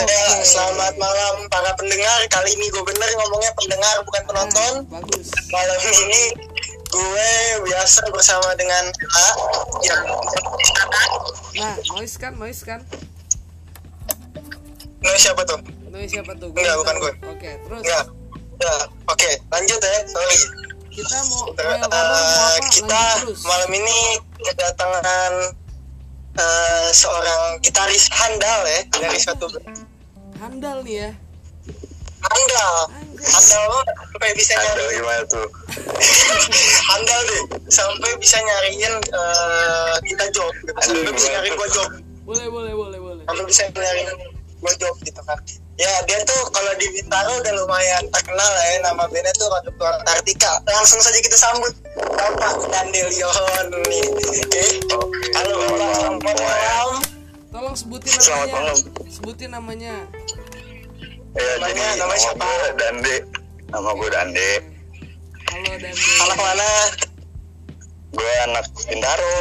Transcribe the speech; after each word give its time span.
Ya, 0.00 0.24
selamat 0.40 0.94
malam 0.94 1.34
para 1.48 1.74
pendengar. 1.74 2.18
Kali 2.28 2.50
ini 2.52 2.66
gue 2.68 2.84
bener 2.84 3.08
ngomongnya 3.16 3.50
pendengar 3.54 3.94
bukan 4.02 4.22
penonton. 4.24 4.72
Ah, 4.84 5.00
bagus 5.00 5.26
Malam 5.48 5.78
ini 5.82 6.22
gue 6.88 7.30
biasa 7.64 8.00
bersama 8.08 8.48
dengan 8.54 8.84
A 9.12 9.28
yang 9.82 10.02
nah 11.52 11.74
noise 11.90 12.16
kan 12.16 12.32
noise 12.32 12.62
kan 12.62 12.80
Nah, 14.98 15.14
siapa 15.14 15.42
tuh? 15.44 15.58
noise 15.88 16.08
siapa 16.08 16.32
tuh 16.34 16.48
Enggak, 16.50 16.74
bukan 16.76 16.94
gue. 16.98 17.12
oke 17.28 17.50
terus 17.60 17.82
Ya, 17.84 18.00
ya, 18.56 18.74
oke, 19.04 19.30
lanjut 19.48 19.78
ya. 19.78 19.98
Sorry. 20.06 20.38
kita 20.88 21.16
mau 21.28 21.52
Ter- 21.52 21.68
eh, 21.68 21.78
apa 21.78 22.00
kita 22.68 23.02
terus 23.20 23.44
malam 23.44 23.70
ini 23.70 23.98
kedatangan 24.40 25.32
eh, 26.34 26.88
seorang 26.90 27.40
gitaris 27.60 28.08
handal 28.08 28.60
ya 28.64 28.80
dari 28.96 29.18
suatu 29.18 29.46
handal 30.38 30.78
nih 30.86 30.96
ya. 31.02 31.10
Handal. 32.18 32.74
Handal 33.18 33.62
banget 33.66 33.86
sampai 33.98 34.30
bisa 34.38 34.52
Ada 34.54 34.62
nyari. 34.62 34.94
gimana 34.94 35.22
tuh? 35.26 35.46
handal 36.90 37.20
deh 37.26 37.42
sampai 37.70 38.10
bisa 38.22 38.36
nyariin 38.38 38.94
eh, 39.02 39.94
kita 40.06 40.24
job 40.30 40.52
gitu. 40.62 40.78
sampai 40.78 41.12
bisa 41.14 41.28
nyariin 41.34 41.54
gua 41.58 41.68
job. 41.74 41.90
Boleh 42.22 42.46
boleh 42.46 42.72
boleh 42.74 42.98
boleh. 43.02 43.22
Sampai 43.26 43.44
bisa 43.46 43.62
nyariin 43.74 44.10
gua 44.62 44.72
job 44.78 44.94
gitu 45.02 45.20
kan. 45.26 45.38
Ya 45.78 45.90
dia 46.10 46.18
tuh 46.26 46.42
kalau 46.50 46.74
di 46.74 46.90
Bintaro 46.90 47.38
udah 47.38 47.54
lumayan 47.54 48.02
terkenal 48.10 48.50
ya 48.50 48.82
nama 48.82 49.06
bandnya 49.06 49.30
tuh 49.38 49.46
Rocket 49.46 49.74
Luar 49.78 49.94
Antartika. 50.02 50.58
Langsung 50.66 50.98
saja 50.98 51.18
kita 51.22 51.38
sambut 51.38 51.70
Bapak 51.94 52.66
Dandelion 52.66 53.66
nih. 53.86 54.06
Oke. 54.26 54.66
Halo 55.38 55.54
Bapak. 55.54 56.18
Selamat 56.18 56.34
malam 56.34 57.17
tolong 57.48 57.74
sebutin 57.74 58.12
Selamat 58.14 58.46
namanya 58.46 58.54
malam. 58.54 58.76
sebutin 59.08 59.50
namanya 59.50 59.94
Ya, 61.30 61.44
Namanya- 61.54 61.70
jadi 61.70 61.92
namanya 61.94 61.96
nama 62.00 62.14
siapa? 62.18 62.40
gue 62.42 62.70
Dande. 62.74 63.16
Nama 63.68 63.90
gue 63.92 64.08
Dande. 64.10 64.50
halo 65.48 65.72
dan 65.78 65.94
anak 66.18 66.38
mana 66.38 66.70
Gue 68.10 68.32
anak 68.42 68.64
Bintaro. 68.82 69.36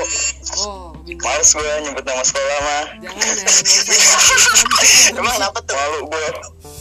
oh 0.57 0.91
Males 1.07 1.49
gue 1.49 1.71
nyebut 1.81 2.03
nama 2.03 2.19
sekolah 2.21 2.59
mah. 2.59 2.83
jangan 2.99 3.27
ya 3.33 3.47
emang 5.15 5.33
kenapa 5.33 5.59
tuh 5.63 5.73
Malu 5.73 5.99
gue. 6.05 6.27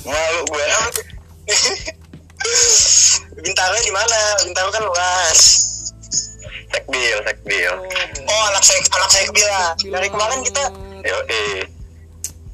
Malu 0.05 0.41
gue. 0.45 0.67
Bintaro 3.41 3.77
di 3.79 3.93
mana 3.93 4.19
Bintaro 4.43 4.69
kan 4.69 4.83
luas 4.85 5.41
Sekbil, 6.69 7.17
sekbil. 7.23 7.73
oh 7.73 7.87
oh 8.27 8.43
anak 8.49 8.63
saya 8.63 8.79
anak 8.91 9.09
saya 9.09 9.27
bila 9.29 9.59
dari 9.77 10.09
kemarin 10.09 10.41
kita 10.43 10.63
Yo, 11.01 11.17
eh. 11.27 11.63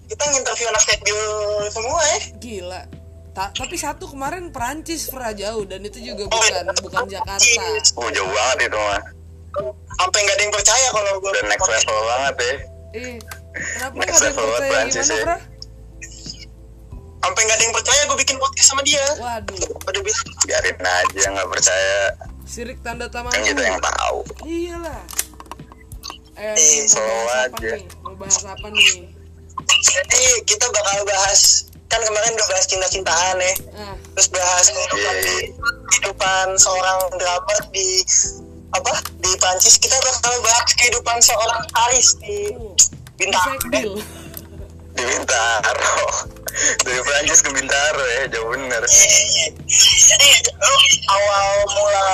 kita 0.07 0.25
nginterview 0.27 0.69
anak 0.69 0.83
Sekbil 0.83 1.21
semua 1.69 2.01
ya 2.03 2.19
gila 2.37 2.83
Ta- 3.33 3.49
tapi 3.51 3.75
satu 3.75 4.05
kemarin 4.07 4.49
Perancis 4.49 5.07
Fra 5.07 5.33
jauh 5.33 5.65
dan 5.65 5.81
itu 5.81 5.99
juga 6.03 6.27
Oh, 6.27 6.37
bukan 6.37 6.53
iya. 6.61 6.73
bukan 6.79 7.03
Jakarta 7.09 7.65
Uh, 7.95 8.09
jauh 8.11 8.29
banget 8.29 8.69
itu 8.69 8.77
mah. 8.77 9.01
sampai 9.95 10.19
nggak 10.19 10.33
ada 10.35 10.43
yang 10.43 10.53
percaya 10.53 10.87
kalau 10.91 11.13
gue 11.19 11.31
Udah 11.31 11.45
next 11.47 11.65
level 11.67 11.99
banget 12.07 12.35
ya. 12.37 12.55
eh 12.93 13.17
kenapa 13.55 13.95
Next 13.99 14.13
ada 14.13 14.21
yang 14.23 14.25
level 14.29 14.45
percaya 14.47 14.71
Perancis 14.71 15.01
gimana 15.03 15.13
ya. 15.13 15.25
Fra 15.25 15.37
sampai 17.23 17.41
nggak 17.41 17.55
ada 17.55 17.65
yang 17.65 17.75
percaya 17.75 18.01
gue 18.03 18.19
bikin 18.19 18.37
podcast 18.37 18.69
sama 18.69 18.83
dia 18.83 19.05
waduh 19.15 19.57
pada 19.81 19.99
bilang 19.99 20.27
Biarin 20.43 20.77
aja 20.83 21.25
nggak 21.31 21.49
percaya. 21.49 21.99
Sirik 22.53 22.77
tanda 22.83 23.09
taman 23.09 23.33
Kan 23.33 23.41
kita 23.43 23.63
yang 23.63 23.81
tahu. 23.81 24.19
iyalah 24.45 25.01
eh 26.35 26.53
Eh, 26.53 26.85
mau 26.85 26.85
slow 26.87 27.01
bahas 27.23 27.33
apa 27.47 27.57
aja. 27.59 27.73
nih 27.75 27.85
mau 27.99 28.15
bahas 28.15 28.39
apa 28.43 28.67
nih 28.69 28.93
jadi 29.83 30.23
kita 30.45 30.67
bakal 30.67 30.99
bahas 31.05 31.41
kan 31.87 32.01
kemarin 32.01 32.33
udah 32.33 32.49
bahas 32.49 32.67
cinta-cintaan 32.67 33.37
ya 33.39 33.53
ah 33.75 33.95
terus 34.13 34.29
bahas 34.31 34.67
kehidupan, 34.67 35.15
Iya. 35.15 35.45
kehidupan 35.87 36.47
seorang 36.57 36.99
drummer 37.15 37.61
di 37.71 37.89
apa 38.71 38.93
di 39.15 39.31
Prancis 39.39 39.77
kita 39.77 39.97
bakal 39.99 40.33
bahas 40.43 40.71
kehidupan 40.75 41.19
seorang 41.21 41.61
Aris 41.83 42.17
di 42.19 42.37
uh, 42.51 42.73
Bintaro 43.15 43.57
Di 44.93 45.01
Bintaro. 45.03 46.05
Dari 46.85 47.01
Prancis 47.01 47.41
ke 47.41 47.49
Bintaro 47.51 48.05
ya, 48.15 48.29
jauh 48.29 48.45
bener. 48.51 48.85
jadi 50.05 50.29
lu 50.53 50.75
awal 51.09 51.49
mula 51.67 52.09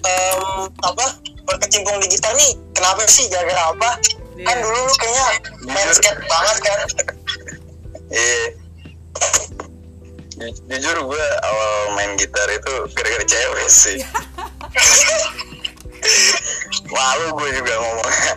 em, 0.00 0.42
apa 0.78 1.06
berkecimpung 1.44 1.98
di 1.98 2.08
gitar 2.08 2.32
nih 2.34 2.52
kenapa 2.70 3.02
sih 3.04 3.26
gara-gara 3.26 3.72
apa 3.72 3.90
kan 4.38 4.54
Iya. 4.54 4.62
dulu 4.62 4.78
lu 4.78 4.94
kayaknya 4.94 5.26
main 5.66 5.90
skate 5.90 6.22
banget 6.22 6.56
kan 6.60 6.78
Iya. 8.08 8.44
Ju- 10.38 10.54
Jujur 10.66 10.96
gue 11.04 11.24
awal 11.42 11.72
main 11.92 12.14
gitar 12.14 12.46
itu 12.46 12.72
gara-gara 12.94 13.26
cewek 13.26 13.66
sih. 13.66 13.98
Malu 16.88 17.26
gue 17.34 17.48
juga 17.52 17.74
ngomongnya. 17.76 18.34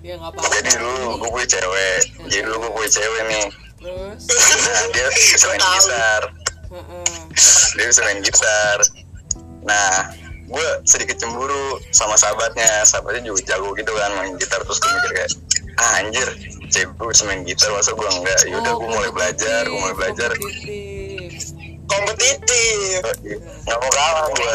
ya 0.00 0.14
Jadi 0.54 0.70
dulu 0.78 1.18
gue 1.18 1.28
punya 1.28 1.48
cewek. 1.50 1.98
Jadi 2.30 2.42
dulu 2.46 2.56
gue 2.62 2.70
punya 2.72 2.90
cewek 2.92 3.22
nih. 3.26 3.44
terus 3.80 4.22
Nah, 4.62 4.82
dia 4.94 5.06
bisa 5.10 5.46
main 5.48 5.60
gitar. 5.60 6.22
Heeh. 6.70 7.18
Dia 7.74 7.84
bisa 7.88 8.00
main 8.06 8.20
gitar. 8.22 8.78
Nah, 9.60 9.92
gue 10.50 10.68
sedikit 10.82 11.16
cemburu 11.16 11.78
sama 11.94 12.18
sahabatnya. 12.18 12.82
Sahabatnya 12.82 13.30
juga 13.30 13.54
jago 13.54 13.72
gitu 13.78 13.90
kan 13.94 14.10
main 14.18 14.34
gitar. 14.36 14.60
Terus 14.66 14.78
gue 14.82 14.90
mikir 14.90 15.10
kayak, 15.14 15.30
ah 15.78 15.90
anjir, 16.02 16.28
cewek 16.68 16.90
gue 16.98 17.06
bisa 17.14 17.22
main 17.30 17.42
gitar. 17.46 17.70
Masa 17.70 17.94
gue 17.94 18.08
enggak? 18.10 18.40
Yaudah 18.50 18.72
gue 18.74 18.88
mulai 18.90 19.10
belajar, 19.14 19.62
gue 19.64 19.78
mulai 19.78 19.96
belajar. 19.96 20.30
kompetitif. 21.90 23.02
Nggak 23.66 23.78
mau 23.82 23.90
kalah 23.90 24.26
gue. 24.30 24.54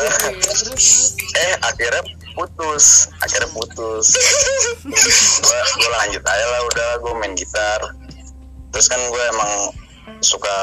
Eh 1.35 1.53
akhirnya 1.63 2.03
putus 2.35 3.07
akhirnya 3.23 3.49
putus 3.55 4.11
gua 5.79 5.89
lanjut 6.03 6.23
aja 6.27 6.45
lah 6.51 6.61
udah 6.67 6.89
gue 6.99 7.13
main 7.15 7.33
gitar 7.33 7.79
terus 8.75 8.91
kan 8.91 8.99
gue 8.99 9.23
emang 9.31 9.71
suka 10.21 10.55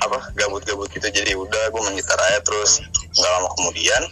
apa 0.00 0.18
gabut-gabut 0.36 0.88
gitu. 0.92 1.08
Jadi 1.08 1.32
udah 1.36 1.72
gue 1.72 1.80
main 1.84 1.96
gitar 1.96 2.18
aja 2.30 2.40
terus. 2.44 2.80
Nggak 3.12 3.30
lama 3.38 3.48
kemudian 3.58 4.02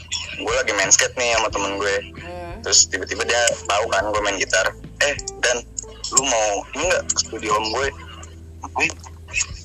gue 0.41 0.55
lagi 0.55 0.73
main 0.77 0.91
skate 0.93 1.17
nih 1.17 1.37
sama 1.37 1.49
temen 1.53 1.73
gue. 1.77 1.95
Eh, 2.21 2.53
terus 2.65 2.89
tiba-tiba 2.89 3.25
dia 3.25 3.41
tahu 3.69 3.85
kan 3.93 4.05
gue 4.09 4.23
main 4.25 4.37
gitar. 4.41 4.67
Eh 5.05 5.15
dan 5.45 5.63
lu 6.17 6.23
mau 6.27 6.49
ini 6.77 6.85
nggak 6.91 7.03
ke 7.09 7.19
studio 7.29 7.51
om 7.57 7.67
gue? 7.73 7.87
Ngapain 8.65 8.91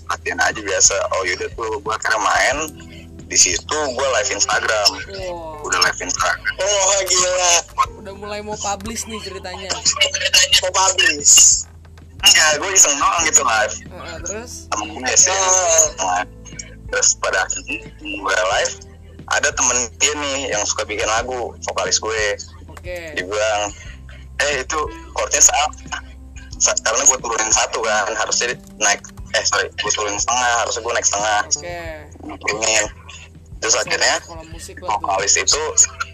latihan 0.05 0.39
aja 0.43 0.61
biasa. 0.61 0.95
Oh 1.15 1.21
yaudah 1.25 1.49
tuh 1.53 1.79
gue 1.79 1.93
akhirnya 1.93 2.21
main. 2.21 2.57
Di 3.25 3.37
situ 3.41 3.77
gue 3.97 4.07
live 4.21 4.31
Instagram. 4.37 4.89
Wow, 5.09 5.65
udah 5.65 5.79
live 5.81 5.99
Instagram. 5.99 6.61
Oh 6.61 6.99
gila. 7.09 7.53
Udah 8.05 8.13
mulai 8.13 8.39
mau 8.45 8.53
publish 8.53 9.09
nih 9.09 9.17
ceritanya. 9.25 9.73
mau 10.61 10.71
publish 10.71 11.65
ya 12.27 12.57
gue 12.57 12.69
iseng 12.71 12.95
doang 12.95 13.21
gitu 13.23 13.41
live 13.41 13.75
Heeh, 13.83 14.15
terus? 14.23 14.51
Sama 14.67 14.83
gue 14.87 15.13
sih 15.15 15.31
Ah. 15.99 16.23
terus 16.85 17.17
pada 17.17 17.43
akhirnya 17.43 17.85
gue 17.95 18.13
live 18.53 18.73
ada 19.27 19.49
temen 19.51 19.77
dia 19.97 20.13
nih 20.15 20.39
yang 20.49 20.61
suka 20.63 20.85
bikin 20.85 21.05
lagu 21.07 21.57
vokalis 21.65 21.97
gue. 21.97 22.37
Oke. 22.69 23.17
dia 23.17 23.25
bilang 23.25 23.73
eh 24.37 24.61
itu 24.61 24.79
chordnya 25.11 25.41
salah. 25.41 25.69
Sa- 26.55 26.77
karena 26.77 27.01
gue 27.03 27.17
turunin 27.17 27.49
satu 27.49 27.81
kan 27.81 28.13
harusnya 28.13 28.53
naik 28.77 29.01
eh 29.33 29.43
sorry 29.43 29.65
gue 29.71 29.91
turunin 29.91 30.15
setengah 30.15 30.51
harusnya 30.61 30.81
gue 30.81 30.93
naik 30.93 31.07
setengah. 31.09 31.39
Oke. 31.49 31.79
Gue 32.21 32.37
turunin 32.39 32.85
terus 33.57 33.75
akhirnya 33.75 34.15
vokalis 34.77 35.35
itu 35.35 35.57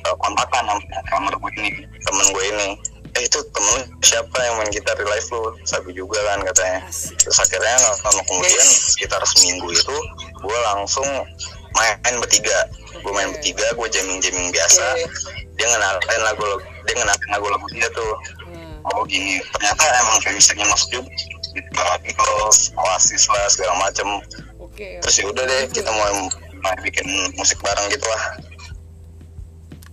uh, 0.07 0.15
kontakan 0.15 0.63
sama 0.71 0.79
drummer 1.03 1.35
gue 1.35 1.51
ini 1.57 1.69
temen 1.99 2.25
gue 2.31 2.43
ini 2.47 2.67
eh 3.11 3.23
itu 3.27 3.39
temen 3.51 3.79
siapa 3.99 4.37
yang 4.39 4.55
main 4.55 4.71
gitar 4.71 4.95
di 4.95 5.03
live 5.03 5.27
lu? 5.35 5.51
Sabi 5.67 5.91
juga 5.91 6.19
kan 6.31 6.39
katanya. 6.47 6.79
Terus 7.19 7.37
akhirnya 7.43 7.75
nggak 7.75 7.95
lama 8.07 8.21
kemudian 8.23 8.67
sekitar 8.67 9.19
seminggu 9.35 9.67
itu 9.67 9.97
gue 10.39 10.57
langsung 10.71 11.07
main 11.75 12.15
bertiga. 12.23 12.71
Gue 13.03 13.11
main 13.11 13.35
bertiga 13.35 13.67
gue 13.75 13.87
jamming 13.91 14.19
jamming 14.23 14.49
biasa 14.55 14.95
dia 15.59 15.65
ngenalin 15.67 16.21
lagu 16.23 16.47
dia 16.87 16.93
ngenalin 16.95 17.29
lagu 17.35 17.47
lagu 17.51 17.67
dia 17.75 17.87
tuh. 17.91 18.13
Hmm. 18.47 18.79
oh 18.95 19.03
gini. 19.03 19.43
Ternyata 19.59 19.83
emang 20.07 20.17
kayak 20.23 20.35
misalnya 20.39 20.65
masuk 20.71 20.89
juga 20.95 21.83
Beatles, 21.99 22.71
Oasis 22.79 23.27
lah 23.27 23.45
segala 23.51 23.75
macem. 23.75 24.07
Terus 24.79 25.15
ya 25.19 25.27
udah 25.27 25.43
deh 25.43 25.67
kita 25.67 25.91
mau 25.91 26.31
mau 26.63 26.75
bikin 26.79 27.03
musik 27.35 27.59
bareng 27.59 27.91
gitu 27.91 28.07
lah. 28.07 28.23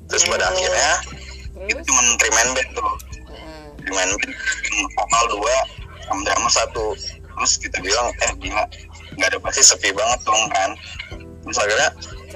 Terus 0.06 0.22
pada 0.30 0.54
akhirnya 0.54 0.92
itu 1.66 1.82
cuma 1.82 2.00
three 2.22 2.32
man 2.32 2.48
band 2.54 2.70
tuh 2.78 3.07
Bikin 4.06 4.76
vokal 4.94 5.24
dua 5.34 5.54
sama 6.06 6.20
drummer 6.24 6.52
satu. 6.52 6.86
Terus 7.38 7.52
kita 7.58 7.78
bilang 7.82 8.10
eh 8.22 8.32
gila 8.38 8.64
nggak 9.18 9.28
ada 9.34 9.38
basis 9.42 9.74
sepi 9.74 9.90
banget 9.90 10.20
dong 10.22 10.42
kan. 10.50 10.70
Terus 11.18 11.58
akhirnya 11.58 11.88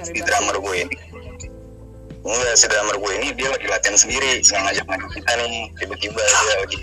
si 0.03 0.19
drummer 0.23 0.55
gue 0.59 0.75
ini 0.83 0.95
enggak 2.23 2.55
si 2.55 2.65
drummer 2.71 2.95
gue 2.95 3.11
ini 3.19 3.27
dia 3.35 3.51
lagi 3.51 3.67
latihan 3.67 3.99
sendiri 3.99 4.39
nggak 4.39 4.61
ngajak 4.63 4.85
ngajak 4.87 5.09
kita 5.15 5.31
nih. 5.43 5.63
Tiba-tiba 5.79 6.21
dia 6.23 6.55
lagi 6.59 6.77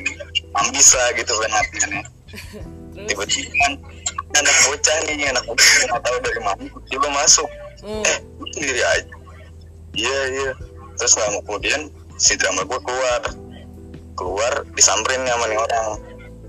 ambis 0.57 0.89
lah 0.97 1.09
gitu 1.17 1.33
kan 1.33 1.51
latihannya. 1.53 2.03
Tiba-tiba 3.09 3.53
kan 3.65 3.73
anak 4.37 4.57
bocah 4.69 4.97
nih 5.09 5.27
anak 5.33 5.45
bocah 5.49 5.67
nggak 5.89 6.03
tahu 6.05 6.17
dari 6.23 6.41
mana 6.45 6.65
tiba 6.89 7.09
masuk. 7.09 7.49
Hmm. 7.81 8.05
eh 8.05 8.19
sendiri 8.53 8.81
aja? 8.85 9.15
Iya 9.97 10.21
iya. 10.29 10.53
Terus 11.01 11.17
lama 11.17 11.41
kemudian 11.49 11.89
si 12.21 12.37
drummer 12.37 12.69
gue 12.69 12.81
keluar 12.85 13.23
keluar 14.21 14.53
disamperin 14.77 15.25
sama 15.25 15.49
nih 15.49 15.57
orang. 15.57 15.89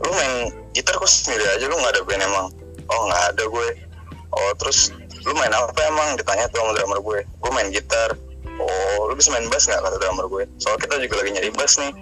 Lu 0.03 0.11
main 0.11 0.33
gitar 0.75 0.99
kok 0.99 1.07
sendiri 1.07 1.47
aja 1.55 1.63
lu 1.71 1.79
nggak 1.79 1.95
ada 1.95 2.01
band 2.03 2.23
emang? 2.27 2.47
Oh 2.91 3.01
nggak 3.07 3.23
ada 3.31 3.43
gue. 3.47 3.69
Oh 4.35 4.51
terus 4.59 4.91
lu 5.23 5.31
main 5.39 5.55
apa 5.55 5.79
emang? 5.87 6.19
Ditanya 6.19 6.51
tuh 6.51 6.59
sama 6.59 6.75
drummer 6.75 6.99
gue. 6.99 7.19
Gue 7.23 7.51
main 7.55 7.71
gitar. 7.71 8.19
Oh 8.59 9.07
lu 9.07 9.15
bisa 9.15 9.31
main 9.31 9.47
bass 9.47 9.71
nggak? 9.71 9.79
Kata 9.79 9.97
drummer 10.03 10.27
gue. 10.27 10.43
Soal 10.59 10.75
kita 10.75 10.99
juga 10.99 11.23
lagi 11.23 11.31
nyari 11.31 11.49
bass 11.55 11.79
nih. 11.79 11.95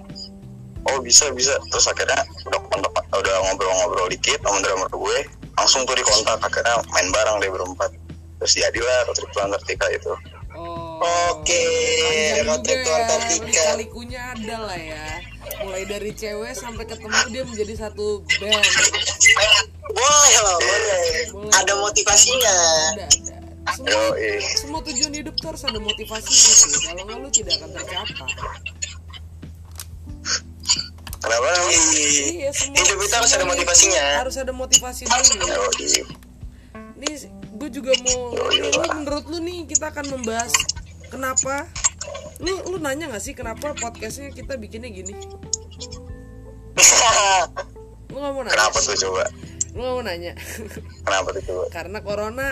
Oh 0.90 0.98
bisa 1.06 1.30
bisa. 1.38 1.54
Terus 1.70 1.86
akhirnya 1.86 2.26
udah 2.50 2.60
kontak 2.74 2.92
udah 3.14 3.36
ngobrol-ngobrol 3.46 4.10
dikit 4.10 4.42
sama 4.42 4.58
drummer 4.66 4.90
gue. 4.90 5.18
Langsung 5.54 5.86
tuh 5.86 5.94
dikontak. 5.94 6.42
Akhirnya 6.42 6.82
main 6.90 7.14
bareng 7.14 7.38
deh 7.46 7.52
berempat. 7.54 7.94
Terus 8.40 8.54
jadilah 8.56 9.06
Road 9.06 9.16
Trip 9.20 9.30
to 9.36 9.40
Antartika 9.44 9.88
itu. 9.92 10.14
Oh. 10.56 11.00
Oke, 11.40 11.64
Panjang 12.36 12.48
road 12.52 12.62
trip 12.68 12.80
to 12.84 12.92
Antartika. 12.92 13.48
lika-likunya 13.48 14.22
ada 14.36 14.56
lah 14.68 14.76
ya. 14.76 15.08
Mulai 15.64 15.84
dari 15.88 16.12
cewek 16.16 16.54
sampai 16.56 16.84
ketemu 16.88 17.20
dia 17.32 17.44
menjadi 17.48 17.74
satu 17.88 18.24
band. 18.40 18.66
Boleh 19.90 20.36
loh, 20.44 20.58
boleh. 20.60 21.06
Boleh. 21.34 21.54
Ada 21.56 21.74
motivasinya. 21.80 22.58
Ada, 22.96 23.06
ada. 23.08 23.36
Semua, 23.70 24.18
Yoi. 24.18 24.42
semua 24.42 24.80
tujuan 24.82 25.14
hidup 25.14 25.36
tuh 25.38 25.54
harus 25.54 25.64
ada 25.68 25.78
motivasi 25.78 26.34
sih. 26.34 26.90
Kalau 26.90 27.06
nggak 27.06 27.18
lu 27.22 27.30
tidak 27.30 27.54
akan 27.62 27.70
tercapai. 27.76 28.32
kenapa 31.20 31.50
Iya, 31.70 32.50
semua. 32.56 32.76
Hidup 32.80 33.00
itu 33.04 33.16
harus 33.16 33.32
ada 33.36 33.46
motivasinya. 33.46 34.06
Harus 34.26 34.36
ada 34.42 34.54
motivasi 34.56 35.04
dulu. 35.06 35.46
Yoi. 35.46 36.02
Nih, 37.00 37.16
gue 37.30 37.70
juga 37.70 37.92
mau. 38.04 38.36
Ini, 38.52 38.70
lu 38.74 38.90
menurut 39.04 39.26
lu 39.30 39.38
nih 39.44 39.70
kita 39.70 39.94
akan 39.94 40.18
membahas 40.18 40.52
kenapa. 41.14 41.70
Lu 42.40 42.54
lu 42.72 42.78
nanya 42.80 43.12
nggak 43.12 43.24
sih 43.24 43.34
kenapa 43.36 43.76
podcastnya 43.76 44.32
kita 44.32 44.56
bikinnya 44.56 44.88
gini? 44.88 45.12
Lu 48.10 48.18
nggak 48.18 48.34
mau 48.34 48.42
nanya? 48.42 48.56
kenapa 48.58 48.78
tuh 48.80 48.96
coba 48.98 49.24
Lu 49.76 49.80
nggak 49.80 49.94
mau 49.94 50.04
nanya? 50.04 50.34
kenapa 51.06 51.28
tuh 51.36 51.44
coba 51.46 51.64
Karena 51.70 51.98
corona. 52.02 52.48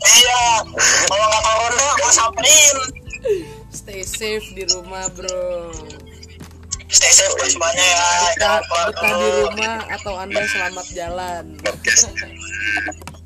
Iya, 0.00 0.42
kalau 1.06 1.26
nggak 1.26 1.42
corona, 1.44 1.86
gue 1.96 2.12
samperin. 2.12 2.76
Stay 3.70 4.02
safe 4.02 4.46
di 4.52 4.64
rumah, 4.68 5.08
bro. 5.12 5.72
Stay 6.88 7.08
safe 7.08 7.32
buat 7.36 7.48
semuanya 7.48 7.84
ya. 7.84 8.04
Keluar 8.36 8.88
betah 8.90 9.12
di 9.14 9.28
rumah 9.44 9.76
atau 9.92 10.14
anda 10.16 10.42
selamat 10.44 10.86
jalan. 10.92 11.44
podcast 11.62 12.10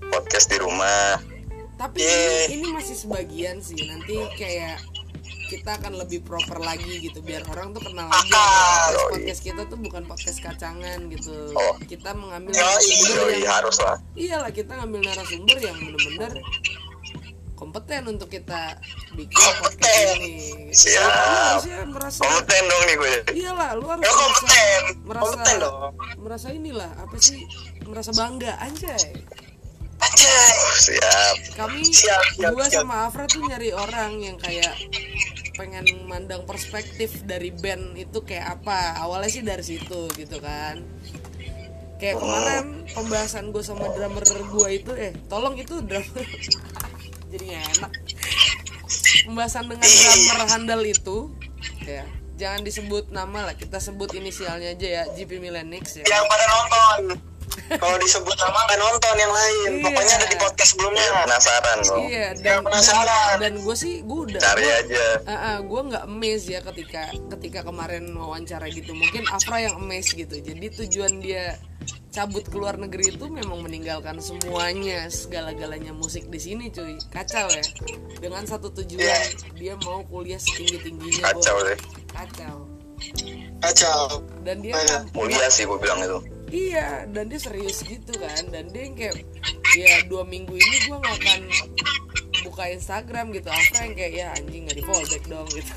podcast 0.06 0.46
di 0.46 0.58
rumah 0.60 1.18
Tapi 1.74 1.98
Yeah. 1.98 2.54
ini, 2.54 2.62
ini 2.62 2.66
masih 2.70 2.94
sebagian 2.94 3.58
sih. 3.58 3.74
Nanti 3.82 4.14
kayak 4.38 4.78
kita 5.46 5.70
akan 5.74 5.92
lebih 5.96 6.20
proper 6.20 6.58
lagi 6.58 7.00
gitu 7.00 7.20
biar 7.20 7.44
orang 7.46 7.70
tuh 7.70 7.82
kenal 7.82 8.06
aja 8.06 8.24
podcast, 8.24 8.96
podcast 9.10 9.40
kita 9.42 9.62
tuh 9.64 9.76
bukan 9.76 10.02
podcast 10.04 10.38
kacangan 10.38 10.98
gitu 11.08 11.52
Oh. 11.52 11.74
kita 11.82 12.10
mengambil 12.12 12.50
Yoi. 12.50 12.62
narasumber 12.62 13.16
Yoi, 13.22 13.34
yang 13.36 13.52
harus 13.52 13.76
lah 13.78 13.96
iyalah 14.14 14.50
kita 14.50 14.72
ngambil 14.74 15.00
narasumber 15.04 15.56
yang 15.58 15.76
bener-bener 15.76 16.32
kompeten 17.54 18.02
untuk 18.10 18.28
kita 18.28 18.76
bikin 19.12 19.30
Kompeten. 19.32 19.62
podcast 19.62 20.18
ini. 20.18 20.34
Siap. 20.70 21.00
Lu 21.00 21.38
harusnya 21.38 21.78
merasa 21.86 22.18
kompeten 22.20 22.62
dong 22.64 22.82
nih 22.82 22.96
gue 22.96 23.14
iyalah 23.36 23.70
lu 23.72 23.86
harus 23.86 24.02
Ya 24.02 24.12
kompeten, 24.12 24.82
merasa 25.02 25.24
kompeten 25.24 25.56
dong. 25.58 25.78
merasa 26.18 26.46
inilah 26.50 26.90
apa 26.94 27.16
sih 27.16 27.40
merasa 27.84 28.10
bangga 28.10 28.52
Anjay. 28.58 29.02
Siap. 30.16 31.34
Kami 31.54 31.80
Siap, 31.84 32.22
siap, 32.38 32.50
gua 32.54 32.66
siap. 32.66 32.82
sama 32.84 33.06
Afra 33.08 33.24
tuh 33.26 33.44
nyari 33.46 33.70
orang 33.74 34.18
yang 34.20 34.36
kayak 34.38 34.74
pengen 35.54 35.86
mandang 36.10 36.42
perspektif 36.44 37.22
dari 37.22 37.54
band 37.54 37.94
itu 37.94 38.18
kayak 38.22 38.60
apa. 38.60 38.98
Awalnya 39.02 39.30
sih 39.30 39.42
dari 39.46 39.62
situ 39.62 40.10
gitu 40.14 40.38
kan. 40.42 40.82
Kayak 42.02 42.18
kemarin 42.18 42.66
pembahasan 42.90 43.54
gue 43.54 43.62
sama 43.62 43.86
drummer 43.94 44.24
gue 44.26 44.68
itu 44.74 44.92
eh 44.98 45.14
tolong 45.30 45.54
itu 45.54 45.78
drummer. 45.80 46.24
Jadi 47.32 47.46
enak. 47.54 47.92
Pembahasan 49.24 49.70
dengan 49.70 49.88
drummer 49.88 50.38
handal 50.50 50.82
itu 50.84 51.30
ya 51.86 52.04
jangan 52.34 52.66
disebut 52.66 53.14
nama 53.14 53.46
lah 53.46 53.54
kita 53.54 53.78
sebut 53.78 54.10
inisialnya 54.10 54.74
aja 54.74 54.88
ya 54.90 55.02
GP 55.14 55.38
Milenix 55.38 56.02
ya. 56.02 56.04
Yang 56.04 56.24
pada 56.26 56.44
nonton. 56.50 57.00
Kalau 57.74 57.96
disebut 57.96 58.36
nama 58.36 58.58
nggak 58.62 58.78
nonton 58.78 59.14
yang 59.16 59.32
lain. 59.32 59.70
Iya. 59.72 59.82
Pokoknya 59.82 60.14
ada 60.14 60.26
di 60.26 60.36
podcast 60.36 60.70
sebelumnya. 60.70 61.06
penasaran 61.24 61.78
dong 61.82 62.04
iya 62.04 62.26
dan 62.34 62.58
penasaran. 62.60 63.06
dan, 63.06 63.38
dan 63.40 63.54
gue 63.58 63.76
sih 63.76 63.94
gue 64.00 64.18
udah 64.26 64.40
cari 64.40 64.62
gua- 64.62 64.78
aja 64.80 65.04
Ah, 65.24 65.58
gue 65.58 65.80
nggak 65.84 66.04
amazed 66.04 66.48
ya 66.48 66.60
ketika 66.62 67.02
ketika 67.30 67.60
kemarin 67.62 68.04
wawancara 68.10 68.66
gitu 68.68 68.92
mungkin 68.92 69.24
Afra 69.26 69.58
yang 69.58 69.74
amazed 69.76 70.12
gitu 70.12 70.36
jadi 70.36 70.66
tujuan 70.74 71.18
dia 71.18 71.56
cabut 72.10 72.42
ke 72.42 72.54
luar 72.54 72.76
negeri 72.76 73.10
itu 73.10 73.26
memang 73.26 73.60
meninggalkan 73.60 74.18
semuanya 74.18 75.06
segala-galanya 75.08 75.90
musik 75.90 76.28
di 76.28 76.38
sini 76.38 76.68
cuy 76.68 76.94
kacau 77.08 77.48
ya 77.48 77.64
dengan 78.18 78.44
satu 78.44 78.70
tujuan 78.72 79.20
dia 79.54 79.74
mau 79.80 80.02
kuliah 80.04 80.38
setinggi 80.38 80.78
tingginya 80.80 81.22
kacau 81.26 81.56
deh 81.62 81.78
kacau 82.08 82.56
Kacau. 83.58 84.22
dan 84.42 84.60
dia 84.60 84.76
Banyak. 84.76 85.00
mulia 85.12 85.46
sih 85.48 85.64
gue 85.64 85.76
bilang 85.76 85.98
itu 85.98 86.18
iya 86.54 86.88
dan 87.10 87.26
dia 87.26 87.40
serius 87.42 87.82
gitu 87.82 88.14
kan 88.14 88.46
dan 88.54 88.70
dia 88.70 88.86
yang 88.86 88.94
kayak 88.94 89.26
ya 89.74 90.06
dua 90.06 90.22
minggu 90.22 90.54
ini 90.54 90.76
gue 90.86 90.96
nggak 90.96 91.16
akan 91.18 91.40
buka 92.46 92.64
Instagram 92.70 93.34
gitu 93.34 93.50
Afra 93.50 93.82
yang 93.82 93.94
kayak 93.98 94.12
ya 94.14 94.26
anjing 94.38 94.62
nggak 94.70 94.78
di 94.78 94.84
fallback 94.86 95.24
dong 95.26 95.48
gitu 95.50 95.74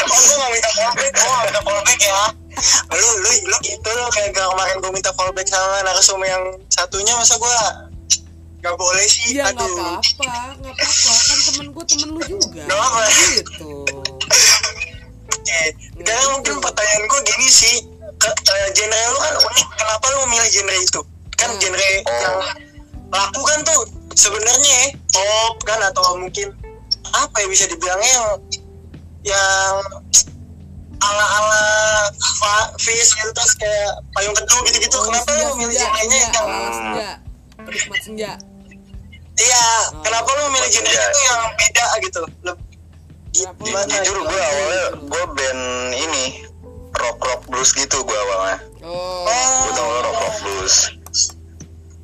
Oh, 0.00 0.16
gue 0.16 0.36
gak 0.36 0.50
minta 0.52 0.70
fallback, 0.72 1.12
gue 1.12 1.28
gak 1.28 1.44
minta 1.44 1.60
fallback 1.60 2.00
ya. 2.00 2.22
Lu, 2.90 3.08
lu, 3.20 3.30
lu 3.52 3.56
gitu 3.62 3.88
lo 3.92 4.08
kayak 4.10 4.32
gak 4.32 4.48
kemarin 4.48 4.76
gue 4.80 4.92
minta 4.92 5.12
fallback 5.12 5.46
sama 5.48 5.84
narasumber 5.84 6.26
yang 6.28 6.44
satunya 6.72 7.12
masa 7.14 7.36
gue 7.36 7.56
gak 8.64 8.76
boleh 8.76 9.04
sih. 9.06 9.36
Ya 9.36 9.52
nggak 9.52 9.64
Aduh. 9.64 10.00
apa-apa, 10.00 10.32
nggak 10.60 10.74
apa-apa. 10.74 11.12
Kan 11.12 11.38
temen 11.48 11.66
gue 11.72 11.84
temen 11.84 12.08
lu 12.16 12.20
juga. 12.24 12.62
Nggak 12.64 12.80
apa. 12.80 13.00
Gitu. 13.36 13.72
Oke, 15.30 15.60
Sekarang 16.00 16.28
mungkin 16.40 16.54
pertanyaan 16.64 17.04
gue 17.04 17.20
gini 17.28 17.48
sih, 17.52 17.76
ke, 18.20 18.28
eh, 18.28 18.68
genre 18.70 19.00
lu 19.08 19.18
kan 19.18 19.34
unik, 19.40 19.66
kenapa 19.74 20.04
lu 20.06 20.18
memilih 20.24 20.50
genre 20.50 20.76
itu? 20.76 21.00
Kan 21.34 21.50
Hmm. 21.50 21.58
genre 21.58 21.88
yang 22.04 22.36
laku 23.10 23.40
kan 23.42 23.58
tuh 23.62 23.80
sebenarnya 24.12 24.70
ya, 24.70 24.84
pop 25.10 25.54
kan 25.62 25.80
atau 25.82 26.14
mungkin 26.14 26.52
apa 27.10 27.36
ya 27.36 27.46
bisa 27.48 27.64
dibilangnya 27.66 28.10
yang 28.10 28.28
yang 29.26 29.74
ala-ala 31.00 31.64
fa- 32.36 32.70
Fizz 32.76 33.10
gitu 33.14 33.30
terus 33.30 33.52
kayak 33.54 33.88
payung 34.12 34.32
teduh 34.32 34.60
gitu-gitu. 34.62 34.94
Oh, 34.94 35.04
kenapa 35.06 35.26
senja, 35.26 35.42
lu 35.42 35.52
memilih 35.54 35.72
senja, 35.72 35.80
genre-nya 35.82 36.04
senja, 36.20 36.28
yang 36.30 36.46
ala 36.46 36.70
senja. 36.70 37.10
Penikmat 37.60 38.00
senja. 38.00 38.30
iya, 39.38 39.64
kenapa 39.98 40.28
lu 40.30 40.42
memilih 40.46 40.68
genre 40.70 40.92
itu 40.92 41.20
yang 41.22 41.40
beda 41.54 41.84
gitu? 42.00 42.20
Leb- 42.42 42.64
Kenapa 43.30 43.56
lu 43.56 43.64
Gimana? 43.64 43.94
jujur 43.96 44.16
gue 44.20 44.40
awalnya 44.42 44.80
gitu? 44.82 44.98
gue 45.06 45.24
band 45.32 45.62
ini 45.94 46.24
rock 46.92 47.18
rock 47.18 47.42
blues 47.46 47.70
gitu 47.72 47.96
gue 47.98 48.18
awalnya. 48.20 48.58
Oh, 48.80 49.24
gue 49.64 49.72
tau 49.72 49.88
rock 50.00 50.18
rock 50.18 50.36
blues. 50.40 50.76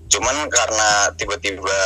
Cuman 0.06 0.46
karena 0.48 0.88
tiba-tiba 1.14 1.78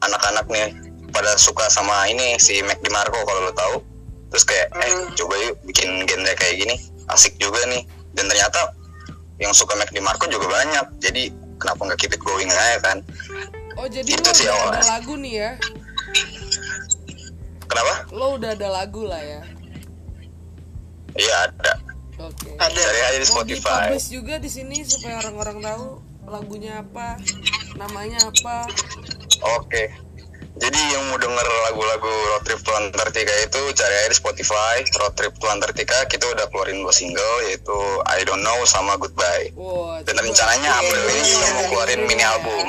anak-anak 0.00 0.46
nih 0.46 0.68
pada 1.08 1.34
suka 1.34 1.66
sama 1.66 2.06
ini 2.06 2.36
si 2.36 2.62
Mac 2.62 2.78
DiMarco 2.78 3.18
kalau 3.18 3.40
lo 3.42 3.52
tahu 3.52 3.76
terus 4.28 4.44
kayak 4.44 4.68
eh 4.78 4.92
Hmm. 4.92 5.08
coba 5.16 5.34
yuk 5.40 5.56
bikin 5.64 6.04
genre 6.04 6.32
kayak 6.34 6.56
gini. 6.58 6.76
Asik 7.08 7.34
juga 7.36 7.64
nih. 7.66 7.82
Dan 8.12 8.26
ternyata 8.26 8.72
yang 9.38 9.50
suka 9.50 9.74
Mac 9.74 9.88
DiMarco 9.88 10.26
juga 10.26 10.46
banyak. 10.46 11.00
Jadi 11.00 11.30
kenapa 11.56 11.80
nggak 11.84 11.98
keep 11.98 12.12
it 12.12 12.20
going 12.20 12.46
aja 12.46 12.78
kan? 12.78 12.98
Oh 13.74 13.86
jadi 13.86 14.06
Itu 14.06 14.22
lo 14.22 14.32
sih 14.32 14.44
ada 14.44 14.54
awalnya. 14.54 14.82
lagu 14.88 15.14
nih 15.16 15.34
ya? 15.34 15.50
kenapa? 17.64 17.94
Lo 18.10 18.34
udah 18.34 18.50
ada 18.52 18.68
lagu 18.72 19.02
lah 19.02 19.20
ya? 19.20 19.40
iya 21.16 21.50
ada 21.50 21.72
Oke. 22.18 22.50
Ada. 22.58 22.74
cari 22.74 23.00
aja 23.06 23.18
di 23.18 23.28
Mau 23.30 23.34
Spotify 23.38 23.94
dipublish 23.94 24.08
juga 24.10 24.34
di 24.42 24.50
sini 24.50 24.82
supaya 24.82 25.22
orang-orang 25.22 25.58
tahu 25.62 25.86
lagunya 26.28 26.82
apa, 26.82 27.16
namanya 27.78 28.18
apa. 28.26 28.68
Oke. 29.62 30.08
Jadi 30.58 30.80
yang 30.90 31.06
mau 31.06 31.18
denger 31.22 31.46
lagu-lagu 31.70 32.10
Road 32.10 32.42
Trip 32.42 32.58
to 32.66 32.74
Antartika 32.74 33.30
itu 33.46 33.62
cari 33.78 33.94
aja 33.94 34.10
di 34.10 34.18
Spotify 34.18 34.82
Road 34.98 35.14
Trip 35.14 35.30
to 35.38 35.46
Antartika 35.46 36.02
kita 36.10 36.26
udah 36.34 36.50
keluarin 36.50 36.82
dua 36.82 36.90
single 36.90 37.46
yaitu 37.46 37.78
I 38.10 38.26
Don't 38.26 38.42
Know 38.42 38.58
sama 38.66 38.98
Goodbye. 38.98 39.54
Wah, 39.54 40.02
Dan 40.02 40.18
rencananya 40.18 40.82
April 40.82 41.04
ini 41.14 41.22
juga 41.30 41.46
mau 41.54 41.64
keluarin 41.70 42.02
mini 42.10 42.24
album. 42.26 42.66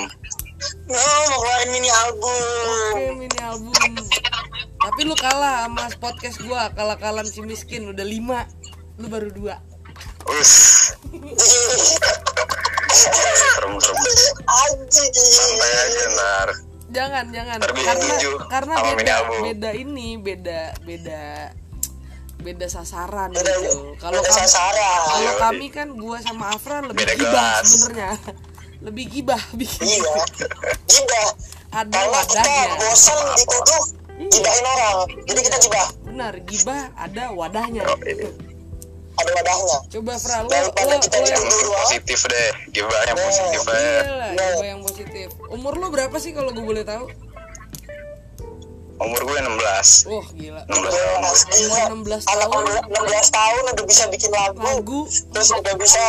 Oh, 0.93 1.21
mau 1.33 1.39
keluarin 1.41 1.69
mini 1.73 1.89
album. 1.89 2.93
Oke, 2.93 3.05
mini 3.17 3.39
album. 3.41 3.93
Tapi 4.79 5.01
lu 5.09 5.15
kalah 5.17 5.65
sama 5.65 5.89
podcast 5.97 6.37
gua, 6.45 6.69
kalah-kalan 6.77 7.25
si 7.25 7.41
miskin 7.41 7.89
udah 7.89 8.05
lima, 8.05 8.45
lu 8.99 9.07
baru 9.07 9.29
dua. 9.31 9.55
Santai 15.29 15.71
aja 15.71 16.03
ntar. 16.13 16.47
Jangan 16.89 17.25
jangan. 17.29 17.57
Karena 17.61 17.93
tujuh 17.95 18.35
karena 18.49 18.73
beda 18.97 19.15
beda 19.45 19.69
ini 19.77 20.17
beda 20.17 20.73
beda 20.81 21.53
beda 22.39 22.65
sasaran 22.67 23.29
Beda- 23.29 23.51
gitu. 23.61 23.93
Kalau 23.99 24.19
kami 24.23 24.47
kalau 24.47 25.19
Iya, 25.19 25.31
kami 25.37 25.67
kan 25.69 25.87
gua 25.93 26.17
sama 26.23 26.55
Afra 26.55 26.81
lebih 26.81 26.97
Beda 26.97 27.13
gibah 27.13 27.59
sebenarnya. 27.61 28.11
Lebih 28.79 29.05
gibah 29.11 29.41
bikin 29.53 29.85
iya. 29.99 30.23
gibah. 30.87 31.27
Ada 31.69 31.91
karena 31.93 32.19
kita 32.25 32.41
wadahnya. 32.41 32.75
bosan 32.79 33.19
dituduh 33.35 33.83
Iya. 34.19 34.29
gibahin 34.33 34.65
orang. 34.65 34.97
Jadi 35.27 35.39
kita 35.45 35.57
gibah. 35.59 35.87
Benar 36.03 36.33
gibah 36.43 36.81
ada 36.95 37.23
wadahnya. 37.31 37.83
Oh, 37.85 37.99
iya. 38.01 38.31
Ada 39.19 39.31
wadahnya. 39.35 39.77
Coba 39.91 40.13
Fra 40.15 40.37
Daripada 40.47 40.95
lo, 40.95 41.03
kita 41.03 41.17
lo 41.19 41.27
yang 41.27 41.43
doang 41.43 41.83
positif 41.83 42.19
deh 42.25 42.49
gibah 42.71 43.01
yang 43.05 43.17
positif 43.19 43.61
aja 43.67 43.79
iya 43.79 44.01
lah 44.15 44.31
gibah 44.33 44.67
yang 44.67 44.81
positif. 44.81 45.27
Umur 45.51 45.73
lo 45.75 45.87
berapa 45.91 46.15
sih 46.17 46.31
kalau 46.31 46.49
gue 46.55 46.63
boleh 46.63 46.83
tahu? 46.87 47.05
Umur 48.99 49.21
gue 49.23 49.37
16 49.39 50.11
wah 50.11 50.27
gila. 50.35 50.61
16 50.67 50.91
tahun. 50.91 51.19
Mas, 51.23 51.41
gila. 51.47 51.83
Umur 51.95 52.19
16 52.19 52.33
anak 52.35 52.47
tahun. 52.51 52.63
16 52.91 53.39
tahun 53.39 53.63
udah 53.71 53.85
bisa 53.87 54.03
bikin 54.11 54.31
lagu, 54.35 54.59
lagu. 54.59 55.01
Terus 55.07 55.49
udah 55.55 55.75
bisa 55.79 56.03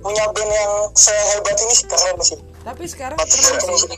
punya 0.00 0.24
band 0.32 0.50
yang 0.50 0.72
sehebat 0.96 1.56
ini 1.60 1.74
sih 1.76 1.86
keren 1.86 2.16
sih. 2.24 2.38
Tapi 2.66 2.82
sekarang 2.88 3.16
keren 3.20 3.76
sih. 3.78 3.88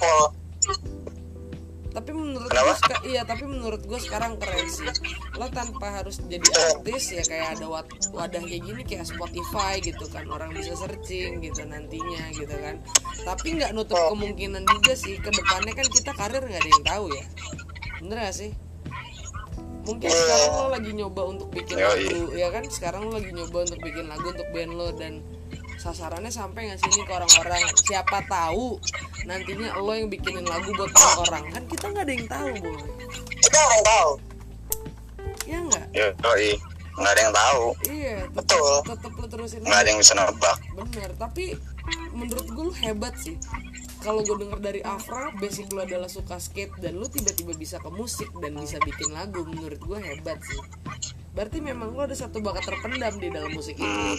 Tapi 2.03 2.19
menurut 2.19 2.51
gue 2.51 2.75
seka- 2.75 3.05
iya 3.07 3.23
tapi 3.23 3.45
menurut 3.47 3.83
gue 3.87 3.99
sekarang 4.03 4.35
keren 4.37 4.67
sih 4.67 4.91
lo 5.39 5.47
tanpa 5.49 6.03
harus 6.03 6.19
jadi 6.27 6.43
artis 6.75 7.15
ya 7.15 7.23
kayak 7.23 7.59
ada 7.59 7.67
wad- 7.71 8.11
wadah 8.11 8.43
kayak 8.43 8.63
gini 8.67 8.83
kayak 8.83 9.07
Spotify 9.07 9.79
gitu 9.79 10.05
kan. 10.11 10.27
Orang 10.27 10.51
bisa 10.51 10.75
searching 10.75 11.39
gitu 11.39 11.63
nantinya 11.63 12.29
gitu 12.35 12.53
kan. 12.59 12.83
Tapi 13.23 13.63
nggak 13.63 13.71
nutup 13.73 13.99
kemungkinan 14.11 14.67
juga 14.67 14.93
sih. 14.93 15.17
Ke 15.23 15.31
depannya 15.31 15.73
kan 15.73 15.87
kita 15.87 16.11
karir 16.13 16.43
nggak 16.43 16.61
ada 16.61 16.71
yang 16.71 16.85
tahu 16.85 17.05
ya. 17.15 17.25
Bener 18.03 18.19
gak 18.19 18.35
sih? 18.35 18.51
Mungkin 19.83 20.11
sekarang 20.11 20.53
lo 20.59 20.67
lagi 20.71 20.91
nyoba 20.95 21.23
untuk 21.27 21.49
bikin 21.51 21.75
Yoi. 21.79 22.07
lagu 22.07 22.35
ya 22.35 22.49
kan? 22.51 22.65
Sekarang 22.71 23.11
lo 23.11 23.19
lagi 23.19 23.31
nyoba 23.35 23.67
untuk 23.67 23.79
bikin 23.83 24.07
lagu 24.07 24.27
untuk 24.31 24.47
band 24.55 24.73
lo 24.75 24.89
dan 24.95 25.23
sasarannya 25.79 26.33
sampai 26.33 26.69
nggak 26.69 26.79
sih 26.81 26.91
ini 26.93 27.03
ke 27.07 27.13
orang-orang? 27.13 27.63
Siapa 27.79 28.19
tahu 28.27 28.81
nantinya 29.29 29.79
lo 29.79 29.93
yang 29.95 30.11
bikinin 30.11 30.47
lagu 30.47 30.75
buat 30.75 30.91
orang 31.29 31.45
kan 31.55 31.63
kita 31.71 31.85
nggak 31.93 32.05
ada 32.05 32.13
yang 32.13 32.27
tahu 32.27 32.51
boy 32.59 32.77
kita 33.39 33.59
nggak 33.59 33.85
tahu. 33.87 34.11
Ya 35.47 35.59
nggak? 35.63 35.87
Ya 35.95 36.07
yoi. 36.13 36.51
nggak 36.93 37.13
ada 37.17 37.21
yang 37.25 37.35
tahu. 37.35 37.65
Iya 37.89 38.19
Betul. 38.37 38.73
tetap 38.85 39.01
tetap 39.01 39.13
lo 39.17 39.27
terusin 39.31 39.61
nggak 39.65 39.81
ada 39.81 39.89
yang 39.89 40.01
bisa 40.01 40.13
nebak. 40.13 40.57
Bener 40.77 41.11
tapi 41.17 41.45
menurut 42.13 42.47
gue 42.53 42.65
lo 42.69 42.75
hebat 42.85 43.15
sih. 43.17 43.37
Kalau 44.03 44.27
gue 44.27 44.35
denger 44.35 44.59
dari 44.59 44.81
Afra 44.83 45.31
basic 45.39 45.71
lo 45.73 45.87
adalah 45.87 46.11
suka 46.11 46.37
skate 46.37 46.75
dan 46.83 46.99
lo 46.99 47.07
tiba-tiba 47.07 47.55
bisa 47.55 47.79
ke 47.79 47.89
musik 47.89 48.29
dan 48.43 48.59
bisa 48.59 48.77
bikin 48.83 49.15
lagu 49.15 49.47
menurut 49.47 49.79
gue 49.79 49.99
hebat 50.03 50.37
sih. 50.43 50.61
Berarti 51.33 51.65
memang 51.65 51.97
lo 51.97 52.05
ada 52.05 52.13
satu 52.13 52.45
bakat 52.45 52.69
terpendam 52.69 53.17
di 53.17 53.33
dalam 53.33 53.51
musik 53.57 53.81
itu. 53.81 53.89
Hmm. 53.89 54.17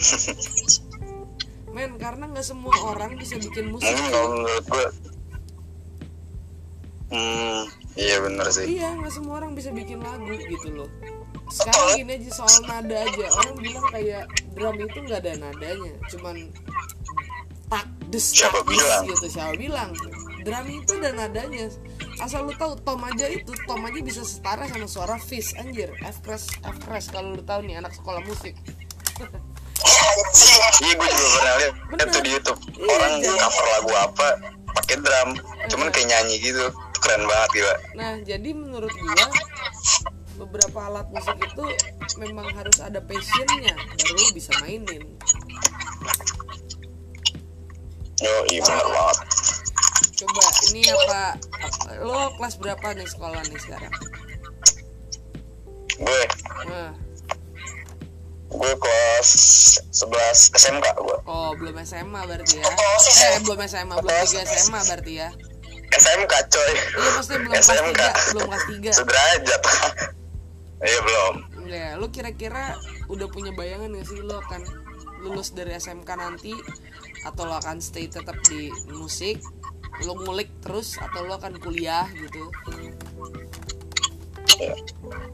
men 1.74 1.98
karena 1.98 2.30
nggak 2.30 2.46
semua 2.46 2.70
orang 2.86 3.18
bisa 3.18 3.34
bikin 3.34 3.74
musik. 3.74 3.90
mungkin 3.90 4.10
kalau 4.14 4.28
menurut 4.38 4.64
gue 4.70 4.86
hmm 7.10 7.62
iya 7.98 8.16
bener 8.22 8.46
sih. 8.50 8.64
Iya 8.78 8.88
nggak 8.98 9.12
semua 9.12 9.34
orang 9.42 9.52
bisa 9.58 9.74
bikin 9.74 9.98
lagu 9.98 10.30
gitu 10.30 10.68
loh. 10.70 10.90
Sekarang 11.50 11.98
gini 11.98 12.14
aja 12.16 12.30
soal 12.30 12.62
nada 12.66 12.96
aja. 13.02 13.26
Orang 13.42 13.56
bilang 13.58 13.86
kayak 13.90 14.24
drum 14.54 14.76
itu 14.78 14.98
nggak 15.02 15.20
ada 15.26 15.32
nadanya. 15.38 15.92
Cuman 16.10 16.36
tak 17.66 17.86
des 18.10 18.22
Siapa 18.22 18.62
tak 18.62 18.66
des 18.66 18.74
bilang? 18.78 19.02
gitu 19.10 19.26
siapa 19.30 19.54
bilang? 19.58 19.90
Drum 20.46 20.66
itu 20.70 20.92
ada 21.02 21.10
nadanya. 21.14 21.66
Asal 22.22 22.46
lu 22.46 22.54
tahu 22.54 22.78
tom 22.82 23.02
aja 23.02 23.26
itu 23.26 23.52
tom 23.66 23.82
aja 23.82 23.98
bisa 24.02 24.22
setara 24.22 24.66
sama 24.70 24.86
suara 24.86 25.16
fish 25.18 25.54
anjir. 25.58 25.90
F 26.02 26.22
crash 26.22 26.50
F 26.62 26.76
crash 26.82 27.10
kalau 27.10 27.34
lu 27.34 27.42
tahu 27.42 27.66
nih 27.66 27.78
anak 27.82 27.94
sekolah 27.94 28.22
musik. 28.26 28.54
iya 30.84 30.92
gue 30.94 31.08
juga 31.08 31.28
pernah 31.38 31.54
lihat 31.60 31.72
itu 32.04 32.18
di 32.20 32.30
YouTube. 32.34 32.58
Iya, 32.74 32.92
orang 32.94 33.12
jadi- 33.22 33.38
cover 33.40 33.66
lagu 33.78 33.92
apa 33.96 34.28
pakai 34.74 34.96
drum. 35.00 35.28
Cuman 35.70 35.86
kayak 35.94 36.06
nyanyi 36.10 36.36
gitu. 36.40 36.66
Keren 37.00 37.28
banget 37.28 37.50
gila. 37.52 37.74
Nah, 38.00 38.12
jadi 38.24 38.48
menurut 38.56 38.92
gua 38.92 39.26
beberapa 40.34 40.78
alat 40.90 41.06
musik 41.14 41.38
itu 41.38 41.64
memang 42.18 42.48
harus 42.58 42.82
ada 42.82 42.98
passionnya 42.98 43.70
baru 43.70 44.12
lu 44.18 44.24
bisa 44.34 44.50
mainin. 44.64 45.02
yo 48.22 48.34
iya 48.50 48.62
bener 48.62 48.88
banget. 48.88 49.18
Coba 50.14 50.42
ini 50.70 50.82
apa, 50.86 51.22
lo 52.00 52.30
kelas 52.38 52.54
berapa 52.62 52.86
nih 52.94 53.08
sekolah 53.10 53.42
nih 53.50 53.60
sekarang? 53.60 53.94
gue 55.94 56.20
gue 56.26 56.43
11 60.04 60.52
SMK 60.54 60.86
gue 60.96 61.18
oh 61.24 61.50
belum 61.54 61.76
SMA 61.80 62.20
berarti 62.22 62.56
ya? 62.56 62.66
Eh 62.66 63.38
belum 63.40 63.58
SMA, 63.64 63.94
belum 63.94 64.16
tiga 64.24 64.42
SMA 64.46 64.80
berarti 64.84 65.12
ya? 65.16 65.28
SMK 65.90 66.32
coy 66.48 66.72
Iya 66.74 67.08
maksudnya 67.12 67.38
belum 67.40 67.52
kelas 67.54 67.66
SMK 67.66 67.86
tiga, 67.90 68.08
belum 68.28 68.42
kelas 68.46 68.64
tiga. 68.66 68.90
sederajat 68.92 69.62
iya 70.82 71.00
belum 71.00 71.34
Ya, 71.64 71.88
lo 71.96 72.06
kira-kira 72.08 72.76
udah 73.06 73.24
punya 73.26 73.48
bayangan 73.50 73.88
gak 73.90 74.04
sih 74.04 74.20
lo 74.20 74.36
akan 74.38 74.60
lulus 75.18 75.50
dari 75.50 75.72
SMK 75.72 76.04
nanti 76.12 76.52
atau 77.24 77.42
lo 77.42 77.56
akan 77.56 77.80
stay 77.80 78.04
tetap 78.04 78.36
di 78.44 78.68
musik? 78.90 79.40
Lo 80.02 80.12
ngulik 80.14 80.52
terus 80.60 80.98
atau 80.98 81.24
lo 81.24 81.34
akan 81.34 81.56
kuliah 81.56 82.04
gitu? 82.12 82.52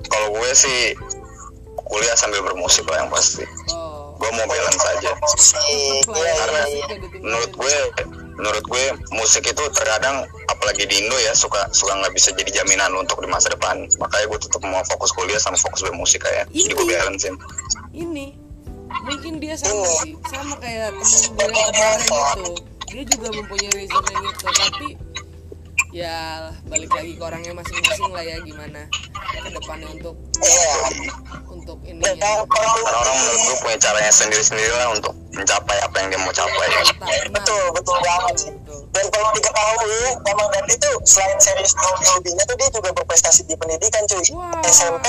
kalau 0.07 0.29
gue 0.33 0.50
sih 0.55 0.97
kuliah 1.77 2.15
sambil 2.15 2.41
bermusik 2.41 2.87
lah 2.87 3.05
yang 3.05 3.11
pasti 3.11 3.45
Oh, 3.69 4.00
gue 4.21 4.31
mau 4.37 4.45
balance 4.45 4.85
aja. 4.85 5.12
Lah 5.17 5.65
iya, 5.73 5.97
ya, 6.05 6.33
karena 6.45 6.62
menurut 7.25 7.53
gue 7.57 7.77
menurut 8.37 8.65
gue 8.69 8.85
musik 9.17 9.45
itu 9.49 9.62
terkadang 9.73 10.29
apalagi 10.53 10.85
di 10.85 11.05
Indo 11.05 11.17
ya 11.21 11.33
suka 11.33 11.69
suka 11.73 11.97
nggak 11.97 12.12
bisa 12.12 12.33
jadi 12.37 12.61
jaminan 12.61 12.93
untuk 13.00 13.25
di 13.25 13.29
masa 13.33 13.49
depan. 13.49 13.89
Makanya 13.97 14.27
gue 14.29 14.39
tetap 14.45 14.61
mau 14.69 14.85
fokus 14.85 15.11
kuliah 15.17 15.41
sama 15.41 15.57
fokus 15.57 15.81
bermusik 15.81 16.29
kayak 16.29 16.45
jadi 16.53 16.73
gue 16.77 16.87
balancein 16.87 17.37
ini. 17.97 18.37
Mungkin 18.91 19.41
dia 19.41 19.57
sama 19.57 19.87
sih. 20.05 20.12
Sama 20.29 20.61
kayak 20.61 20.93
temen 20.93 21.31
gue 21.33 21.49
yang 21.49 21.73
kemarin 21.73 22.41
itu 22.45 22.53
dia 22.91 23.03
juga 23.07 23.29
mempunyai 23.31 23.73
reason 23.73 24.03
yang 24.11 24.25
itu. 24.27 24.47
Tapi 24.50 24.89
ya 25.90 26.50
balik 26.70 26.90
lagi 26.94 27.18
ke 27.18 27.23
orangnya 27.23 27.50
masing-masing 27.50 28.11
lah 28.14 28.23
ya 28.23 28.37
gimana 28.47 28.87
ke 29.42 29.50
depannya 29.50 29.88
untuk 29.90 30.14
untuk 31.50 31.78
dan 31.82 32.14
ininya. 32.14 32.47
Kalau 32.47 32.47
karena 32.47 32.97
orang 33.02 33.16
menurut 33.18 33.40
gue 33.42 33.56
punya 33.66 33.78
caranya 33.82 34.12
sendiri 34.14 34.44
sendiri 34.47 34.70
lah 34.70 34.94
untuk 34.94 35.12
mencapai 35.35 35.76
apa 35.82 35.97
yang 35.99 36.09
dia 36.14 36.20
mau 36.23 36.32
capai. 36.35 36.66
Benar. 36.70 37.26
betul 37.35 37.64
betul 37.75 37.97
banget. 38.06 38.35
Sih 38.38 38.52
Betul. 38.54 38.80
dan 38.94 39.06
kalau 39.11 39.28
diketahui 39.35 39.99
Bambang 40.23 40.50
Dandi 40.54 40.75
tuh 40.78 40.97
selain 41.02 41.38
serius 41.42 41.75
di 41.75 41.82
hobi-hobinya 41.82 42.44
tuh 42.47 42.56
dia 42.59 42.68
juga 42.70 42.90
berprestasi 42.94 43.40
di 43.50 43.54
pendidikan 43.59 44.02
cuy. 44.06 44.26
Wah, 44.35 44.62
SMP 44.66 45.06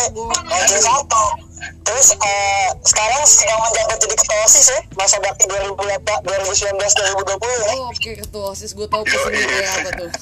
ranking 0.49 0.81
satu 0.81 1.50
terus 1.85 2.07
eh, 2.17 2.67
sekarang 2.81 3.21
sedang 3.25 3.59
menjabat 3.61 3.97
jadi 4.01 4.15
ketua 4.17 4.37
osis 4.45 4.67
ya. 4.73 4.79
Masa 4.97 5.17
bakti 5.21 5.45
2019 5.45 6.25
2020 6.25 6.77
ya. 6.77 7.73
Oh, 7.77 7.93
oke 7.93 8.11
ketua 8.25 8.43
osis. 8.53 8.73
Gue 8.73 8.87
tahu 8.89 9.03
posisinya 9.05 9.45
kayak 9.45 9.71
apa 9.71 9.89
tuh. 9.97 10.09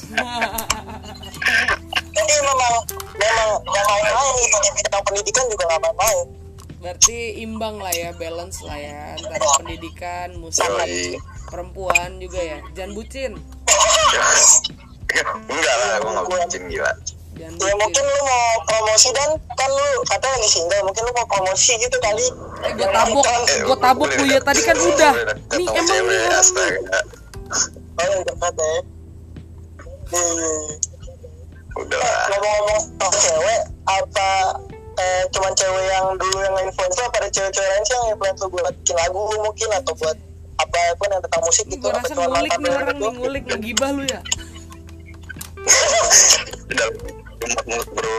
Jadi 2.10 2.34
memang 2.42 2.74
memang 3.16 3.50
nggak 3.64 3.86
main-main 3.88 4.34
gitu. 4.44 4.58
Di 4.60 4.70
bidang 4.76 5.04
pendidikan 5.08 5.46
juga 5.48 5.64
nggak 5.72 5.82
main-main. 5.88 6.28
Berarti 6.80 7.44
imbang 7.44 7.76
lah 7.80 7.92
ya 7.92 8.16
balance 8.16 8.64
lah 8.64 8.80
ya 8.80 9.16
antara 9.20 9.46
pendidikan 9.60 10.32
musik 10.40 10.64
Yoi. 10.64 11.20
perempuan 11.48 12.20
juga 12.20 12.40
ya. 12.40 12.60
Jangan 12.76 12.92
bucin. 12.96 13.32
Enggak 15.50 15.76
lah 15.82 15.98
gue 16.00 16.12
nggak 16.12 16.28
bucin 16.28 16.64
gila 16.70 16.92
jangan 17.40 17.56
ya 17.56 17.74
mungkin 17.80 18.04
bucin 18.04 18.06
lu 18.06 18.22
mau 18.28 18.48
promosi 18.68 19.08
dan. 19.16 19.30
Kan 19.56 19.70
lu 19.72 19.88
katanya 20.04 20.34
lagi 20.36 20.50
single. 20.52 20.84
Mungkin 20.92 21.02
lu 21.08 21.12
mau 21.16 21.28
promosi 21.32 21.72
gitu 21.80 21.98
kali. 22.04 22.28
Eh 22.68 22.72
gue 22.76 22.88
tabok. 22.92 23.24
Eh, 23.24 23.60
gue 23.64 23.78
tabok 23.80 24.10
lu 24.12 24.26
ya. 24.28 24.40
Tadi 24.44 24.62
kan 24.68 24.76
udah. 24.76 25.14
Nih 25.56 25.66
sama 25.68 25.80
emang 25.80 26.04
nih 26.04 26.20
orang 26.20 26.28
nih. 26.28 26.40
Astaga. 26.40 27.00
Oh 28.00 28.06
yang 28.12 28.24
dekat 28.28 28.54
ya. 28.60 28.76
Udah 31.80 32.00
lah. 32.02 32.28
ngomong-ngomong 32.34 32.82
soal 33.00 33.14
cewek 33.24 33.62
apa 33.88 34.30
eh, 35.00 35.24
cuman 35.32 35.54
cewek 35.56 35.86
yang 35.88 36.06
dulu 36.18 36.38
yang 36.44 36.56
influence 36.66 36.98
lu 36.98 37.04
apa 37.08 37.18
ada 37.24 37.30
cewek-cewek 37.32 37.70
lain 37.72 37.84
sih 37.88 37.96
yang 37.96 38.08
influence 38.18 38.40
lu 38.44 38.48
buat 38.52 38.74
bikin 38.84 38.96
lagu 39.00 39.22
mungkin 39.40 39.70
atau 39.80 39.94
buat 39.96 40.18
apa 40.60 40.80
pun 41.00 41.08
yang 41.08 41.24
tentang 41.24 41.44
musik 41.46 41.66
gitu 41.72 41.88
gue 41.88 41.94
apa 41.94 42.04
rasa 42.04 42.12
cuma 42.18 42.26
ngulik 42.36 42.52
mantan 42.52 42.66
nih 42.66 42.74
orang 42.76 43.16
ngulik 43.16 43.44
ngegibah 43.48 43.90
lu 43.96 44.04
ya 44.04 44.20
cuma 47.40 47.60
menurut 47.66 47.90
bro 47.96 48.18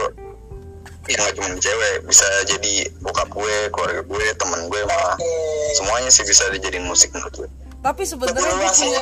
ya 1.09 1.17
nggak 1.17 1.33
cuma 1.33 1.49
cewek 1.57 1.95
bisa 2.05 2.27
jadi 2.45 2.73
bokap 3.01 3.29
gue 3.33 3.55
keluarga 3.73 4.01
gue 4.05 4.25
teman 4.37 4.61
gue 4.69 4.81
malah 4.85 5.17
semuanya 5.73 6.09
sih 6.13 6.23
bisa 6.23 6.45
dijadiin 6.53 6.85
musik 6.85 7.09
menurut 7.11 7.45
gue. 7.45 7.49
Tapi 7.81 8.03
sebenarnya 8.05 8.41
gue 8.45 8.69
punya 8.69 9.01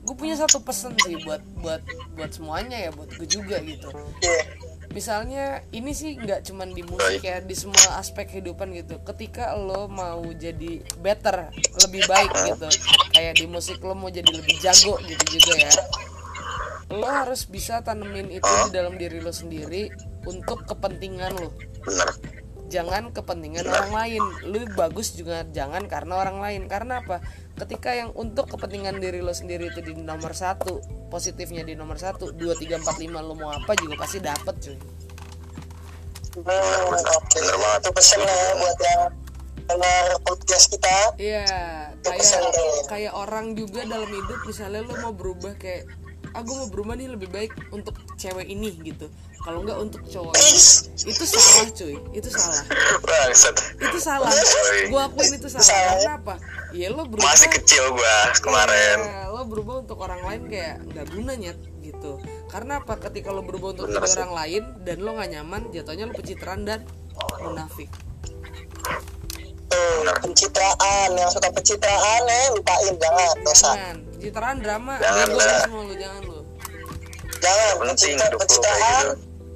gue 0.00 0.16
punya 0.16 0.36
satu 0.36 0.60
pesan 0.60 0.92
sih 1.00 1.16
buat 1.24 1.40
buat 1.64 1.80
buat 2.18 2.30
semuanya 2.34 2.76
ya 2.76 2.90
buat 2.92 3.08
gue 3.16 3.28
juga 3.28 3.60
gitu. 3.64 3.88
Iya. 4.20 4.42
misalnya 4.90 5.62
ini 5.70 5.94
sih 5.94 6.18
nggak 6.18 6.50
cuman 6.50 6.74
di 6.74 6.82
musik 6.82 7.22
ya 7.22 7.38
di 7.38 7.54
semua 7.54 8.02
aspek 8.02 8.26
kehidupan 8.26 8.74
gitu. 8.74 8.98
Ketika 9.06 9.54
lo 9.54 9.86
mau 9.86 10.20
jadi 10.34 10.82
better 10.98 11.46
lebih 11.86 12.02
baik 12.10 12.30
gitu. 12.52 12.68
Kayak 13.14 13.38
di 13.38 13.46
musik 13.46 13.78
lo 13.80 13.94
mau 13.94 14.10
jadi 14.10 14.28
lebih 14.28 14.58
jago 14.58 14.98
gitu 15.06 15.38
juga 15.38 15.54
ya 15.56 15.72
lo 16.90 17.06
harus 17.06 17.46
bisa 17.46 17.80
tanemin 17.86 18.30
itu 18.34 18.50
di 18.66 18.70
dalam 18.74 18.98
diri 18.98 19.22
lo 19.22 19.30
sendiri 19.30 19.90
untuk 20.26 20.66
kepentingan 20.66 21.32
lo. 21.38 21.50
Bener 21.86 22.10
jangan 22.70 23.10
kepentingan 23.10 23.66
orang 23.66 23.92
lain. 23.92 24.22
Lu 24.46 24.62
bagus 24.78 25.12
juga 25.18 25.42
jangan 25.50 25.90
karena 25.90 26.14
orang 26.16 26.38
lain. 26.38 26.62
Karena 26.70 27.02
apa? 27.02 27.18
Ketika 27.58 27.92
yang 27.92 28.14
untuk 28.14 28.48
kepentingan 28.48 29.02
diri 29.02 29.20
lo 29.20 29.34
sendiri 29.34 29.68
itu 29.68 29.82
di 29.82 29.92
nomor 29.98 30.32
satu 30.32 30.80
positifnya 31.10 31.66
di 31.66 31.74
nomor 31.74 31.98
satu 31.98 32.30
dua 32.30 32.54
tiga 32.56 32.78
empat 32.78 32.96
lima 33.02 33.18
lo 33.20 33.34
mau 33.34 33.50
apa 33.50 33.74
juga 33.76 33.98
pasti 33.98 34.22
dapet 34.22 34.54
cuy. 34.62 34.78
Hmm, 36.30 36.94
oke. 36.94 37.40
Itu 37.82 37.90
pesan 37.90 38.22
lah 38.22 38.30
ya 38.38 38.52
buat 38.54 38.78
yang 38.78 39.02
dengar 39.70 40.06
podcast 40.26 40.66
kita. 40.70 40.96
iya 41.18 41.44
kayak 42.02 42.42
deh. 42.50 42.90
kayak 42.90 43.12
orang 43.14 43.54
juga 43.54 43.86
dalam 43.86 44.08
hidup 44.08 44.40
misalnya 44.46 44.82
lo 44.82 44.94
mau 44.98 45.14
berubah 45.14 45.54
kayak 45.58 45.86
aku 46.34 46.50
mau 46.54 46.68
berubah 46.70 46.94
nih 46.96 47.08
lebih 47.10 47.28
baik 47.30 47.52
untuk 47.74 47.96
cewek 48.16 48.46
ini 48.46 48.70
gitu. 48.84 49.10
Kalau 49.40 49.64
nggak 49.64 49.78
untuk 49.80 50.04
cowok 50.04 50.36
itu 51.00 51.24
salah 51.24 51.68
cuy. 51.72 51.96
Itu 52.12 52.28
salah. 52.28 52.60
Bangsat. 53.00 53.56
Itu 53.80 53.98
salah. 53.98 54.28
Gua 54.92 55.08
akuin 55.08 55.32
itu 55.40 55.48
salah. 55.48 55.64
Salah. 55.64 55.88
karena 55.96 56.12
apa 56.20 56.34
ya 56.76 56.88
lo 56.92 57.08
berubah. 57.08 57.24
Masih 57.32 57.48
kecil 57.48 57.84
gua 57.96 58.16
kemarin. 58.36 58.98
Iya, 59.00 59.32
lo 59.32 59.42
berubah 59.48 59.74
untuk 59.80 59.98
orang 60.04 60.20
lain 60.28 60.42
kayak 60.52 60.76
nggak 60.92 61.06
guna 61.16 61.32
nyet 61.40 61.58
gitu. 61.80 62.20
Karena 62.52 62.84
apa? 62.84 63.00
Ketika 63.00 63.32
lo 63.32 63.40
berubah 63.40 63.72
untuk 63.72 63.88
Bener 63.88 64.04
orang 64.04 64.32
lain 64.44 64.62
dan 64.84 64.96
lo 65.00 65.10
nggak 65.16 65.30
nyaman 65.32 65.62
jatuhnya 65.72 66.04
lo 66.04 66.12
pencitraan 66.12 66.68
dan 66.68 66.84
munafik. 67.40 67.88
Pencitraan 70.20 71.08
yang 71.16 71.30
suka 71.32 71.48
pencitraan 71.48 72.22
ya 72.28 72.40
lupain 72.52 72.94
jangan 73.00 73.36
dosa. 73.40 73.72
jangan 73.72 74.09
pencitraan 74.20 74.56
drama 74.60 74.94
Jangan 75.00 75.28
lah. 75.32 75.60
semua 75.64 75.82
lo 75.82 75.94
jangan 75.96 76.22
lo 76.28 76.38
Jangan 77.40 77.72
Penting 77.80 78.14
lu 78.20 78.36
pencitraan 78.36 78.76
kayak 78.76 79.00
gitu. 79.00 79.14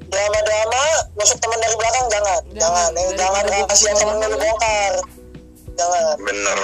drama-drama 0.09 0.83
masuk 1.15 1.37
teman 1.37 1.59
dari 1.59 1.75
belakang 1.75 2.07
jangan. 2.09 2.41
Jangan. 2.49 2.89
Jangan, 2.89 2.91
eh, 2.97 3.11
jangan 3.13 3.43
rahasia 3.45 3.69
kasih 3.69 3.93
temen 3.93 4.15
lu 4.17 4.25
lu. 4.25 4.37
bongkar. 4.41 4.93
Jangan. 5.75 6.17
bener 6.17 6.59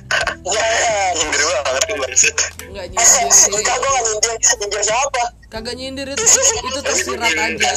Jangan. 0.54 1.10
nyindir 1.12 1.42
banget 1.44 1.84
bangsat 1.92 2.36
nggak 2.62 2.86
nyindir 2.88 3.28
sih 3.36 3.50
Enggak, 3.52 3.76
gue 3.76 3.90
gak 3.90 4.02
nyindir, 4.02 4.32
nyindir 4.56 4.80
siapa? 4.82 5.22
kagak 5.50 5.74
nyindir 5.76 6.06
itu 6.08 6.24
itu 6.62 6.80
tersirat 6.80 7.28
aja 7.28 7.70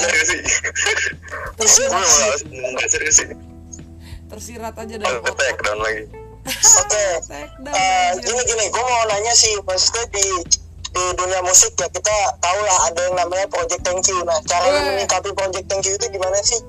tersirat 1.58 2.00
tersirat 4.26 4.74
aja 4.74 4.96
oh 4.96 5.20
ke 5.20 5.30
otak 5.30 5.58
lagi 5.76 6.04
Oke. 6.46 7.06
Take 7.26 7.54
down 7.60 7.74
Eh, 7.74 8.10
gini 8.22 8.42
gini, 8.44 8.66
gue 8.70 8.84
mau 8.84 9.04
nanya 9.06 9.34
sih, 9.34 9.54
maksudnya 9.62 10.06
di 10.14 10.26
di 10.96 11.04
dunia 11.14 11.44
musik 11.44 11.76
ya 11.76 11.92
kita 11.92 12.16
tahu 12.40 12.60
lah 12.64 12.88
ada 12.88 13.02
yang 13.04 13.16
namanya 13.18 13.50
Project 13.50 13.84
Thank 13.84 14.08
You. 14.08 14.24
Nah, 14.24 14.40
cara 14.46 14.64
Eh. 14.66 14.96
menyikapi 14.96 15.34
Project 15.34 15.66
Thank 15.68 15.84
You 15.84 15.94
itu 15.94 16.08
gimana 16.08 16.40
sih? 16.40 16.62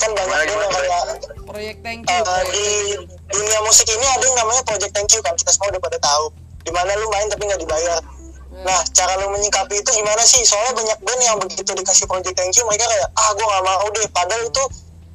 Kan 0.00 0.16
banyak 0.16 0.48
yang 0.48 0.72
kayak 0.72 1.02
proyek 1.44 1.76
thank 1.84 2.08
you 2.08 2.20
proyek 2.24 2.48
di 2.48 2.64
thank 2.64 2.96
you. 2.96 3.00
dunia 3.28 3.58
musik 3.60 3.84
ini 3.84 4.06
ada 4.08 4.24
yang 4.24 4.38
namanya 4.40 4.62
Project 4.64 4.96
Thank 4.96 5.12
You 5.12 5.20
kan 5.20 5.36
kita 5.36 5.52
semua 5.52 5.68
udah 5.68 5.82
pada 5.82 5.98
tahu. 6.00 6.32
Di 6.64 6.72
mana 6.72 6.96
lu 6.96 7.04
main 7.12 7.28
tapi 7.28 7.44
nggak 7.44 7.60
dibayar. 7.60 8.00
Nah, 8.64 8.80
cara 8.92 9.20
lu 9.20 9.28
menyikapi 9.28 9.76
itu 9.76 9.90
gimana 9.92 10.24
sih? 10.24 10.40
Soalnya 10.40 10.72
banyak 10.72 10.98
band 11.04 11.20
yang 11.20 11.36
begitu 11.36 11.68
dikasih 11.68 12.08
Project 12.08 12.32
Thank 12.32 12.56
You 12.56 12.64
mereka 12.64 12.88
kayak 12.88 13.12
ah 13.12 13.30
gue 13.36 13.44
nggak 13.44 13.62
mau 13.62 13.86
deh. 13.92 14.06
Padahal 14.08 14.42
itu 14.48 14.62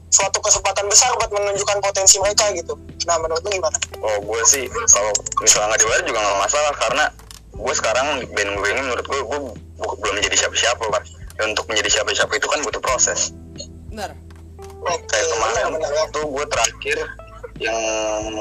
suatu 0.07 0.39
kesempatan 0.39 0.85
besar 0.85 1.11
buat 1.13 1.27
menunjukkan 1.27 1.77
potensi 1.79 2.17
mereka 2.17 2.47
gitu. 2.51 2.73
Nah, 3.03 3.17
menurut 3.17 3.41
lu 3.41 3.51
gimana? 3.51 3.77
oh 3.99 4.17
gue 4.19 4.41
sih 4.43 4.63
kalau 4.87 5.11
misalnya 5.39 5.67
nggak 5.69 5.81
dibayar 5.81 6.03
juga 6.03 6.19
nggak 6.19 6.39
masalah 6.41 6.73
karena 6.75 7.05
gue 7.51 7.73
sekarang 7.73 8.05
band 8.29 8.51
gue 8.53 8.69
ini 8.69 8.81
menurut 8.81 9.03
gue 9.03 9.19
gue 9.21 9.39
bu- 9.75 9.95
belum 9.97 10.13
menjadi 10.15 10.35
siapa-siapa 10.41 10.83
kan 10.85 11.03
Dan 11.35 11.51
untuk 11.51 11.67
menjadi 11.67 11.89
siapa-siapa 11.91 12.31
itu 12.33 12.47
kan 12.47 12.59
butuh 12.61 12.79
proses 12.79 13.35
benar 13.87 14.11
Oke, 14.81 15.01
kayak 15.05 15.25
kemarin 15.27 15.55
benar, 15.65 15.71
benar, 15.73 15.89
ya. 15.89 15.97
waktu 15.99 16.19
gue 16.21 16.45
terakhir 16.47 16.97
yang 17.57 17.77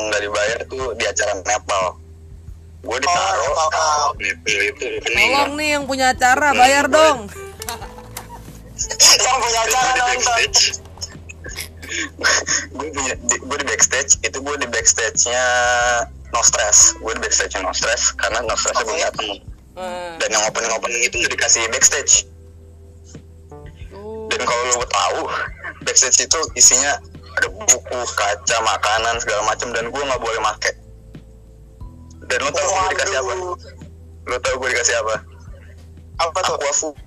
nggak 0.05 0.20
dibayar 0.20 0.59
tuh 0.64 0.85
di 0.92 1.05
acara 1.05 1.33
Nepal 1.40 1.85
gue 2.81 2.98
ditaruh 2.98 3.46
Nepal 3.46 3.68
Cup. 3.70 4.12
Nepal 4.14 4.59
itu 4.62 4.87
tolong 5.00 5.50
nih 5.55 5.68
yang 5.70 5.85
punya 5.85 6.07
acara 6.11 6.48
bayar 6.53 6.85
dong 6.87 7.18
yang 9.16 9.37
punya 9.38 9.61
acara 9.62 9.90
nonton 9.96 10.50
gue 12.74 12.88
punya 12.90 13.14
di, 13.18 13.37
gue 13.38 13.57
di 13.62 13.66
backstage 13.66 14.18
itu 14.22 14.38
gue 14.40 14.57
di 14.61 14.68
backstage 14.68 15.18
nya 15.30 15.44
no 16.35 16.40
stress. 16.42 16.98
Gue 16.98 17.12
di 17.16 17.22
backstage 17.22 17.54
nya 17.59 17.66
no 17.66 17.72
stress 17.72 18.12
karena 18.16 18.42
no 18.44 18.54
stress 18.59 18.78
belum 18.83 19.00
datang 19.00 19.30
Eh, 19.74 20.14
dan 20.22 20.28
yang 20.30 20.46
opening 20.46 20.70
opening 20.70 21.02
itu 21.02 21.18
udah 21.18 21.30
dikasih 21.35 21.66
backstage. 21.74 22.30
Dan 24.30 24.40
kalau 24.46 24.62
lu 24.70 24.87
tahu 24.87 25.20
backstage 25.83 26.30
itu 26.30 26.38
isinya 26.54 26.94
ada 27.35 27.50
buku 27.50 27.98
kaca 28.14 28.57
makanan 28.62 29.18
segala 29.18 29.42
macam 29.50 29.74
dan 29.74 29.90
gue 29.90 29.98
nggak 29.98 30.22
boleh 30.22 30.40
make. 30.46 30.70
Dan 32.30 32.38
lo 32.38 32.50
tau 32.54 32.70
gue 32.70 32.90
dikasih 32.94 33.16
apa? 33.18 33.33
Lo 34.30 34.37
tau 34.38 34.54
gue 34.62 34.68
dikasih 34.70 34.94
apa? 35.02 35.14
Apa 36.22 36.38
tuh? 36.46 36.57
Fu- 36.70 36.98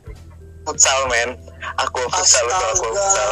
futsal 0.68 1.08
men 1.08 1.40
aqua 1.78 2.06
futsal 2.10 2.46
aqua 2.48 2.72
futsal 2.76 3.30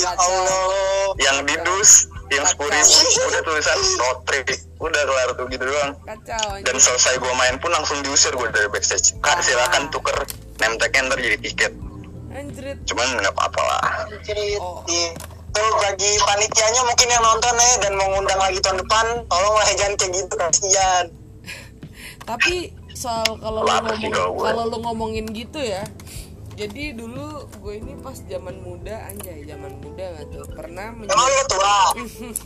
ya 0.00 0.12
Allah. 0.16 1.16
yang 1.20 1.36
di 1.44 1.56
dus 1.64 2.08
yang 2.32 2.48
sepuluh 2.48 2.72
ribu 2.72 2.96
udah 3.28 3.42
tulisan 3.44 3.78
road 4.00 4.18
trip 4.24 4.46
udah 4.80 5.02
kelar 5.04 5.28
tuh 5.36 5.46
gitu 5.52 5.64
doang. 5.68 5.92
Kacau 6.02 6.58
dan 6.64 6.76
selesai 6.80 7.20
gue 7.20 7.32
main 7.36 7.54
pun 7.60 7.70
langsung 7.70 8.00
diusir 8.02 8.32
gue 8.34 8.48
dari 8.50 8.66
backstage. 8.72 9.14
Kak 9.20 9.44
silakan 9.44 9.92
tuker 9.92 10.16
name 10.58 10.74
tag-nya 10.80 11.12
ntar 11.12 11.18
jadi 11.20 11.38
tiket. 11.38 11.72
Anjrit. 12.32 12.80
Cuman 12.88 13.20
nggak 13.20 13.36
apa-apa 13.36 13.60
lah. 13.60 13.84
Cerit. 14.24 14.58
Oh. 14.58 14.80
Iya. 14.88 15.12
Tuh 15.52 15.68
bagi 15.84 16.10
panitianya 16.24 16.80
mungkin 16.88 17.08
yang 17.12 17.20
nonton 17.20 17.54
ya 17.60 17.72
dan 17.84 17.92
mau 18.00 18.08
ngundang 18.16 18.40
lagi 18.40 18.56
tahun 18.64 18.80
depan, 18.80 19.06
tolonglah 19.28 19.68
jangan 19.76 19.94
kayak 20.00 20.12
gitu 20.16 20.34
kasihan. 20.40 21.04
tapi 22.22 22.70
soal 22.94 23.26
kalau 23.40 23.66
lu 23.66 23.68
ngomong 23.68 24.38
kalau 24.38 24.62
lu 24.70 24.78
ngomongin 24.78 25.26
gitu 25.34 25.58
ya 25.58 25.82
jadi 26.62 26.94
dulu 26.94 27.50
gue 27.58 27.74
ini 27.74 27.98
pas 27.98 28.14
zaman 28.14 28.62
muda 28.62 29.10
anjay 29.10 29.42
zaman 29.42 29.82
muda 29.82 30.14
nggak 30.14 30.26
tuh 30.30 30.46
pernah 30.54 30.94
menjadi 30.94 31.42
tua? 31.50 31.78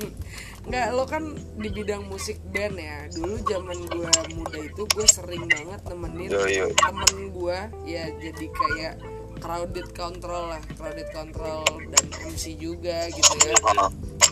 nggak 0.72 0.87
lo 0.96 1.05
kan 1.05 1.37
di 1.61 1.68
bidang 1.68 2.09
musik 2.09 2.40
band 2.48 2.81
ya. 2.81 3.12
Dulu 3.12 3.37
zaman 3.44 3.79
gue 3.85 4.12
muda 4.40 4.59
itu 4.64 4.83
gue 4.88 5.07
sering 5.12 5.44
banget 5.44 5.81
nemenin 5.85 6.33
Yo, 6.33 6.48
yo. 6.48 6.66
temen 6.72 7.29
gue 7.29 7.59
ya 7.85 8.09
jadi 8.16 8.46
kayak 8.48 8.94
crowded 9.37 9.92
control 9.92 10.48
lah 10.48 10.62
crowded 10.81 11.09
control 11.12 11.68
dan 11.92 12.05
MC 12.24 12.57
juga 12.57 13.12
gitu 13.12 13.37
ya. 13.44 13.57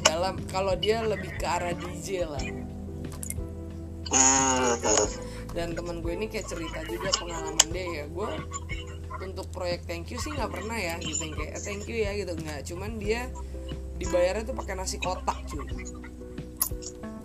Dalam 0.01 0.41
kalau 0.49 0.73
dia 0.81 1.05
lebih 1.05 1.29
ke 1.37 1.45
arah 1.45 1.77
DJ 1.77 2.25
lah. 2.25 2.45
Hmm, 4.09 4.81
dan 5.53 5.77
teman 5.77 6.01
gue 6.01 6.13
ini 6.17 6.33
kayak 6.33 6.49
cerita 6.49 6.81
juga 6.89 7.13
pengalaman 7.21 7.69
dia 7.69 7.85
ya. 8.01 8.05
Gue 8.09 8.33
untuk 9.17 9.47
proyek 9.49 9.85
thank 9.85 10.09
you 10.09 10.17
sih 10.17 10.31
nggak 10.31 10.51
pernah 10.51 10.75
ya 10.75 10.95
gitu 10.99 11.23
yang 11.23 11.35
kayak 11.35 11.53
"Eh, 11.53 11.63
thank 11.63 11.85
you 11.85 11.97
ya 11.97 12.11
gitu 12.13 12.33
nggak 12.33 12.61
cuman 12.65 12.91
dia 12.97 13.31
dibayarnya 13.95 14.43
tuh 14.45 14.55
pakai 14.55 14.75
nasi 14.75 14.97
kotak 14.97 15.39
cuy 15.45 15.63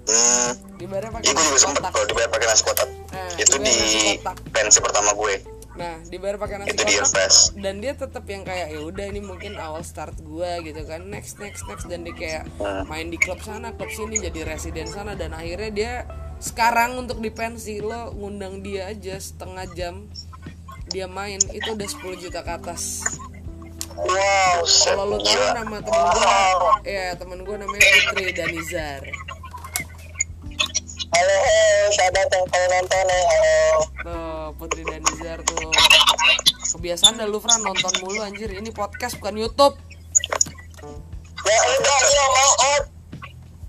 hmm. 0.06 0.52
dibayarnya 0.78 1.12
pakai 1.12 1.32
nasi 1.32 1.66
kotak 1.66 1.92
kalau 1.92 2.06
dibayar 2.06 2.30
pakai 2.30 2.48
nasi 2.48 2.64
kotak 2.64 2.90
Nah, 3.10 3.26
itu 3.36 3.56
di 3.58 3.74
kotak. 4.16 4.38
pensi 4.50 4.78
pertama 4.80 5.12
gue 5.14 5.36
nah 5.72 5.96
dibayar 6.06 6.36
pakai 6.36 6.56
nasi 6.58 6.70
Itu 6.70 6.82
di 6.84 6.94
kotak 6.94 7.08
Irfest. 7.10 7.40
dan 7.58 7.76
dia 7.80 7.94
tetap 7.94 8.26
yang 8.26 8.44
kayak 8.44 8.68
ya 8.70 8.80
udah 8.82 9.06
ini 9.08 9.20
mungkin 9.20 9.56
awal 9.56 9.82
start 9.82 10.14
gue 10.20 10.52
gitu 10.62 10.82
kan 10.84 11.08
next 11.08 11.40
next 11.40 11.66
next 11.66 11.86
dan 11.86 12.04
dia 12.04 12.14
kayak 12.14 12.44
Hmm. 12.60 12.86
main 12.86 13.08
di 13.08 13.18
klub 13.18 13.40
sana 13.40 13.72
klub 13.72 13.90
sini 13.90 14.20
jadi 14.20 14.46
residen 14.46 14.86
sana 14.86 15.16
dan 15.16 15.32
akhirnya 15.32 15.72
dia 15.72 15.94
sekarang 16.38 16.96
untuk 16.98 17.18
di 17.18 17.28
pensi 17.30 17.80
lo 17.80 18.12
ngundang 18.12 18.60
dia 18.60 18.88
aja 18.88 19.18
setengah 19.18 19.66
jam 19.74 20.06
dia 20.90 21.06
main 21.06 21.38
itu 21.54 21.70
udah 21.74 21.88
10 21.88 22.24
juta 22.26 22.42
ke 22.42 22.52
atas 22.58 23.06
Wow. 24.00 24.64
Kalau 24.64 25.12
lo 25.12 25.18
tahu 25.20 25.44
nama 25.60 25.78
temen 25.84 26.08
gue 26.16 26.32
ya 26.88 27.20
temen 27.20 27.44
gue 27.44 27.56
namanya 27.60 27.84
Putri 28.08 28.32
Danizar 28.32 29.02
Halo, 31.10 31.36
sahabat 31.92 32.28
yang 32.32 32.46
kalau 32.48 32.68
nonton 32.80 33.06
ya, 33.12 33.20
halo. 33.28 33.60
tuh 34.08 34.48
Putri 34.56 34.88
Danizar 34.88 35.44
tuh 35.44 35.68
kebiasaan 36.80 37.20
dah 37.20 37.28
lu 37.28 37.44
Fran 37.44 37.60
nonton 37.60 37.92
mulu 38.00 38.24
anjir 38.24 38.48
ini 38.56 38.72
podcast 38.72 39.20
bukan 39.20 39.36
YouTube 39.36 39.76
Ya 41.44 41.60
udah, 41.66 42.00
iya 42.08 42.26
mau 42.30 42.52
out. 42.72 42.84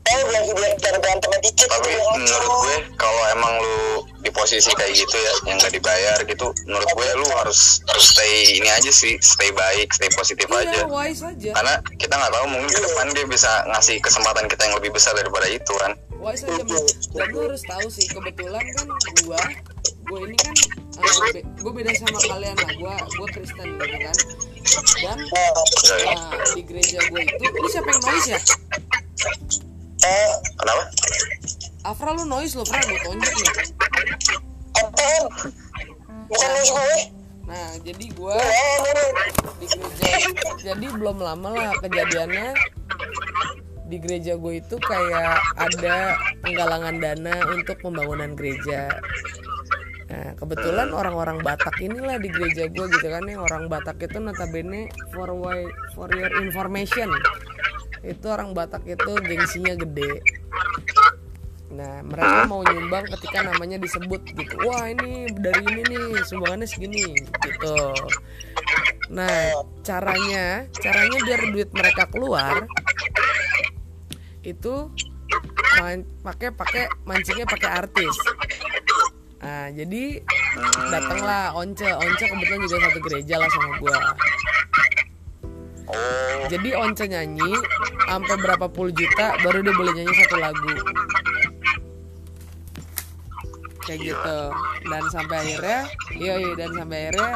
Eh, 0.01 0.23
belum 0.27 0.43
biar 0.57 0.73
biar 0.81 0.97
berantem 0.99 1.31
dikit 1.45 1.69
tapi 1.71 1.93
menurut 2.17 2.53
gue 2.65 2.77
kalau 2.97 3.23
emang 3.31 3.53
lu 3.61 4.03
di 4.25 4.31
posisi 4.33 4.73
kayak 4.73 4.97
gitu 4.97 5.13
ya 5.13 5.33
yang 5.47 5.57
nggak 5.61 5.71
dibayar 5.77 6.19
gitu 6.25 6.51
menurut 6.67 6.89
gue 6.89 7.09
lu 7.21 7.29
harus 7.37 7.79
harus 7.87 8.05
stay 8.17 8.59
ini 8.59 8.67
aja 8.73 8.91
sih 8.91 9.21
stay 9.21 9.53
baik 9.55 9.93
stay 9.93 10.09
positif 10.17 10.49
aja. 10.51 10.67
iya 10.67 10.85
wise 10.89 11.23
aja. 11.23 11.53
Karena 11.55 11.75
kita 11.95 12.17
nggak 12.17 12.33
tahu 12.33 12.47
mungkin 12.49 12.71
ke 12.73 12.81
depan 12.81 13.07
dia 13.13 13.27
bisa 13.29 13.51
ngasih 13.71 13.97
kesempatan 14.03 14.45
kita 14.51 14.63
yang 14.67 14.75
lebih 14.81 14.91
besar 14.91 15.13
daripada 15.15 15.47
itu 15.47 15.73
kan. 15.79 15.93
Wise 16.17 16.43
aja 16.49 16.63
mas. 16.65 16.85
Dan 17.15 17.27
lu 17.31 17.39
harus 17.47 17.63
tahu 17.63 17.87
sih 17.93 18.07
kebetulan 18.11 18.65
kan 18.81 18.87
gua 19.25 19.41
gua 20.11 20.19
ini 20.27 20.37
kan 20.41 20.55
uh, 20.97 21.29
be- 21.31 21.47
gua 21.61 21.73
beda 21.77 21.93
sama 21.95 22.19
kalian 22.25 22.57
lah. 22.57 22.73
Gua 22.83 22.95
gua 23.15 23.27
Kristen 23.31 23.69
gitu 23.79 23.97
kan. 24.01 24.17
Dan 25.07 25.19
uh, 25.23 25.65
di 26.57 26.63
gereja 26.67 26.99
gua 27.13 27.21
itu 27.21 27.45
ini 27.47 27.69
siapa 27.69 27.89
yang 27.95 28.03
noise 28.03 28.29
ya 28.33 28.41
eh 30.05 30.31
kenapa? 30.57 30.85
Afra 31.85 32.13
lu 32.13 32.25
noise 32.29 32.57
lo 32.57 32.65
Fra 32.65 32.81
gua 32.81 32.99
tonjok 33.05 33.35
nih. 33.37 33.51
Apaan? 34.81 35.25
Bukan 36.29 36.49
lu 36.55 36.63
gue. 36.71 36.95
Nah 37.51 37.69
jadi 37.83 38.05
gua 38.15 38.37
eh 38.39 38.75
ini 38.79 39.05
di 39.61 39.67
gereja. 39.67 40.13
Jadi 40.61 40.87
belum 40.89 41.17
lama 41.21 41.49
lah 41.53 41.73
kejadiannya. 41.81 42.49
Di 43.91 43.99
gereja 43.99 44.39
gue 44.39 44.63
itu 44.63 44.79
kayak 44.79 45.35
ada 45.59 46.15
penggalangan 46.47 47.03
dana 47.03 47.35
untuk 47.51 47.75
pembangunan 47.83 48.39
gereja. 48.39 48.87
Nah 50.07 50.31
kebetulan 50.39 50.95
orang-orang 50.95 51.43
Batak 51.43 51.75
inilah 51.83 52.23
di 52.23 52.31
gereja 52.31 52.71
gue 52.71 52.87
gitu 52.87 53.07
kan 53.11 53.27
yang 53.27 53.43
orang 53.43 53.67
Batak 53.67 53.99
itu 53.99 54.23
notabene 54.23 54.87
for 55.11 55.35
why- 55.35 55.75
for 55.99 56.07
your 56.15 56.31
information 56.39 57.11
itu 58.01 58.27
orang 58.29 58.57
Batak 58.57 58.85
itu 58.89 59.13
gengsinya 59.25 59.75
gede 59.77 60.25
Nah, 61.71 62.03
mereka 62.03 62.51
mau 62.51 62.67
nyumbang 62.67 63.07
ketika 63.15 63.47
namanya 63.47 63.79
disebut 63.79 64.27
gitu. 64.35 64.55
Wah, 64.67 64.91
ini 64.91 65.31
dari 65.39 65.63
ini 65.71 65.83
nih, 65.87 66.19
sumbangannya 66.27 66.67
segini 66.67 67.15
gitu. 67.47 67.75
Nah, 69.15 69.55
caranya, 69.87 70.67
caranya 70.83 71.19
biar 71.23 71.41
duit 71.55 71.71
mereka 71.71 72.11
keluar 72.11 72.67
itu 74.43 74.91
pakai 76.27 76.51
pakai 76.51 76.91
mancingnya 77.07 77.47
pakai 77.47 77.71
artis. 77.87 78.15
Nah, 79.41 79.71
jadi 79.71 80.27
datanglah 80.91 81.55
Once, 81.55 81.87
Once 81.87 82.25
kebetulan 82.27 82.61
juga 82.67 82.77
satu 82.91 82.99
gereja 82.99 83.35
lah 83.39 83.49
sama 83.49 83.79
gua. 83.79 83.99
Oh 85.91 86.47
Jadi 86.51 86.71
Once 86.75 87.05
nyanyi 87.07 87.53
sampai 88.07 88.37
berapa 88.43 88.67
puluh 88.71 88.91
juta 88.95 89.35
baru 89.43 89.63
dia 89.63 89.75
boleh 89.75 89.93
nyanyi 89.95 90.15
satu 90.25 90.37
lagu. 90.39 90.73
Kayak 93.87 93.99
gitu. 94.07 94.41
Dan 94.87 95.03
sampai 95.11 95.37
akhirnya, 95.43 95.81
iya 96.15 96.35
iya 96.39 96.53
dan 96.55 96.71
sampai 96.75 96.99
akhirnya 97.11 97.31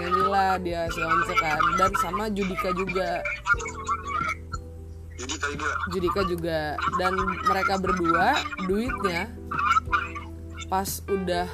nyanyilah 0.00 0.52
dia 0.62 0.80
si 0.92 1.00
Once 1.02 1.34
kan 1.40 1.60
dan 1.76 1.90
sama 2.00 2.24
Judika 2.30 2.68
juga. 2.72 3.20
jadi 5.20 5.34
kayak 5.36 5.56
dia 5.60 5.72
Judika 5.92 6.20
juga 6.24 6.60
dan 6.96 7.12
mereka 7.44 7.74
berdua 7.76 8.40
duitnya 8.64 9.28
pas 10.72 11.04
udah 11.12 11.44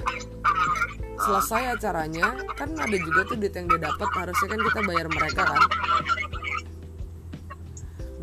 selesai 1.16 1.74
acaranya 1.74 2.36
kan 2.54 2.70
ada 2.76 2.94
juga 2.94 3.26
tuh 3.26 3.40
duit 3.40 3.50
yang 3.56 3.66
dia 3.66 3.80
dapat 3.90 4.08
harusnya 4.14 4.48
kan 4.54 4.60
kita 4.60 4.80
bayar 4.86 5.06
mereka 5.10 5.42
kan 5.42 5.62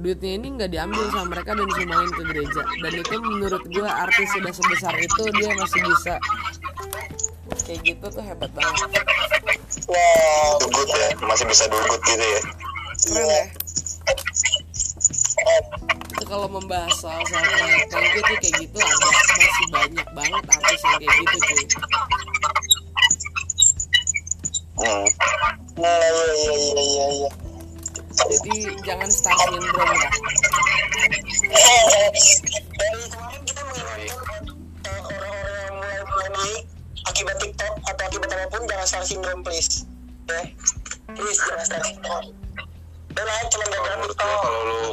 duitnya 0.03 0.31
ini 0.35 0.47
nggak 0.59 0.69
diambil 0.75 1.07
sama 1.15 1.31
mereka 1.31 1.55
dan 1.55 1.63
disumbangin 1.63 2.11
ke 2.11 2.23
gereja. 2.27 2.61
Dan 2.83 2.93
itu 2.99 3.15
menurut 3.23 3.63
gue 3.71 3.87
artis 3.87 4.27
sudah 4.35 4.51
sebesar 4.51 4.93
itu 4.99 5.21
dia 5.39 5.49
masih 5.55 5.81
bisa. 5.87 6.15
Kayak 7.63 7.79
gitu 7.87 8.05
tuh 8.11 8.23
hebat 8.27 8.51
banget. 8.51 9.03
Wah 9.87 10.51
dugut 10.59 10.89
ya. 10.91 11.07
Masih 11.23 11.45
bisa 11.47 11.63
dugut 11.71 12.01
gitu 12.03 12.19
ya? 12.19 12.41
Keren 13.07 13.27
ya? 13.31 13.43
Itu 16.11 16.25
kalau 16.27 16.47
membahas 16.51 16.93
soal 16.99 17.23
soal 17.23 17.43
you 18.13 18.21
tuh 18.21 18.37
kayak 18.37 18.55
gitu 18.61 18.77
ada 18.77 19.07
masih 19.09 19.67
banyak 19.73 20.07
banget 20.13 20.43
artis 20.53 20.81
yang 20.85 20.97
kayak 21.01 21.15
gitu 21.17 21.37
cuy 21.41 21.63
hmm. 24.77 25.05
nah 25.81 25.97
iya 25.97 26.25
iya 26.33 26.53
iya 26.53 26.83
iya 26.83 27.05
iya 27.09 27.29
jadi 28.43 28.75
jangan 28.83 29.09
star 29.09 29.35
syndrome 29.39 29.95
ya 29.95 30.09
dari 32.75 33.03
kemarin 33.07 33.41
kita 33.47 33.61
mengingatkan 33.63 34.43
orang-orang 34.91 35.63
yang 35.63 35.75
mulai 35.79 35.99
mulai 36.03 36.29
naik 36.35 36.63
akibat 37.07 37.37
TikTok 37.39 37.73
atau 37.87 38.03
akibat 38.03 38.29
apa 38.35 38.45
pun 38.51 38.61
jangan 38.67 38.85
star 38.87 39.03
syndrome 39.07 39.41
please 39.47 39.87
ya 40.27 40.43
please 41.15 41.39
jangan 41.47 41.65
star 41.65 41.81
syndrome 41.87 42.27
dan 43.13 43.25
naik 43.29 43.47
cuma 43.53 43.65
gara-gara 43.71 43.95
menurut 43.95 44.15
gue 44.17 44.27
TikTok 44.27 44.41
kalau 44.43 44.61
lu 44.67 44.83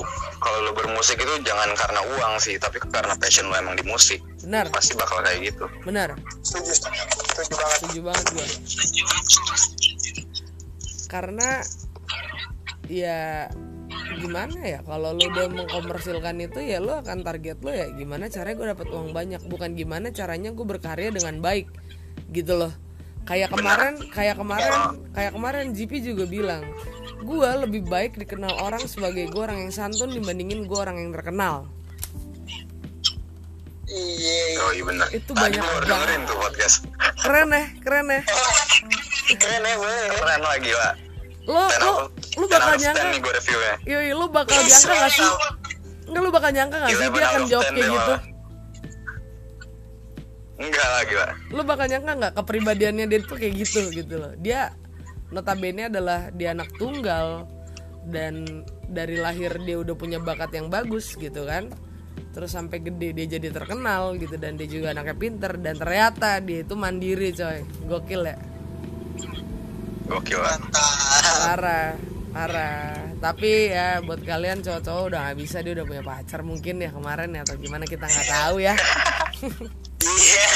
kalau 0.40 0.58
lu 0.64 0.70
bermusik 0.72 1.18
itu 1.18 1.34
jangan 1.42 1.68
karena 1.74 2.00
uang 2.06 2.34
sih 2.38 2.54
tapi 2.56 2.78
karena 2.78 3.18
passion 3.18 3.48
lu 3.48 3.54
emang 3.56 3.76
di 3.76 3.84
musik. 3.84 4.24
Benar. 4.40 4.72
Pasti 4.72 4.96
bakal 4.96 5.20
kayak 5.20 5.52
gitu. 5.52 5.68
Benar. 5.84 6.16
Setuju 6.40 6.72
setuju 6.72 7.00
setuju 7.12 7.52
banget. 7.60 7.76
Setuju 7.76 8.00
banget 8.08 8.26
gue 8.32 8.46
karena 11.10 11.66
ya 12.90 13.46
gimana 14.18 14.58
ya? 14.66 14.78
Kalau 14.82 15.14
lu 15.14 15.30
udah 15.30 15.46
mengkomersilkan 15.46 16.42
itu 16.42 16.58
ya 16.58 16.82
lu 16.82 16.90
akan 16.90 17.22
target 17.22 17.62
lu 17.62 17.70
ya 17.70 17.86
gimana 17.94 18.26
caranya 18.26 18.56
gue 18.58 18.68
dapat 18.74 18.86
uang 18.90 19.14
banyak? 19.14 19.42
Bukan 19.46 19.78
gimana 19.78 20.10
caranya 20.10 20.50
gue 20.50 20.66
berkarya 20.66 21.14
dengan 21.14 21.38
baik 21.38 21.70
gitu 22.34 22.58
loh. 22.58 22.74
Kayak 23.24 23.54
kemarin 23.54 23.94
kayak 24.10 24.36
kemarin 24.42 24.98
kayak 25.14 25.32
kemarin 25.38 25.64
GP 25.70 25.92
juga 26.02 26.24
bilang 26.26 26.66
gue 27.22 27.50
lebih 27.62 27.86
baik 27.86 28.18
dikenal 28.18 28.58
orang 28.58 28.82
sebagai 28.90 29.30
gue 29.30 29.38
orang 29.40 29.68
yang 29.68 29.72
santun 29.72 30.10
dibandingin 30.10 30.66
gue 30.66 30.78
orang 30.78 30.98
yang 30.98 31.14
terkenal. 31.14 31.70
Iya 33.90 34.38
oh 34.66 34.70
iya 34.74 34.84
benar. 34.86 35.06
Itu 35.14 35.30
Tadi 35.34 35.58
banyak 35.58 35.62
banget. 35.62 35.82
dengerin 35.86 36.20
tuh 36.26 36.36
podcast. 36.38 36.76
Keren 37.22 37.48
ya 37.54 37.64
keren 37.82 38.06
ya. 38.10 38.20
Keren 39.30 39.62
ya 39.62 39.74
boleh 39.78 39.94
ya 39.94 40.10
keren 40.18 40.40
lah 40.42 40.56
gila 40.58 40.90
lo 41.50 41.64
lo 41.82 41.94
lu 42.38 42.46
bakal 42.46 42.74
nyangka 42.78 43.02
nih 43.10 43.18
gue 43.18 43.32
reviewnya 43.34 43.74
Yoi, 43.88 44.10
lu 44.14 44.26
bakal 44.30 44.60
nyangka 44.62 44.92
gak 44.94 45.10
sih? 45.10 45.30
Enggak 46.06 46.22
lu 46.22 46.30
bakal 46.30 46.50
nyangka 46.54 46.76
gak 46.78 46.90
sih 46.94 47.06
dia 47.10 47.26
akan 47.26 47.42
jawab 47.50 47.66
kayak 47.70 47.90
gitu? 47.90 48.14
enggak 50.60 50.86
lah 50.92 51.02
gila 51.08 51.26
Lu 51.56 51.62
bakal 51.64 51.86
nyangka 51.88 52.12
nggak 52.20 52.32
kepribadiannya 52.36 53.04
dia 53.08 53.20
tuh 53.24 53.36
kayak 53.40 53.54
gitu 53.64 53.80
gitu 53.96 54.14
loh. 54.20 54.32
Dia 54.36 54.76
notabene 55.32 55.88
adalah 55.88 56.28
dia 56.34 56.52
anak 56.52 56.68
tunggal 56.76 57.48
dan 58.06 58.66
dari 58.90 59.16
lahir 59.16 59.56
dia 59.64 59.80
udah 59.80 59.94
punya 59.96 60.20
bakat 60.20 60.52
yang 60.52 60.68
bagus 60.68 61.16
gitu 61.16 61.48
kan. 61.48 61.72
Terus 62.30 62.52
sampai 62.52 62.78
gede 62.84 63.16
dia 63.16 63.26
jadi 63.40 63.48
terkenal 63.50 64.14
gitu 64.20 64.36
dan 64.36 64.54
dia 64.54 64.68
juga 64.68 64.92
anaknya 64.94 65.16
pinter 65.16 65.52
dan 65.58 65.74
ternyata 65.80 66.38
dia 66.44 66.62
itu 66.62 66.74
mandiri 66.76 67.32
coy. 67.32 67.64
Gokil 67.88 68.22
ya. 68.28 68.36
gokil 70.10 70.42
lah 70.42 70.58
Parah, 71.46 71.94
parah. 72.30 72.94
Tapi 73.16 73.50
ya 73.68 74.00
buat 74.00 74.20
kalian 74.20 74.60
cowok-cowok 74.60 75.04
udah 75.06 75.20
nggak 75.22 75.38
bisa 75.38 75.56
dia 75.60 75.72
udah 75.72 75.84
punya 75.84 76.02
pacar 76.02 76.40
mungkin 76.40 76.78
ya 76.78 76.88
kemarin 76.88 77.30
ya 77.30 77.42
atau 77.42 77.56
gimana 77.56 77.84
kita 77.84 78.04
nggak 78.04 78.28
tahu 78.28 78.56
ya. 78.58 78.74
iya 80.00 80.48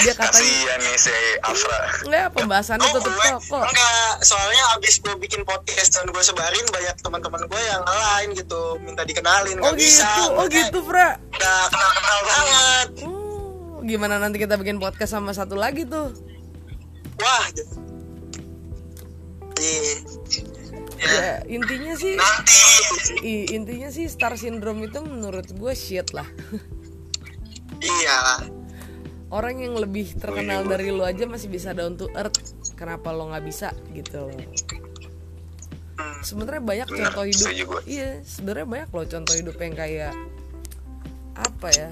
Dia 0.00 0.12
katanya 0.12 0.32
kasihan 0.32 0.78
nih 0.80 0.96
si 0.96 1.12
Afra 1.40 1.78
Enggak, 2.02 2.26
pembahasannya 2.32 2.88
tutup 2.90 3.12
gue 3.12 3.28
toko. 3.30 3.60
enggak 3.60 4.12
soalnya 4.22 4.64
abis 4.74 4.94
gue 4.98 5.14
bikin 5.18 5.44
podcast 5.44 5.92
dan 5.92 6.08
gue 6.08 6.22
sebarin 6.22 6.66
banyak 6.66 6.96
teman-teman 6.98 7.42
gue 7.44 7.62
yang 7.62 7.84
lain 7.84 8.28
gitu 8.32 8.60
minta 8.80 9.04
dikenalin 9.04 9.60
Oh 9.60 9.72
bisa 9.72 10.08
gitu, 10.08 10.24
oh 10.30 10.40
Mereka 10.42 10.56
gitu, 10.66 10.78
Fra. 10.82 11.08
udah 11.20 11.58
kenal 11.68 11.90
kenal 11.94 12.18
banget 12.24 12.88
Oh, 13.04 13.76
gimana 13.82 14.14
nanti 14.16 14.36
kita 14.36 14.56
bikin 14.56 14.76
podcast 14.76 15.12
sama 15.12 15.32
satu 15.32 15.54
lagi 15.54 15.84
tuh? 15.84 16.08
wah 17.18 17.44
iya 19.58 19.94
Ya, 20.98 21.40
intinya 21.56 21.94
sih 21.94 22.14
nanti 22.14 22.58
i- 23.22 23.48
intinya 23.54 23.88
sih 23.88 24.06
star 24.06 24.34
syndrome 24.34 24.84
itu 24.84 24.98
menurut 25.00 25.46
gue 25.48 25.72
shit 25.72 26.10
lah. 26.10 26.26
iya 27.80 28.42
Orang 29.28 29.60
yang 29.60 29.76
lebih 29.76 30.16
terkenal 30.16 30.64
dari 30.64 30.88
lu 30.88 31.04
aja 31.04 31.28
masih 31.28 31.52
bisa 31.52 31.76
down 31.76 31.94
to 31.94 32.08
earth. 32.16 32.40
Kenapa 32.74 33.12
lo 33.12 33.28
nggak 33.28 33.44
bisa 33.44 33.76
gitu 33.92 34.24
loh. 34.24 34.40
Sebenarnya 36.24 36.62
banyak 36.64 36.88
Bener, 36.88 37.12
contoh 37.12 37.24
hidup. 37.28 37.48
Iya, 37.84 38.24
sebenarnya 38.24 38.66
banyak 38.66 38.88
loh 38.88 39.06
contoh 39.06 39.34
hidup 39.36 39.56
yang 39.60 39.74
kayak 39.76 40.12
apa 41.36 41.68
ya? 41.70 41.90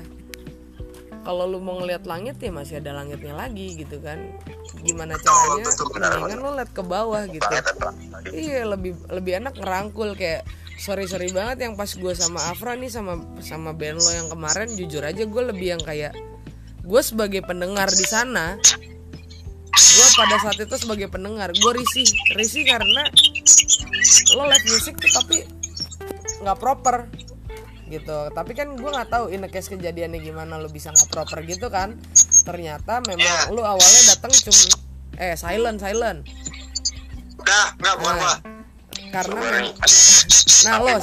Kalau 1.26 1.42
lu 1.50 1.58
mau 1.58 1.82
ngeliat 1.82 2.06
langit 2.06 2.38
ya 2.38 2.54
masih 2.54 2.78
ada 2.78 2.94
langitnya 2.94 3.34
lagi 3.34 3.74
gitu 3.74 3.98
kan. 3.98 4.38
Gimana 4.86 5.18
caranya? 5.18 5.66
benar, 5.90 6.10
Mendingan 6.22 6.38
lo 6.38 6.50
liat 6.54 6.70
ke 6.70 6.82
bawah 6.86 7.26
gitu. 7.26 7.50
Iya 8.30 8.62
lebih 8.70 8.94
lebih 9.10 9.42
enak 9.42 9.58
ngerangkul 9.58 10.14
kayak 10.14 10.46
sorry 10.78 11.08
sorry 11.08 11.32
banget 11.34 11.66
yang 11.66 11.74
pas 11.74 11.88
gue 11.88 12.12
sama 12.14 12.38
Afra 12.52 12.76
nih 12.76 12.92
sama 12.92 13.18
sama 13.40 13.72
band 13.72 13.98
lo 13.98 14.10
yang 14.12 14.28
kemarin 14.28 14.68
jujur 14.76 15.02
aja 15.02 15.24
gue 15.24 15.42
lebih 15.50 15.76
yang 15.76 15.82
kayak 15.82 16.12
gue 16.84 17.02
sebagai 17.02 17.42
pendengar 17.42 17.88
di 17.88 18.06
sana 18.06 18.60
gue 19.76 20.08
pada 20.14 20.36
saat 20.44 20.60
itu 20.60 20.76
sebagai 20.76 21.08
pendengar 21.08 21.50
gue 21.50 21.72
risih 21.74 22.06
risih 22.36 22.68
karena 22.68 23.08
lo 24.36 24.44
live 24.44 24.66
music 24.68 24.94
tuh 25.00 25.10
tapi 25.16 25.36
nggak 26.44 26.58
proper 26.60 27.08
gitu 27.88 28.30
tapi 28.30 28.52
kan 28.52 28.72
gue 28.72 28.86
nggak 28.86 29.08
tahu 29.08 29.30
in 29.30 29.40
the 29.40 29.48
case 29.48 29.66
kejadiannya 29.66 30.18
gimana 30.18 30.56
lo 30.56 30.66
bisa 30.66 30.90
nggak 30.90 31.06
proper 31.08 31.38
gitu 31.42 31.66
kan 31.68 31.94
ternyata 32.42 32.98
memang 33.00 33.22
lo 33.50 33.62
awalnya 33.62 34.02
datang 34.08 34.32
cuma 34.32 34.64
eh 35.16 35.34
silent 35.34 35.78
silent 35.78 36.26
Udah, 37.36 37.66
enggak 37.74 37.94
bukan 37.96 38.14
Nah, 38.16 38.18
gua. 38.18 38.34
karena 39.08 39.40
nah 40.64 40.76
Tapi 40.76 40.90
lo 40.90 40.98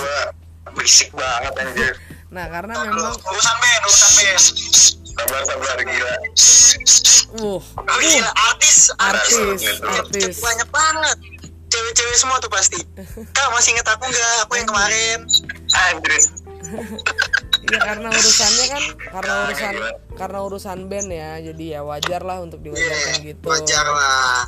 berisik 0.72 1.10
banget 1.10 1.54
anjir 1.58 1.92
nah 2.28 2.46
karena 2.48 2.74
memang 2.84 3.14
Urusan 3.16 3.56
band, 3.56 3.82
urusan 3.84 4.12
band. 4.14 4.42
sabar 5.08 5.42
sabar 5.46 5.78
gila 5.80 6.14
uh 7.36 7.62
Oh 7.64 8.00
iya, 8.00 8.28
artis, 8.46 8.92
artis 8.94 9.34
Artis. 9.34 9.82
artis 9.82 10.36
banyak 10.38 10.70
banget. 10.70 11.18
Cewek-cewek 11.66 12.14
semua 12.14 12.38
tuh 12.38 12.46
pasti. 12.48 12.78
Kak 13.36 13.50
masih 13.50 13.74
inget 13.74 13.88
aku 13.88 14.06
nggak? 14.06 14.46
Aku 14.46 14.54
yang 14.54 14.70
kemarin. 14.70 15.18
anjir 15.74 16.22
Iya 17.64 17.80
karena 17.80 18.08
urusannya 18.12 18.66
kan 18.68 18.84
karena 19.00 19.34
urusan 19.48 19.76
karena 20.20 20.40
urusan 20.44 20.80
band 20.92 21.10
ya 21.10 21.32
jadi 21.40 21.66
ya 21.80 21.82
wajar 21.88 22.22
lah 22.22 22.44
untuk 22.44 22.60
diwajarkan 22.60 23.24
gitu. 23.24 23.48
Iya, 23.48 23.56
Wajar 23.56 23.86
lah. 23.88 24.40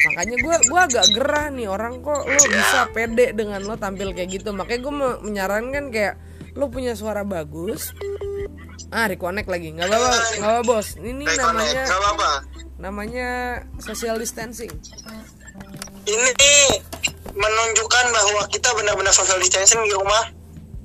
Makanya 0.00 0.36
gue 0.40 0.56
gua 0.68 0.80
agak 0.88 1.06
gerah 1.12 1.46
nih 1.52 1.68
orang 1.68 2.00
kok 2.00 2.24
lo 2.24 2.42
bisa 2.48 2.88
pede 2.92 3.32
dengan 3.36 3.64
lo 3.64 3.76
tampil 3.80 4.12
kayak 4.12 4.28
gitu. 4.32 4.52
Makanya 4.52 4.80
gue 4.80 4.94
menyarankan 5.24 5.84
kayak 5.88 6.14
lo 6.56 6.68
punya 6.68 6.92
suara 6.92 7.24
bagus. 7.24 7.96
Ah 8.92 9.06
reconnect 9.08 9.48
lagi 9.48 9.72
nggak 9.76 9.86
apa-apa 9.86 10.16
nggak 10.40 10.52
apa 10.52 10.60
bos. 10.66 10.88
Ini 11.00 11.24
Reconnect, 11.24 11.74
namanya 11.88 12.30
namanya 12.80 13.28
social 13.80 14.16
distancing. 14.20 14.72
Ini 16.04 16.52
menunjukkan 17.30 18.04
bahwa 18.10 18.42
kita 18.50 18.68
benar-benar 18.74 19.14
social 19.14 19.38
distancing 19.38 19.80
di 19.84 19.94
rumah 19.94 20.39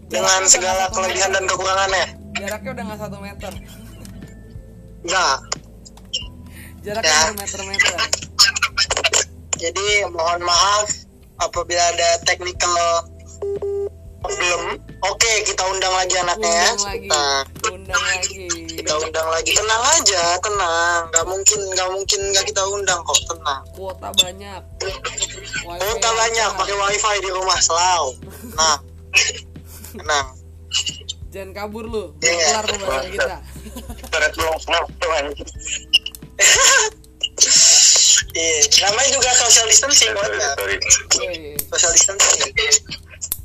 dengan 0.09 0.41
segala 0.45 0.89
kelebihan 0.93 1.33
dan 1.33 1.43
kekurangannya. 1.49 2.05
Jaraknya 2.35 2.69
udah 2.75 2.83
nggak 2.83 2.99
satu 2.99 3.17
meter. 3.23 3.53
Enggak. 5.05 5.37
Jaraknya 6.85 7.09
Ya. 7.09 7.21
bermeter-meter. 7.33 7.97
Jadi 9.55 9.87
mohon 10.13 10.41
maaf 10.45 10.87
apabila 11.41 11.81
ada 11.95 12.09
technical 12.27 12.73
problem. 14.21 14.61
Oke, 15.05 15.31
kita 15.45 15.63
undang 15.69 15.93
lagi 15.93 16.15
anaknya 16.17 16.49
ya. 16.49 16.69
Nah, 17.09 17.41
undang 17.69 18.03
lagi. 18.05 18.49
kita 18.75 18.93
undang 19.01 19.27
lagi. 19.29 19.53
Tenang 19.53 19.83
aja, 19.97 20.23
tenang. 20.41 21.01
Gak 21.13 21.25
mungkin, 21.25 21.59
gak 21.73 21.89
mungkin 21.93 22.19
gak 22.33 22.45
kita 22.49 22.61
undang 22.69 22.99
kok. 23.05 23.17
Tenang. 23.29 23.61
Kuota 23.73 24.09
banyak. 24.13 24.61
Wifi 24.81 25.77
Kuota 25.77 26.09
banyak, 26.09 26.49
pakai 26.57 26.75
wifi 26.75 27.15
di 27.21 27.29
rumah 27.33 27.59
selalu. 27.61 28.09
Nah, 28.57 28.77
tenang. 29.99 30.27
Jangan 31.31 31.51
kabur 31.51 31.85
lu. 31.87 32.03
Iya. 32.19 32.31
Biar 32.31 32.63
kelar 32.63 32.65
pembahasan 32.67 33.11
kita. 33.11 33.37
Belum 34.35 34.55
ngapain 34.55 35.23
anjir 35.27 35.47
Iya, 38.35 38.67
namanya 38.87 39.09
juga 39.15 39.31
social 39.35 39.67
distancing, 39.67 40.11
Woi. 40.11 40.75
Social 41.71 41.91
distancing. 41.95 42.51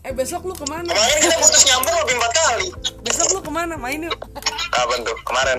Eh 0.00 0.12
besok 0.16 0.42
lu 0.48 0.54
ke 0.56 0.66
mana? 0.66 0.88
Kemarin 0.88 1.18
kita 1.22 1.36
putus 1.38 1.62
nyambung 1.68 1.96
lebih 2.02 2.14
empat 2.18 2.32
kali. 2.32 2.68
Besok 3.04 3.28
lu 3.36 3.40
ke 3.44 3.50
mana? 3.52 3.74
Main 3.76 4.08
yuk. 4.08 4.16
kapan 4.70 5.02
tuh 5.04 5.16
kemarin 5.26 5.58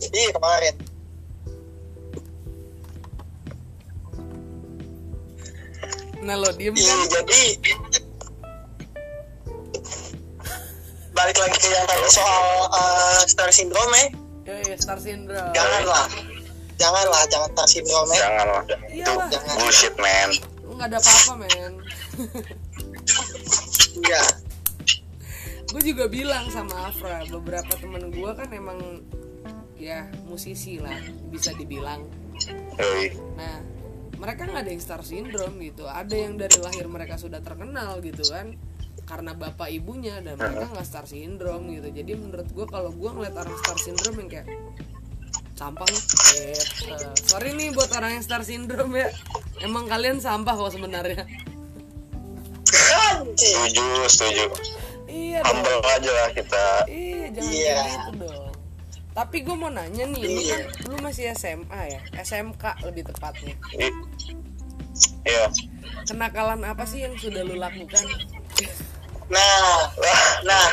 Iya 0.00 0.30
kemarin. 0.32 0.74
Nah 6.24 6.34
lo 6.40 6.50
diem 6.56 6.74
Iya, 6.74 6.94
kan? 6.96 7.06
jadi 7.22 7.42
balik 11.16 11.36
lagi 11.40 11.56
ke 11.56 11.68
yang 11.72 11.86
tadi 11.88 12.08
soal 12.12 12.68
uh, 12.68 13.20
star 13.24 13.48
syndrome 13.48 13.92
ya. 13.96 14.06
Ya, 14.46 14.56
ya, 14.62 14.76
Star 14.78 15.00
Syndrome. 15.02 15.50
Janganlah. 15.50 16.06
Janganlah, 16.78 17.22
jangan 17.32 17.48
star 17.56 17.66
syndrome 17.66 18.10
ya. 18.14 18.20
jangan 18.20 18.46
lah 18.52 18.64
itu 18.92 19.10
Iyalah. 19.10 19.56
bullshit 19.58 19.94
man 19.96 20.30
Lu 20.62 20.72
nggak 20.76 20.88
ada 20.92 20.98
apa-apa 21.00 21.32
men. 21.40 21.72
Iya. 23.96 24.22
gue 25.66 25.82
juga 25.82 26.04
bilang 26.06 26.46
sama 26.52 26.88
Afra 26.88 27.26
beberapa 27.26 27.74
temen 27.80 28.12
gue 28.12 28.30
kan 28.38 28.48
emang 28.54 29.02
ya 29.80 30.06
musisi 30.28 30.78
lah 30.78 30.94
bisa 31.32 31.50
dibilang. 31.56 32.06
Yoi. 32.76 33.16
Nah 33.40 33.56
mereka 34.20 34.46
nggak 34.46 34.62
ada 34.62 34.70
yang 34.70 34.82
star 34.84 35.02
syndrome 35.02 35.58
gitu. 35.64 35.88
Ada 35.88 36.12
yang 36.12 36.36
dari 36.38 36.60
lahir 36.60 36.86
mereka 36.86 37.18
sudah 37.18 37.40
terkenal 37.40 37.98
gitu 38.04 38.22
kan 38.30 38.54
karena 39.06 39.32
bapak 39.32 39.70
ibunya 39.70 40.18
dan 40.18 40.34
mereka 40.34 40.66
nggak 40.68 40.82
star 40.84 41.06
syndrome 41.06 41.70
gitu. 41.72 41.88
Jadi 41.94 42.12
menurut 42.18 42.48
gue 42.50 42.66
kalau 42.66 42.90
gue 42.90 43.06
ngeliat 43.06 43.38
orang 43.38 43.54
star 43.56 43.78
syndrome 43.78 44.26
yang 44.26 44.30
kayak 44.30 44.46
sampah 45.54 45.86
lu 45.86 45.96
gitu. 45.96 47.08
Sorry 47.24 47.54
nih 47.54 47.70
buat 47.72 47.88
orang 47.94 48.18
yang 48.18 48.24
star 48.26 48.42
syndrome 48.42 48.92
ya. 48.92 49.08
Emang 49.62 49.86
kalian 49.86 50.18
sampah 50.18 50.52
kok 50.52 50.74
sebenarnya. 50.74 51.22
Setuju 53.36 53.86
setuju 54.10 54.44
Iya 55.06 55.38
dong. 55.40 55.62
humble 55.62 55.80
aja 55.86 56.10
lah 56.12 56.30
kita 56.34 56.64
Iya, 56.90 57.24
jangan 57.30 57.52
Iya. 57.54 57.76
gitu 57.86 58.10
dong. 58.26 58.52
Tapi 59.16 59.36
gue 59.40 59.56
mau 59.56 59.72
nanya 59.72 60.04
nih, 60.04 60.22
lu 60.28 60.40
kan 60.44 60.60
lu 60.92 60.96
masih 61.00 61.32
SMA 61.32 61.80
ya, 61.88 62.00
SMK 62.20 62.84
lebih 62.84 63.08
tepatnya. 63.08 63.56
Iya 65.24 65.48
Kenakalan 66.04 66.60
apa 66.62 66.84
sih 66.84 67.00
yang 67.00 67.16
sudah 67.16 67.40
lu 67.40 67.56
lakukan? 67.56 68.04
Nah, 69.26 69.90
nah, 70.46 70.66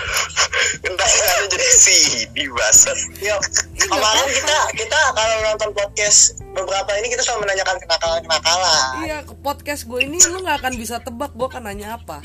entah 0.86 1.10
aja 1.10 1.50
jadi 1.50 1.68
CD 1.74 2.36
basat 2.54 2.94
yuk. 3.18 3.42
Kemarin 3.82 4.30
kita 4.30 4.58
kita 4.78 5.00
kalau 5.18 5.36
nonton 5.42 5.70
podcast 5.74 6.38
beberapa 6.54 6.94
ini 7.02 7.10
kita 7.10 7.26
selalu 7.26 7.50
menanyakan 7.50 7.76
kenakalan-kenakalan. 7.82 8.84
Iya, 9.02 9.18
ke 9.26 9.34
podcast 9.42 9.90
gue 9.90 10.06
ini 10.06 10.22
lu 10.30 10.46
nggak 10.46 10.62
akan 10.62 10.74
bisa 10.78 11.02
tebak 11.02 11.34
gue 11.34 11.48
akan 11.50 11.66
nanya 11.66 11.98
apa. 11.98 12.22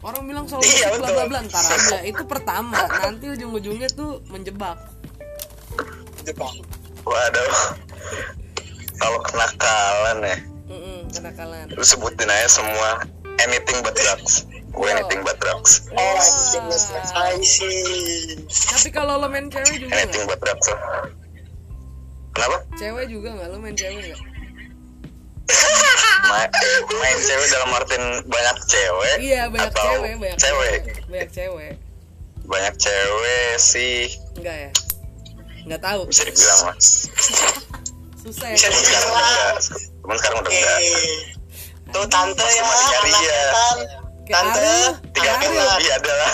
Orang 0.00 0.24
bilang 0.24 0.46
soal 0.46 0.62
Iya, 0.62 0.94
bla 0.96 1.10
bla 1.10 1.24
bla 1.26 1.38
ntar 1.44 1.66
aja. 1.66 1.98
Itu 2.00 2.24
pertama, 2.24 2.78
nanti 3.02 3.26
ujung-ujungnya 3.28 3.90
tuh 3.90 4.22
menjebak. 4.30 4.78
Jepang. 6.22 6.52
waduh 7.00 7.52
kalau 9.00 9.18
kenakalan 9.24 10.18
ya 10.20 10.36
Mm-mm, 10.68 11.08
kenakalan. 11.08 11.64
lu 11.72 11.80
sebutin 11.80 12.28
aja 12.28 12.60
semua 12.60 13.00
anything 13.40 13.80
but 13.80 13.96
drugs 13.96 14.44
gue 14.70 14.86
anything 14.88 15.20
but 15.20 15.36
drugs 15.36 15.90
Oh 15.90 16.16
I 17.12 17.36
see. 17.40 18.38
Tapi 18.46 18.88
kalau 18.88 19.16
lo 19.16 19.26
main 19.26 19.46
cewek 19.46 19.76
juga 19.78 19.90
anything 19.94 20.24
nggak? 20.24 20.30
but 20.32 20.40
drugs 20.40 20.66
kenapa 22.30 22.56
Cewek 22.72 23.06
juga 23.06 23.28
nggak? 23.32 23.48
Lo 23.48 23.58
main 23.58 23.74
cewek 23.74 24.00
nggak? 24.06 24.22
Ma- 26.22 26.50
main 26.94 27.18
cewek 27.18 27.46
dalam 27.48 27.70
artian 27.72 28.04
banyak 28.24 28.56
cewek 28.64 29.16
Iya 29.18 29.42
banyak 29.48 29.68
atau 29.68 29.82
cewek, 29.84 30.14
banyak 30.16 30.38
cewek 30.38 30.78
banyak 31.06 31.30
cewek. 31.30 31.72
banyak 32.46 32.74
cewek 32.76 33.52
sih 33.56 34.06
Enggak 34.34 34.56
ya? 34.56 34.70
Enggak 35.60 35.80
tahu. 35.82 36.00
bisa 36.06 36.22
dibilang 36.24 36.60
mas 36.64 36.86
Susah 38.16 38.46
ya. 38.46 38.54
Bisa 38.54 38.68
dibilang. 38.68 39.02
enggak 39.04 39.54
cuman 40.00 40.16
sekarang 40.16 40.38
udah 40.40 40.52
enggak 40.52 40.78
Tuh 41.90 42.06
tante 42.06 42.46
ya, 42.46 42.62
ya. 43.18 43.42
kan. 43.50 43.78
Kayak 44.30 44.46
Tante, 44.46 44.62
Ariel, 44.62 44.94
tiga 45.10 45.32
Ariel, 45.42 45.66
lebih 45.66 45.90
adalah 45.90 46.32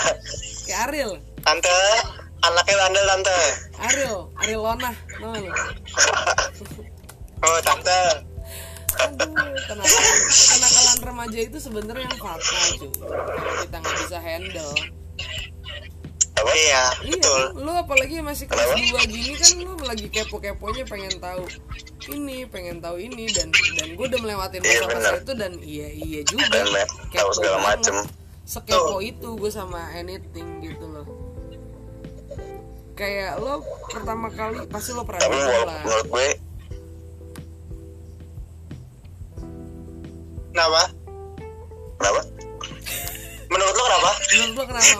kayak 0.69 0.79
Ariel, 0.85 1.11
tante, 1.41 1.77
anaknya 2.45 2.75
bandel 2.77 3.05
tante. 3.09 3.39
Ariel, 3.89 4.17
Ariel 4.37 4.61
Lona, 4.61 4.91
gak 4.93 5.33
lu? 5.33 5.49
Oh 7.41 7.57
tante. 7.65 8.01
Aduh, 9.01 9.33
kenakalan, 9.65 10.13
kenakalan 10.29 10.97
remaja 11.09 11.39
itu 11.41 11.57
sebenarnya 11.57 12.05
yang 12.05 12.21
fatal 12.21 12.65
cuy. 12.77 12.93
Kita 13.65 13.75
nggak 13.81 13.95
bisa 14.05 14.17
handle. 14.21 14.73
Apa 16.37 16.49
Iya, 16.49 16.83
Iya, 17.01 17.13
betul. 17.13 17.41
lu 17.57 17.71
apalagi 17.71 18.15
masih 18.19 18.45
kelas? 18.45 18.69
2 18.69 19.01
gini 19.05 19.33
kan 19.33 19.51
lu 19.57 19.73
lagi 19.81 20.07
kepo-keponya 20.07 20.83
pengen 20.83 21.13
tahu 21.17 21.43
ini, 22.07 22.45
pengen 22.45 22.77
tahu 22.77 22.97
ini 22.97 23.25
dan 23.29 23.49
dan 23.73 23.87
gue 23.93 24.05
udah 24.05 24.19
melewatin 24.19 24.61
Iya, 24.61 24.69
masa-masa 24.79 24.95
benar. 24.95 25.13
itu 25.17 25.31
dan 25.33 25.51
iya 25.59 25.87
iya 25.89 26.21
juga. 26.23 26.45
Dan 26.47 26.65
tahu 27.09 27.29
segala 27.33 27.57
banget. 27.57 27.67
macem. 27.81 27.95
Sekepo 28.43 28.97
itu 28.99 29.29
gue 29.35 29.51
sama 29.51 29.81
anything 29.91 30.47
gitu 30.61 30.85
loh. 30.85 31.07
Kayak 32.93 33.37
lo 33.37 33.59
pertama 33.85 34.27
kali 34.27 34.65
pasti 34.65 34.89
lo 34.89 35.03
pernah 35.03 35.21
tapi 35.21 35.37
lah. 35.37 35.81
menurut 35.83 36.07
gue 36.07 36.27
Kenapa? 40.49 40.81
kenapa 41.97 42.21
Menurut 43.57 43.73
lo 43.73 43.83
kenapa? 43.83 44.11
Menurut 44.13 44.53
lo 44.53 44.63
kenapa? 44.69 44.93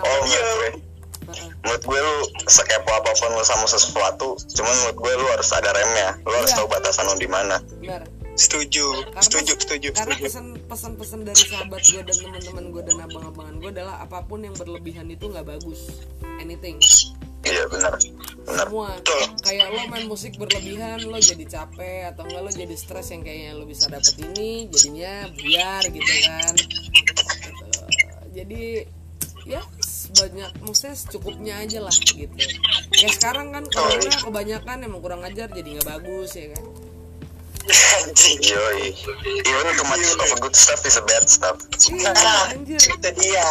Oh 0.00 0.18
menurut 0.24 0.48
gue 0.56 0.70
Heeh. 1.28 1.50
menurut 1.60 1.82
gue 1.84 2.00
lu 2.00 2.16
sekepo 2.48 2.88
apa 2.88 3.12
pun 3.12 3.36
lu 3.36 3.44
sama 3.44 3.68
sesuatu 3.68 4.32
cuman 4.48 4.72
menurut 4.74 4.96
gue 4.96 5.12
lu 5.14 5.26
harus 5.28 5.48
ada 5.52 5.70
remnya. 5.70 6.16
Lu 6.24 6.32
harus 6.32 6.48
Iya. 6.48 6.58
tahu 6.58 6.66
batasan 6.66 7.04
lu 7.04 7.16
di 7.16 7.28
mana. 7.28 7.60
Benar 7.78 8.02
setuju 8.38 8.86
karena 9.02 9.18
setuju 9.18 9.52
setuju 9.58 9.88
karena 9.90 10.14
setuju. 10.14 10.24
pesan 10.30 10.46
pesan 10.64 10.92
pesan 10.94 11.20
dari 11.26 11.42
sahabat 11.42 11.82
gue 11.82 12.00
dan 12.00 12.16
teman-teman 12.16 12.64
gue 12.70 12.82
dan 12.86 12.96
abang-abangan 13.02 13.54
gue 13.58 13.70
adalah 13.74 13.96
apa 13.98 14.22
pun 14.22 14.38
yang 14.40 14.54
berlebihan 14.54 15.10
itu 15.10 15.26
nggak 15.26 15.42
bagus. 15.44 16.06
Anything. 16.38 16.78
Iya 17.42 17.66
benar 17.66 17.98
benar 18.46 18.66
semua. 18.66 18.88
Betul. 18.94 19.22
kayak 19.42 19.66
lo 19.68 19.80
main 19.86 20.06
musik 20.06 20.38
berlebihan 20.38 21.02
lo 21.02 21.18
jadi 21.18 21.44
capek 21.44 22.14
atau 22.14 22.22
enggak 22.24 22.40
lo 22.40 22.50
jadi 22.54 22.74
stres 22.78 23.10
yang 23.10 23.22
kayaknya 23.22 23.52
lo 23.52 23.64
bisa 23.66 23.90
dapet 23.90 24.14
ini 24.22 24.70
jadinya 24.70 25.12
biar 25.34 25.82
gitu 25.84 26.12
kan. 26.24 26.54
Jadi 28.38 28.86
ya 29.48 29.62
banyak 30.08 30.50
maksudnya 30.62 30.94
secukupnya 30.94 31.54
aja 31.58 31.78
lah 31.82 31.92
gitu. 31.92 32.32
Kayak 32.94 33.12
sekarang 33.18 33.50
kan 33.50 33.64
kalau 33.68 33.90
nggak 33.98 34.22
kebanyakan 34.22 34.76
emang 34.84 35.00
kurang 35.02 35.22
ajar 35.26 35.48
jadi 35.50 35.68
nggak 35.78 35.88
bagus 35.88 36.30
ya 36.38 36.54
kan? 36.54 36.64
Yoi. 38.48 38.96
Even 39.44 39.66
too 39.76 39.86
much 39.88 40.04
of 40.16 40.30
a 40.32 40.38
good 40.40 40.56
stuff 40.56 40.80
is 40.88 40.96
a 40.96 41.04
bad 41.04 41.28
stuff. 41.28 41.60
Iya 41.84 42.12
Nah, 42.16 42.48
anjir. 42.56 42.80
Itu 42.80 43.10
dia. 43.20 43.44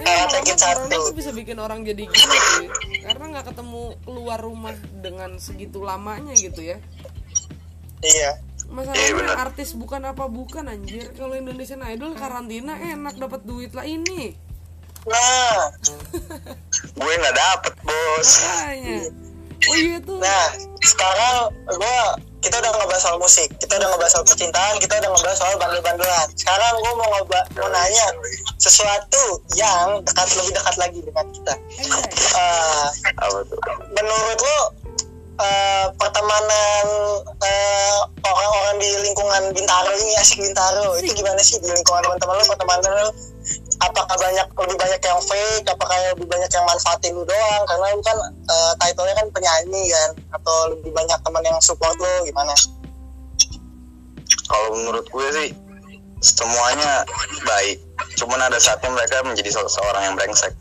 Ya, 0.00 0.26
Kayak 0.26 0.26
sakit 0.32 0.56
satu. 0.56 0.98
bisa 1.12 1.30
bikin 1.30 1.60
orang 1.60 1.84
jadi 1.84 2.08
gila 2.08 2.36
cuy. 2.40 2.66
Karena 3.04 3.24
nggak 3.36 3.46
ketemu 3.52 3.82
keluar 4.02 4.38
rumah 4.40 4.74
dengan 4.98 5.36
segitu 5.36 5.84
lamanya 5.84 6.32
gitu 6.34 6.64
ya. 6.64 6.80
Iya, 8.00 8.40
masalahnya 8.70 9.14
benar. 9.18 9.36
artis 9.50 9.74
bukan 9.74 10.02
apa 10.06 10.24
bukan 10.30 10.70
anjir. 10.70 11.10
Kalau 11.18 11.34
Indonesian 11.34 11.82
Idol 11.84 12.14
karantina 12.14 12.78
enak 12.78 13.18
dapat 13.18 13.42
duit 13.44 13.74
lah 13.74 13.84
ini. 13.84 14.34
Nah. 15.04 15.74
Gue 16.98 17.12
nggak 17.18 17.36
dapet 17.36 17.74
bos. 17.82 18.30
Makanya. 18.46 19.30
Oh 19.68 19.76
iya 19.76 19.98
tuh. 20.00 20.16
Nah 20.16 20.46
sekarang 20.80 21.52
gua 21.76 22.16
kita 22.40 22.56
udah 22.56 22.72
ngebahas 22.72 23.02
soal 23.04 23.18
musik. 23.20 23.48
Kita 23.60 23.76
udah 23.76 23.88
ngebahas 23.92 24.12
soal 24.16 24.24
percintaan 24.24 24.74
kita 24.80 24.94
udah 24.96 25.10
ngebahas 25.12 25.36
soal 25.36 25.54
bandel-bandelan. 25.60 26.28
Sekarang 26.32 26.72
gua 26.80 26.92
mau 26.96 27.08
ngoba 27.12 27.40
mau 27.60 27.68
nanya 27.68 28.06
sesuatu 28.56 29.44
yang 29.52 30.00
dekat 30.00 30.28
lebih 30.40 30.52
dekat 30.56 30.76
lagi 30.80 31.00
dengan 31.04 31.26
kita. 31.28 31.54
Eh, 32.40 32.86
tuh? 33.20 33.60
menurut 33.92 34.38
lo 34.40 34.58
eh, 35.40 35.86
pertemanan 35.96 36.84
eh, 37.40 37.98
orang-orang 38.22 38.76
di 38.78 38.90
lingkungan 39.08 39.42
Bintaro 39.56 39.90
ini 39.96 40.12
asik 40.20 40.44
Bintaro. 40.44 40.96
Itu 41.00 41.16
gimana 41.16 41.40
sih 41.40 41.56
di 41.58 41.68
lingkungan 41.72 42.04
teman-teman 42.04 42.36
lo 42.36 42.44
pertemanan 42.44 42.92
lo 42.92 43.08
apakah 43.80 44.16
banyak 44.20 44.46
lebih 44.46 44.76
banyak 44.76 45.00
yang 45.00 45.20
fake? 45.24 45.66
Apakah 45.66 45.96
lebih 46.12 46.28
banyak 46.28 46.50
yang 46.52 46.64
manfaatin 46.68 47.12
lu 47.16 47.24
doang? 47.24 47.62
Karena 47.64 47.86
lu 47.96 48.02
kan 48.04 48.16
eh, 48.28 48.72
title-nya 48.76 49.14
kan 49.16 49.26
penyanyi 49.32 49.82
kan? 49.88 50.10
Atau 50.36 50.56
lebih 50.76 50.92
banyak 50.92 51.18
teman 51.24 51.42
yang 51.44 51.58
support 51.64 51.96
lo 51.96 52.12
gimana? 52.28 52.52
Kalau 54.50 54.68
menurut 54.76 55.06
gue 55.08 55.26
sih 55.32 55.48
semuanya 56.20 57.06
baik. 57.48 57.80
Cuman 58.20 58.40
ada 58.44 58.60
saatnya 58.60 58.92
mereka 58.92 59.24
menjadi 59.24 59.48
se- 59.48 59.72
seorang 59.72 60.02
yang 60.04 60.14
brengsek. 60.18 60.52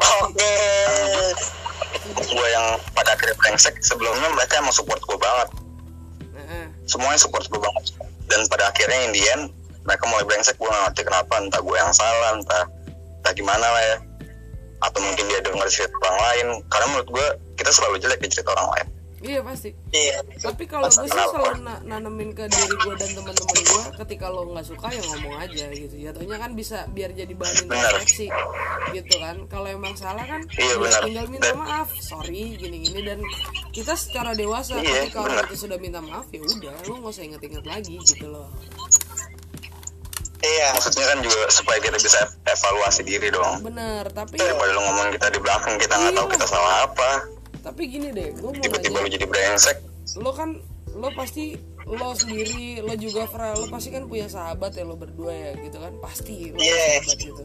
Oke 0.00 0.54
gue 2.14 2.46
yang 2.50 2.66
pada 2.92 3.14
akhirnya 3.14 3.36
brengsek. 3.38 3.78
Sebelumnya 3.82 4.28
mereka 4.34 4.58
emang 4.58 4.74
support 4.74 5.00
gue 5.02 5.18
banget. 5.18 5.48
Heeh. 6.30 6.66
semuanya 6.86 7.20
support 7.20 7.46
gue 7.46 7.60
banget. 7.60 7.94
Dan 8.30 8.46
pada 8.46 8.70
akhirnya 8.70 8.98
in 9.06 9.12
the 9.14 9.22
end 9.34 9.44
mereka 9.86 10.04
mulai 10.10 10.24
brengsek. 10.26 10.56
Gue 10.58 10.68
gak 10.70 10.92
ngerti 10.92 11.02
kenapa. 11.06 11.32
Entah 11.40 11.60
gue 11.62 11.76
yang 11.76 11.92
salah 11.94 12.36
entah 12.36 12.64
entah 13.22 13.32
gimana 13.34 13.66
lah 13.66 13.82
ya. 13.94 13.98
Atau 14.80 15.00
mungkin 15.04 15.28
dia 15.28 15.40
denger 15.44 15.68
cerita 15.70 15.96
orang 16.02 16.18
lain. 16.18 16.46
Karena 16.72 16.86
menurut 16.94 17.08
gue 17.08 17.26
kita 17.60 17.70
selalu 17.70 17.96
jelek 18.00 18.20
di 18.24 18.28
cerita 18.32 18.52
orang 18.56 18.68
lain 18.76 18.99
iya 19.22 19.40
pasti. 19.40 19.70
Iya. 19.90 20.24
Tapi 20.40 20.64
kalau 20.64 20.86
gue 20.86 20.96
sih 20.98 21.12
selalu 21.12 21.60
na- 21.60 21.82
nanemin 21.82 22.30
ke 22.30 22.44
diri 22.46 22.72
gue 22.74 22.94
dan 22.94 23.10
teman-teman 23.12 23.56
gue 23.58 23.82
ketika 24.00 24.26
lo 24.26 24.48
nggak 24.48 24.64
suka 24.64 24.88
ya 24.88 25.02
ngomong 25.06 25.36
aja 25.38 25.64
gitu. 25.68 25.94
Jatuhnya 25.94 26.36
kan 26.36 26.50
bisa 26.52 26.88
biar 26.88 27.10
jadi 27.10 27.28
bahan 27.30 27.56
introspeksi 27.62 28.26
gitu 28.90 29.14
kan. 29.16 29.36
Kalau 29.46 29.68
emang 29.68 29.92
salah 29.94 30.24
kan 30.24 30.40
Iya, 30.50 30.64
ya 30.66 30.76
benar. 30.78 31.00
tinggal 31.02 31.26
minta 31.28 31.52
maaf. 31.52 31.92
Sorry 31.96 32.56
gini-gini. 32.56 33.00
Dan 33.02 33.20
kita 33.70 33.92
secara 33.92 34.32
dewasa 34.32 34.76
Iya, 34.76 35.04
ketika 35.06 35.20
orang 35.22 35.44
itu 35.44 35.56
sudah 35.58 35.76
minta 35.76 36.00
maaf 36.00 36.24
ya 36.28 36.40
udah 36.40 36.74
lo 36.84 36.94
nggak 36.98 37.12
usah 37.12 37.24
inget-inget 37.24 37.64
lagi 37.64 37.94
gitu 37.98 38.26
loh. 38.26 38.48
Iya 40.40 40.72
maksudnya 40.72 41.04
kan 41.06 41.18
juga 41.20 41.36
supaya 41.50 41.76
kita 41.78 41.96
bisa 41.96 42.16
ev- 42.18 42.36
evaluasi 42.48 43.04
diri 43.04 43.28
dong. 43.28 43.60
Bener 43.62 44.08
tapi 44.08 44.40
daripada 44.40 44.72
lu 44.72 44.80
ngomong 44.80 45.12
kita 45.12 45.28
di 45.28 45.38
belakang 45.38 45.76
kita 45.76 45.92
nggak 45.94 46.16
tahu 46.16 46.26
kita 46.30 46.46
salah 46.48 46.74
apa 46.82 47.10
tapi 47.60 47.86
gini 47.86 48.08
deh 48.10 48.32
gue 48.32 48.50
mau 48.50 48.56
tiba-tiba 48.56 48.96
lu 48.96 49.04
nanya. 49.04 49.14
jadi 49.14 49.26
brengsek. 49.26 49.76
Lo 50.16 50.32
kan 50.32 50.58
lo 50.90 51.08
pasti 51.14 51.54
lo 51.86 52.12
sendiri 52.12 52.80
lo 52.80 52.94
juga 52.94 53.24
Fra 53.24 53.54
lo 53.54 53.68
pasti 53.68 53.88
kan 53.88 54.04
punya 54.04 54.26
sahabat 54.26 54.74
ya 54.74 54.82
lo 54.82 54.94
berdua 54.94 55.30
ya 55.30 55.50
gitu 55.56 55.76
kan? 55.76 55.92
Pasti 55.98 56.50
lo 56.50 56.58
Iya. 56.58 56.82
sahabat 56.98 57.18
gitu. 57.18 57.42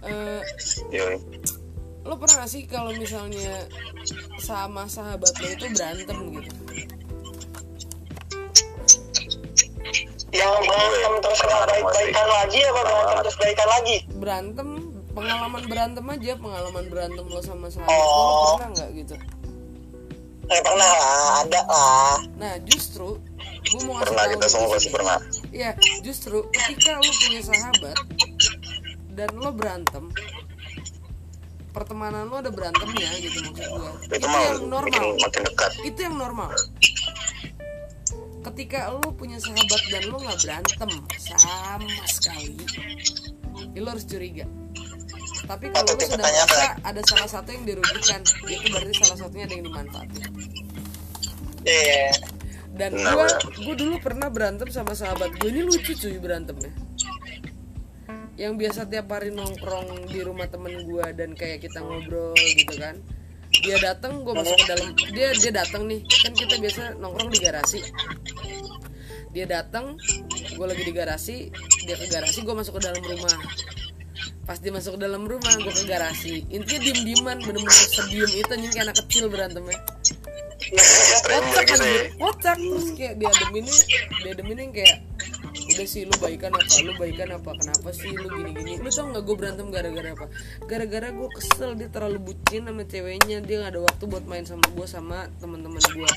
Eh, 0.00 0.40
Yoi. 0.90 1.16
lo 2.00 2.14
pernah 2.16 2.40
gak 2.40 2.48
sih 2.48 2.64
kalau 2.64 2.90
misalnya 2.94 3.68
sama 4.38 4.88
sahabat 4.88 5.36
lo 5.36 5.46
itu 5.46 5.66
berantem 5.70 6.18
gitu? 6.32 6.52
Yang 10.30 10.54
berantem 10.62 11.12
terus 11.20 11.40
nggak 11.42 11.64
baik-baikan 11.66 12.26
lagi 12.30 12.58
apa 12.62 12.80
berantem 12.80 13.16
terus 13.20 13.36
baikan 13.36 13.68
lagi? 13.68 13.96
Berantem 14.14 14.68
pengalaman 15.10 15.62
berantem 15.66 16.04
aja 16.06 16.32
pengalaman 16.38 16.84
berantem 16.86 17.24
lo 17.26 17.40
sama 17.42 17.66
sahabat 17.66 17.90
Oh. 17.90 17.98
lo, 17.98 18.14
lo 18.22 18.50
pernah 18.56 18.70
nggak 18.72 18.90
gitu 18.96 19.14
eh 20.50 20.60
pernah 20.60 20.90
lah 20.90 21.10
ada 21.42 21.60
lah 21.66 22.14
nah 22.36 22.54
justru 22.66 23.16
gue 23.60 23.80
mau 23.86 23.98
pernah 23.98 24.24
kita 24.28 24.46
semua 24.46 24.68
pasti 24.74 24.90
pernah 24.90 25.18
Iya, 25.50 25.74
justru 26.00 26.46
ketika 26.48 26.94
lo 26.96 27.10
punya 27.10 27.40
sahabat 27.42 27.96
dan 29.12 29.30
lo 29.34 29.50
berantem, 29.50 30.14
pertemanan 31.74 32.30
lo 32.30 32.38
ada 32.38 32.54
berantemnya 32.54 33.10
gitu 33.18 33.50
maksud 33.50 33.66
gua. 33.68 33.90
itu 34.08 34.14
Itu 34.14 34.26
yang 34.30 34.70
normal. 34.70 35.06
makin 35.18 35.42
dekat 35.42 35.70
Itu 35.82 35.98
yang 36.06 36.16
normal. 36.16 36.50
Ketika 38.40 38.94
lo 38.94 39.10
punya 39.12 39.36
sahabat 39.36 39.82
dan 39.90 40.02
lo 40.08 40.16
nggak 40.22 40.38
berantem 40.40 40.90
sama 41.18 41.94
sekali, 42.06 42.56
ya 43.74 43.80
lo 43.82 43.88
harus 43.90 44.06
curiga. 44.06 44.46
Tapi 45.44 45.66
kalau 45.74 45.92
lo 45.92 45.98
sudah 45.98 46.24
merasa 46.24 46.66
ada 46.80 47.00
salah 47.04 47.28
satu 47.28 47.48
yang 47.52 47.64
dirugikan, 47.66 48.22
itu 48.46 48.66
berarti 48.70 48.94
salah 49.02 49.18
satunya 49.18 49.44
ada 49.50 49.54
yang 49.58 49.66
dimanfaatin 49.66 50.30
dan 52.80 52.96
gue 52.96 53.04
benar. 53.04 53.40
gue 53.60 53.74
dulu 53.76 53.94
pernah 54.00 54.28
berantem 54.32 54.68
sama 54.72 54.96
sahabat 54.96 55.36
gue 55.36 55.52
ini 55.52 55.60
lucu 55.66 55.92
cuy 55.92 56.16
berantemnya. 56.16 56.72
Yang 58.40 58.52
biasa 58.56 58.80
tiap 58.88 59.12
hari 59.12 59.34
nongkrong 59.36 60.08
di 60.08 60.24
rumah 60.24 60.48
temen 60.48 60.88
gue 60.88 61.06
dan 61.12 61.36
kayak 61.36 61.60
kita 61.60 61.84
ngobrol 61.84 62.32
gitu 62.56 62.72
kan. 62.80 62.96
Dia 63.60 63.76
datang 63.82 64.24
gue 64.24 64.32
masuk 64.32 64.56
ke 64.56 64.66
dalam. 64.70 64.88
Dia 65.12 65.28
dia 65.36 65.52
datang 65.52 65.84
nih. 65.84 66.00
Kan 66.08 66.32
kita 66.32 66.56
biasa 66.56 66.82
nongkrong 66.96 67.28
di 67.28 67.38
garasi. 67.44 67.80
Dia 69.36 69.44
datang 69.44 70.00
gue 70.56 70.66
lagi 70.66 70.82
di 70.86 70.94
garasi. 70.96 71.36
Dia 71.84 72.00
ke 72.00 72.08
garasi 72.08 72.40
gue 72.40 72.54
masuk 72.56 72.80
ke 72.80 72.82
dalam 72.88 73.02
rumah. 73.04 73.36
Pas 74.48 74.56
dia 74.56 74.72
masuk 74.72 74.96
ke 74.96 75.00
dalam 75.04 75.28
rumah 75.28 75.52
gue 75.60 75.74
ke 75.74 75.84
garasi. 75.84 76.48
Intinya 76.48 76.80
diem 76.80 77.00
dieman 77.12 77.38
bener-bener 77.44 77.86
sediem 77.92 78.30
itu 78.32 78.48
anjing 78.48 78.72
kayak 78.72 78.84
anak 78.88 78.96
kecil 79.04 79.28
berantemnya 79.28 79.76
kocak 80.70 81.64
gitu. 81.66 81.84
ya 81.84 81.90
aja 81.90 82.02
kocak 82.16 82.56
terus 82.56 82.88
kayak 82.94 83.14
diademinnya 83.18 83.78
diademinnya 84.22 84.64
yang 84.68 84.74
kayak 84.74 84.96
udah 85.50 85.86
sih 85.86 86.02
lu 86.06 86.14
baikan 86.22 86.50
apa 86.54 86.74
lu 86.82 86.92
baikan 86.98 87.30
apa 87.34 87.50
kenapa 87.58 87.88
sih 87.90 88.10
lu 88.14 88.26
gini 88.30 88.50
gini 88.54 88.72
lu 88.78 88.90
tau 88.90 89.06
nggak 89.10 89.22
gue 89.22 89.36
berantem 89.38 89.66
gara-gara 89.70 90.08
apa? 90.14 90.26
Gara-gara 90.66 91.08
gue 91.10 91.28
kesel 91.30 91.70
dia 91.78 91.88
terlalu 91.90 92.18
bucin 92.32 92.66
sama 92.66 92.82
ceweknya 92.86 93.38
dia 93.42 93.56
nggak 93.62 93.72
ada 93.74 93.80
waktu 93.82 94.04
buat 94.06 94.24
main 94.26 94.44
sama 94.46 94.66
gue 94.70 94.86
sama 94.86 95.26
teman-teman 95.42 95.82
gue 95.82 96.10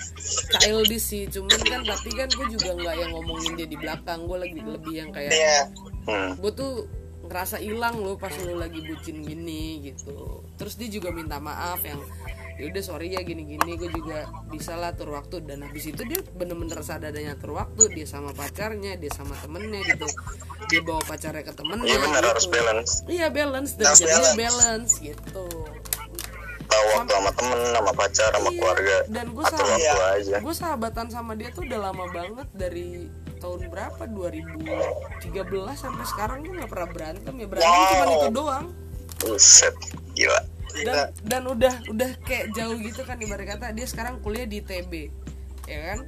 childish 0.61 1.05
sih 1.05 1.23
cuman 1.29 1.59
kan 1.65 1.81
tapi 1.85 2.09
kan 2.13 2.29
gue 2.29 2.47
juga 2.53 2.69
nggak 2.77 2.95
yang 2.97 3.11
ngomongin 3.13 3.53
dia 3.57 3.67
di 3.69 3.77
belakang 3.77 4.25
gue 4.25 4.37
lagi 4.37 4.57
lebih 4.61 4.93
yang 4.93 5.09
kayak 5.09 5.33
iya. 5.33 5.59
Hmm. 6.05 6.37
gue 6.37 6.51
tuh 6.53 6.85
ngerasa 7.23 7.57
hilang 7.63 8.03
loh 8.03 8.19
pas 8.19 8.35
lu 8.43 8.59
lagi 8.59 8.83
bucin 8.83 9.23
gini 9.23 9.79
gitu. 9.89 10.43
Terus 10.59 10.75
dia 10.75 10.91
juga 10.91 11.09
minta 11.09 11.39
maaf 11.39 11.79
yang 11.81 12.03
ya 12.53 12.65
udah 12.67 12.83
sorry 12.83 13.07
ya 13.09 13.21
gini 13.21 13.43
gini 13.47 13.71
gue 13.73 13.89
juga 13.89 14.23
bisa 14.47 14.73
lah 14.73 14.91
atur 14.91 15.11
waktu. 15.11 15.41
Dan 15.41 15.61
habis 15.61 15.85
itu 15.85 16.01
dia 16.03 16.19
bener-bener 16.31 16.79
sadar 16.79 17.09
adanya 17.09 17.33
atur 17.33 17.53
waktu. 17.53 17.89
Dia 17.91 18.05
sama 18.05 18.31
pacarnya 18.31 18.95
dia 18.95 19.09
sama 19.09 19.33
temennya 19.35 19.81
gitu. 19.87 20.07
Dia 20.67 20.79
bawa 20.79 21.01
pacarnya 21.01 21.41
ke 21.41 21.51
temennya 21.51 21.85
iya 21.85 21.97
benar 21.97 22.19
gitu. 22.19 22.31
harus 22.31 22.45
balance. 22.47 22.91
Iya 23.05 23.27
balance. 23.29 23.71
Dan 23.73 23.85
Harus 23.87 23.99
jadinya 23.99 24.17
balance. 24.17 24.37
balance 24.37 24.91
gitu. 24.99 25.45
Tahu 26.63 26.85
waktu 26.91 27.11
sama 27.11 27.31
temen 27.31 27.59
sama 27.69 27.91
pacar 27.93 28.29
sama 28.31 28.49
Iya, 28.49 28.57
keluarga. 28.57 28.97
dan 29.07 29.25
gue 29.29 29.43
atur 29.43 29.57
sama 29.59 29.75
waktu 29.75 30.01
aja. 30.17 30.35
gue 30.41 30.55
sahabatan 30.55 31.07
sama 31.07 31.31
dia 31.33 31.49
tuh 31.49 31.61
udah 31.63 31.79
lama 31.81 32.05
banget. 32.09 32.47
Dari 32.51 32.87
tahun 33.37 33.59
berapa? 33.67 34.03
2013 34.07 35.21
sampai 35.75 36.05
sekarang 36.07 36.37
gue 36.41 36.53
nggak 36.55 36.71
pernah 36.71 36.89
berantem 36.89 37.33
ya. 37.35 37.45
Berantem 37.45 37.69
Wow. 37.69 37.91
cuma 37.91 38.05
itu 38.15 38.29
doang. 38.31 38.65
Buset, 39.19 39.75
gila. 40.13 40.39
Dan 40.73 41.13
dan 41.21 41.41
udah 41.45 41.75
udah 41.89 42.11
kayak 42.25 42.51
jauh 42.57 42.73
gitu 42.81 43.05
kan 43.05 43.21
ibarat 43.21 43.45
kata 43.45 43.71
dia 43.77 43.85
sekarang 43.85 44.17
kuliah 44.25 44.49
di 44.49 44.59
TB 44.65 44.91
ya 45.69 45.79
kan? 45.93 45.99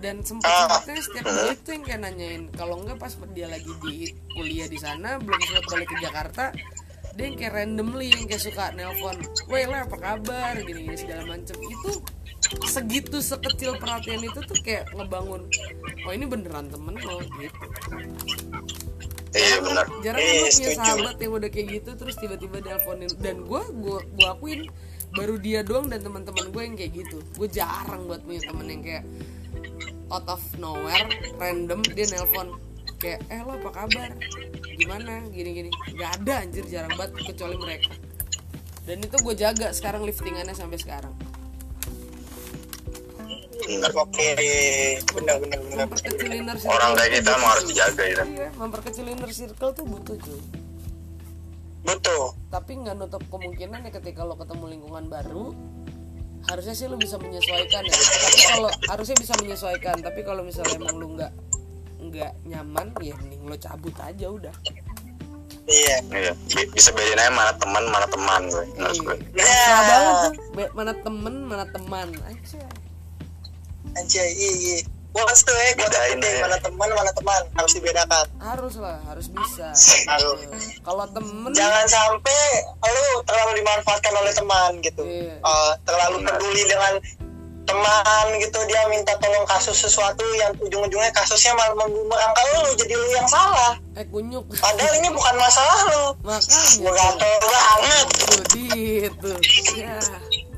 Dan 0.00 0.24
sempat 0.24 0.48
sempatnya 0.48 0.96
setiap 1.04 1.24
dia 1.28 1.52
itu 1.52 1.68
yang 1.72 1.84
kayak 1.84 2.00
nanyain 2.00 2.42
kalau 2.56 2.80
enggak 2.80 2.96
pas 2.96 3.12
dia 3.36 3.46
lagi 3.48 3.72
di 3.84 4.12
kuliah 4.36 4.68
di 4.68 4.78
sana 4.80 5.20
belum 5.20 5.40
sempat 5.44 5.64
balik 5.68 5.88
ke 5.92 5.96
Jakarta 6.00 6.44
dia 7.18 7.24
yang 7.26 7.36
kayak 7.36 7.52
randomly 7.52 8.08
yang 8.08 8.24
kayak 8.24 8.40
suka 8.40 8.72
nelpon 8.72 9.18
weh 9.50 9.66
lah 9.66 9.84
apa 9.84 9.96
kabar? 9.98 10.54
gini 10.62 10.88
gini 10.88 10.96
segala 10.96 11.36
macem. 11.36 11.58
Itu 11.58 12.00
segitu 12.66 13.22
sekecil 13.22 13.78
perhatian 13.78 14.26
itu 14.26 14.40
tuh 14.42 14.58
kayak 14.64 14.90
ngebangun 14.96 15.46
oh 16.06 16.12
ini 16.12 16.24
beneran 16.26 16.66
temen 16.66 16.96
lo 16.98 17.22
gitu 17.38 17.66
Iya 19.30 19.56
benar. 19.62 19.86
jarang 20.02 20.18
Eh, 20.18 20.26
kan 20.26 20.42
lo 20.42 20.50
punya 20.50 20.70
sahabat 20.74 21.16
yang 21.22 21.32
udah 21.38 21.50
kayak 21.50 21.68
gitu 21.78 21.90
terus 21.94 22.14
tiba-tiba 22.18 22.56
nelponin 22.58 23.10
dan 23.22 23.46
gue 23.46 23.62
gue 23.62 23.98
gue 24.18 24.26
akuin 24.26 24.60
baru 25.14 25.34
dia 25.38 25.62
doang 25.62 25.86
dan 25.86 26.02
teman-teman 26.02 26.50
gue 26.50 26.62
yang 26.66 26.74
kayak 26.74 26.92
gitu. 27.06 27.18
Gue 27.38 27.46
jarang 27.46 28.10
buat 28.10 28.26
punya 28.26 28.42
temen 28.42 28.66
yang 28.66 28.82
kayak 28.82 29.04
out 30.10 30.26
of 30.26 30.42
nowhere 30.58 31.06
random 31.38 31.78
dia 31.94 32.10
nelpon 32.10 32.58
kayak 32.98 33.22
eh 33.30 33.40
lo 33.46 33.54
apa 33.54 33.70
kabar? 33.86 34.10
Gimana? 34.74 35.22
Gini-gini. 35.30 35.70
Nggak 35.94 36.10
ada 36.22 36.34
anjir 36.42 36.64
jarang 36.66 36.94
banget 36.98 37.22
kecuali 37.30 37.54
mereka. 37.54 37.94
Dan 38.82 39.06
itu 39.06 39.16
gue 39.22 39.34
jaga 39.38 39.70
sekarang 39.70 40.02
liftingannya 40.02 40.56
sampai 40.58 40.78
sekarang 40.82 41.14
Oke, 43.92 44.28
benar 45.10 45.36
benar 45.38 45.58
benar. 45.60 45.86
Orang 46.64 46.90
kayak 46.94 47.10
kita 47.14 47.30
butuh, 47.30 47.38
mah 47.38 47.48
harus 47.50 47.64
dijaga 47.66 48.04
ya. 48.04 48.22
iya 48.24 48.48
memperkecil 48.54 49.04
inner 49.06 49.30
circle 49.30 49.70
tuh 49.70 49.84
butuh 49.84 50.16
cuy 50.16 50.40
Betul. 51.80 52.36
tapi 52.48 52.76
nggak 52.76 52.94
nutup 52.94 53.22
kemungkinan 53.26 53.80
ya 53.82 53.90
ketika 53.90 54.20
lo 54.20 54.36
ketemu 54.36 54.64
lingkungan 54.70 55.04
baru 55.06 55.56
harusnya 56.42 56.72
sih 56.72 56.86
lo 56.86 56.96
bisa 56.96 57.16
menyesuaikan 57.16 57.82
ya 57.82 57.96
tapi 57.96 58.40
kalau 58.46 58.70
harusnya 58.86 59.16
bisa 59.16 59.32
menyesuaikan 59.36 59.96
tapi 59.98 60.20
kalau 60.20 60.40
misalnya 60.40 60.76
emang 60.76 60.96
lo 60.96 61.06
nggak 61.10 61.32
nggak 62.02 62.32
nyaman 62.44 62.86
ya 62.98 63.16
mending 63.18 63.44
lo 63.44 63.56
cabut 63.56 63.96
aja 63.98 64.26
udah 64.26 64.54
Iya. 65.62 66.02
Iya, 66.10 66.32
bi- 66.50 66.70
bisa 66.72 66.90
bedain 66.90 67.14
aja 67.14 67.30
mana 67.30 67.54
teman, 67.54 67.84
mana 67.86 68.02
teman 68.04 68.42
gue. 68.44 68.64
Menurut 68.74 68.98
gue. 68.98 69.16
Iya. 69.38 69.46
Nah. 69.46 69.82
Banget 69.86 70.14
tuh 70.18 70.32
Be- 70.50 70.72
mana 70.74 70.92
temen 70.96 71.34
mana 71.46 71.64
teman 71.64 72.08
aja 72.26 72.62
Anjay, 73.92 74.28
iya 74.30 74.50
iya. 74.52 74.76
Once 75.10 75.42
tuh 75.42 75.50
eh, 75.50 75.74
gua 75.74 75.90
Bedain 75.90 76.16
deh 76.16 76.30
ya. 76.30 76.40
mana 76.40 76.56
teman 76.56 76.86
mana 76.86 77.10
teman 77.10 77.42
harus 77.52 77.72
dibedakan. 77.74 78.26
harus 78.38 78.74
lah 78.78 78.94
harus 79.04 79.26
bisa 79.26 79.74
Harus. 80.06 80.38
Kalau 80.80 81.02
temen 81.10 81.50
Jangan 81.50 81.82
sampai 81.84 82.42
lu 82.80 83.06
terlalu 83.24 83.58
dimanfaatkan 83.58 84.14
oleh 84.14 84.30
teman 84.30 84.70
gitu. 84.78 85.02
Iya. 85.02 85.34
Eh, 85.36 85.72
terlalu 85.82 86.22
peduli 86.22 86.62
dengan 86.64 86.94
teman 87.60 88.26
gitu 88.38 88.58
dia 88.66 88.82
minta 88.86 89.14
tolong 89.18 89.46
kasus 89.46 89.78
sesuatu 89.78 90.22
yang 90.34 90.50
ujung-ujungnya 90.58 91.10
kasusnya 91.10 91.54
malah 91.54 91.74
membumerang 91.76 92.32
ke 92.32 92.42
lu 92.56 92.70
jadi 92.74 92.94
lu 92.94 93.06
yang 93.10 93.26
salah. 93.26 93.78
eh 93.94 94.06
kunyuk 94.06 94.42
Padahal 94.58 94.94
ini 94.96 95.06
bukan 95.10 95.34
masalah 95.36 95.78
lu. 95.86 96.04
makanya 96.20 96.62
Gue 96.78 96.92
gatel 96.92 97.34
banget. 97.44 98.06
tuh 98.10 98.42
gitu 98.64 99.30
ya 99.76 99.98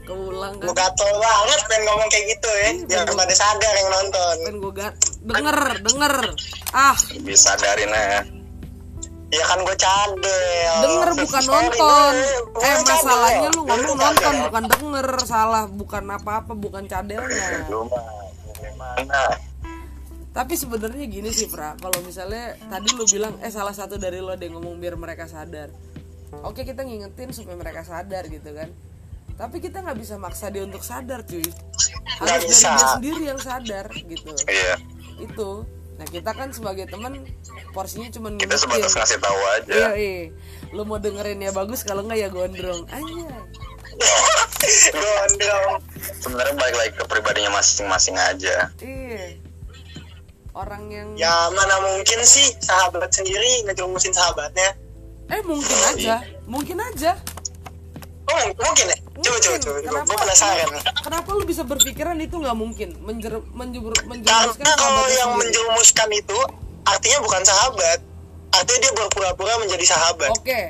keulang 0.03 0.55
Gue 0.57 0.69
kan 0.69 0.91
gatel 0.91 1.13
banget 1.15 1.61
pengen 1.65 1.83
ngomong 1.85 2.09
kayak 2.09 2.27
gitu 2.29 2.51
ya. 2.53 2.71
Biar 2.85 3.07
pada 3.09 3.35
sadar 3.35 3.73
yang 3.73 3.91
nonton. 3.91 4.35
kan 4.41 4.55
gue 4.57 4.73
gat 4.73 4.95
denger 5.23 5.57
denger 5.81 6.15
ah 6.73 6.97
Bisa 7.21 7.53
sadarin 7.53 7.91
aja. 7.91 8.21
Ya 9.29 9.45
kan 9.47 9.59
gue 9.61 9.77
cadel. 9.77 10.77
denger 10.79 11.11
bukan 11.19 11.43
Sorry, 11.43 11.55
nonton 11.73 12.13
gue- 12.13 12.43
gue 12.51 12.63
eh 12.63 12.77
cadel. 12.77 12.93
masalahnya 12.93 13.49
lu 13.49 13.61
Gue 13.61 13.71
ngomong 13.73 13.97
cadel. 13.97 14.03
nonton 14.05 14.35
bukan 14.43 14.65
denger 14.69 15.09
salah 15.23 15.65
bukan 15.67 16.05
apa-apa 16.11 16.53
bukan 16.55 16.85
cadelnya 16.85 17.49
gimana? 18.55 19.23
tapi 20.33 20.55
sebenarnya 20.55 21.05
gini 21.07 21.29
sih 21.29 21.45
Pra 21.45 21.77
kalau 21.77 22.01
misalnya 22.01 22.57
tadi 22.63 22.89
lu 22.91 23.05
bilang 23.05 23.37
eh 23.39 23.49
salah 23.49 23.71
satu 23.71 23.97
dari 23.97 24.17
lo 24.17 24.33
ada 24.33 24.41
yang 24.41 24.57
ngomong 24.57 24.79
biar 24.79 24.97
mereka 24.97 25.27
sadar 25.27 25.69
oke 26.35 26.57
kita 26.59 26.81
ngingetin 26.81 27.29
supaya 27.31 27.53
mereka 27.55 27.83
sadar 27.83 28.25
gitu 28.27 28.49
kan 28.51 28.73
tapi 29.43 29.59
kita 29.59 29.83
nggak 29.83 29.99
bisa 29.99 30.15
maksa 30.23 30.55
dia 30.55 30.63
untuk 30.63 30.87
sadar 30.87 31.27
cuy 31.27 31.43
harus 32.23 32.47
dari 32.47 32.79
dia 32.79 32.87
sendiri 32.95 33.23
yang 33.27 33.41
sadar 33.43 33.91
gitu 33.91 34.31
Iya, 34.47 34.79
itu 35.19 35.51
nah 35.99 36.07
kita 36.07 36.31
kan 36.31 36.55
sebagai 36.55 36.87
teman 36.87 37.27
porsinya 37.75 38.07
cuma 38.15 38.31
kita 38.39 38.55
sebatas 38.55 38.95
ngasih 38.95 39.19
tahu 39.19 39.41
aja. 39.61 39.75
Iya, 39.75 39.91
iya. 39.95 40.23
Lu 40.73 40.83
mau 40.89 40.97
dengerin 40.97 41.43
ya 41.43 41.53
bagus 41.53 41.85
kalau 41.85 42.07
enggak 42.07 42.19
ya 42.23 42.29
gondrong. 42.33 42.87
Aja. 42.89 43.29
Gondrong. 44.95 45.79
Sebenarnya 46.23 46.55
balik 46.57 46.77
lagi 46.81 46.93
ke 46.97 47.05
pribadinya 47.07 47.51
masing-masing 47.61 48.17
aja. 48.17 48.73
Iya. 48.81 49.37
Orang 50.57 50.89
yang 50.93 51.13
Ya 51.17 51.33
mana 51.53 51.77
mungkin 51.81 52.21
sih 52.25 52.57
sahabat 52.61 53.13
sendiri 53.13 53.69
ngejerumusin 53.69 54.13
sahabatnya. 54.17 54.73
eh 55.33 55.41
mungkin 55.49 55.79
aja, 55.93 56.21
mungkin 56.45 56.77
aja. 56.77 57.17
Oh 58.33 58.39
mung- 58.41 58.57
mungkin 58.57 58.87
ya? 58.89 58.97
Coba 59.21 59.39
coba 59.39 59.57
coba. 59.61 59.79
Gue 60.03 60.17
penasaran. 60.19 60.69
Kenapa 60.99 61.29
lu 61.31 61.45
bisa 61.45 61.63
berpikiran 61.63 62.17
itu 62.17 62.33
nggak 62.35 62.57
mungkin? 62.57 62.89
Menjer, 62.99 63.45
menjebur, 63.53 63.93
menjerumuskan 64.03 64.57
Karena 64.59 64.75
kalau 64.75 65.05
yang 65.07 65.31
sendiri. 65.31 65.41
menjerumuskan 65.45 66.09
itu 66.11 66.39
artinya 66.83 67.19
bukan 67.21 67.43
sahabat. 67.43 67.99
Artinya 68.53 68.79
dia 68.81 68.93
berpura-pura 68.95 69.53
menjadi 69.61 69.85
sahabat. 69.87 70.31
Oke. 70.33 70.61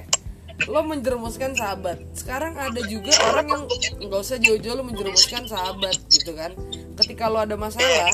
Lo 0.65 0.83
menjerumuskan 0.83 1.55
sahabat. 1.55 1.99
Sekarang 2.13 2.55
ada 2.55 2.79
juga 2.85 3.11
orang 3.25 3.47
yang 3.47 3.63
nggak 4.01 4.21
usah 4.21 4.39
jauh-jauh 4.39 4.75
lo 4.75 4.85
menjerumuskan 4.85 5.47
sahabat 5.47 5.97
gitu 6.07 6.35
kan. 6.35 6.55
Ketika 6.99 7.27
lo 7.27 7.41
ada 7.41 7.55
masalah, 7.55 8.11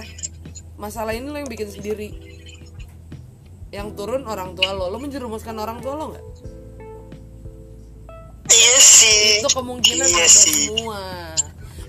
masalah 0.76 1.12
ini 1.12 1.24
lo 1.24 1.36
yang 1.36 1.48
bikin 1.48 1.68
sendiri. 1.68 2.08
Yang 3.68 3.88
turun 3.96 4.24
orang 4.24 4.56
tua 4.56 4.72
lo, 4.72 4.88
lo 4.88 4.96
menjerumuskan 4.96 5.56
orang 5.56 5.80
tua 5.80 5.92
lo 5.94 6.04
nggak? 6.12 6.24
Sih. 8.98 9.38
itu 9.38 9.48
kemungkinan 9.54 10.06
Iya 10.10 10.18
ada 10.18 10.28
sih. 10.28 10.66
semua. 10.66 11.02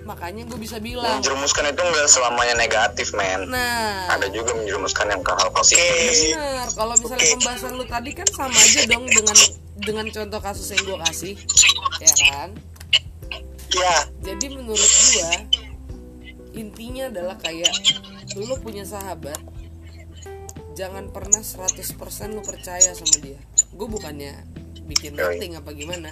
Makanya 0.05 0.41
gue 0.49 0.57
bisa 0.57 0.77
bilang. 0.81 1.21
Menjerumuskan 1.21 1.69
itu 1.69 1.81
enggak 1.85 2.07
selamanya 2.09 2.55
negatif, 2.57 3.13
men. 3.13 3.45
nah. 3.49 4.09
Ada 4.17 4.33
juga 4.33 4.57
menjerumuskan 4.57 5.05
yang 5.13 5.21
ke 5.21 5.31
hal 5.37 5.49
positif. 5.53 6.33
benar. 6.33 6.65
Kalau 6.73 6.93
misalnya 6.97 7.27
pembahasan 7.37 7.71
lu 7.77 7.85
tadi 7.85 8.11
kan 8.17 8.27
sama 8.33 8.57
aja 8.57 8.81
dong 8.89 9.05
dengan 9.05 9.37
dengan 9.77 10.05
contoh 10.09 10.39
kasus 10.41 10.67
yang 10.73 10.81
gue 10.85 10.97
kasih. 11.09 11.35
Ya 12.01 12.13
kan? 12.29 12.49
Ya. 13.69 13.95
jadi 14.25 14.49
menurut 14.49 14.81
gue 14.81 15.29
intinya 16.57 17.05
adalah 17.13 17.37
kayak 17.37 17.69
lu 18.33 18.57
punya 18.65 18.81
sahabat 18.81 19.37
jangan 20.73 21.13
pernah 21.13 21.37
100% 21.37 21.69
lu 22.33 22.41
percaya 22.41 22.89
sama 22.97 23.15
dia. 23.21 23.37
Gue 23.77 23.85
bukannya 23.85 24.41
bikin 24.89 25.13
rating 25.13 25.53
apa 25.53 25.69
gimana 25.77 26.09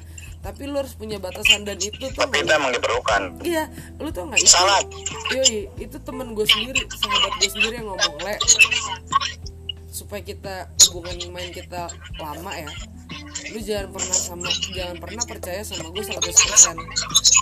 tapi 0.47 0.63
lu 0.63 0.79
harus 0.79 0.95
punya 0.95 1.19
batasan 1.19 1.67
dan 1.67 1.75
itu 1.75 2.07
tuh 2.07 2.23
Tapi 2.23 2.39
itu 2.39 2.51
emang 2.55 2.71
diperlukan. 2.71 3.43
Iya, 3.43 3.67
lu 3.99 4.07
tau 4.15 4.31
nggak? 4.31 4.47
Sangat. 4.47 4.87
Yoi, 5.35 5.67
itu 5.75 5.99
temen 5.99 6.31
gue 6.31 6.47
sendiri, 6.47 6.87
sahabat 6.87 7.35
gue 7.35 7.49
sendiri 7.51 7.83
yang 7.83 7.91
ngomong 7.91 8.15
le 8.23 8.39
supaya 9.91 10.23
kita 10.23 10.71
hubungan 10.87 11.35
main 11.35 11.51
kita 11.51 11.91
lama 12.15 12.51
ya. 12.55 12.71
Lu 13.51 13.59
jangan 13.59 13.91
pernah 13.91 14.15
sama, 14.15 14.47
jangan 14.71 14.97
pernah 15.03 15.23
percaya 15.27 15.61
sama 15.67 15.91
gue 15.91 16.03
100% 16.15 16.15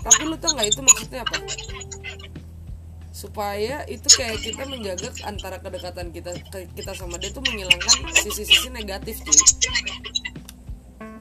Tapi 0.01 0.21
lu 0.25 0.35
tau 0.41 0.57
nggak 0.57 0.67
itu 0.73 0.81
maksudnya 0.81 1.21
apa? 1.21 1.37
Supaya 3.13 3.85
itu 3.85 4.07
kayak 4.17 4.41
kita 4.41 4.65
menjaga 4.65 5.13
antara 5.29 5.61
kedekatan 5.61 6.09
kita 6.09 6.33
kita 6.73 6.91
sama 6.97 7.21
dia 7.21 7.29
tuh 7.29 7.45
menghilangkan 7.45 8.01
sisi-sisi 8.17 8.73
negatif 8.73 9.21
cuy. 9.21 9.37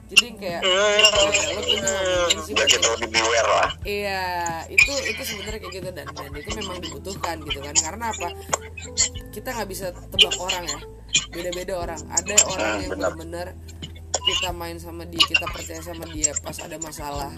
Jadi 0.05 0.37
kayak 0.37 0.61
Hmm. 0.61 1.01
lu 1.01 1.07
tuh 1.09 1.75
ngomongin 1.81 2.39
sih 2.45 2.53
lebih 2.53 3.09
beware 3.09 3.49
lah. 3.49 3.69
Iya, 3.81 4.21
itu 4.69 4.91
itu 5.01 5.21
sebenarnya 5.25 5.59
kayak 5.59 5.73
gitu 5.73 5.89
dan 5.89 6.07
dan 6.13 6.31
itu 6.31 6.49
memang 6.53 6.77
dibutuhkan 6.77 7.35
gitu 7.41 7.59
kan. 7.59 7.73
Karena 7.73 8.05
apa? 8.13 8.27
Kita 9.33 9.49
nggak 9.49 9.69
bisa 9.69 9.89
tebak 9.91 10.35
orang 10.37 10.63
ya. 10.63 10.79
Beda-beda 11.33 11.73
orang. 11.79 12.01
Ada 12.11 12.35
orang 12.45 12.69
Hmm, 12.69 12.81
yang 12.81 12.91
benar. 12.93 13.11
benar-benar 13.17 13.47
kita 14.15 14.49
main 14.51 14.77
sama 14.77 15.03
dia, 15.05 15.21
kita 15.21 15.45
percaya 15.45 15.81
sama 15.81 16.05
dia 16.09 16.33
pas 16.39 16.57
ada 16.57 16.77
masalah. 16.77 17.31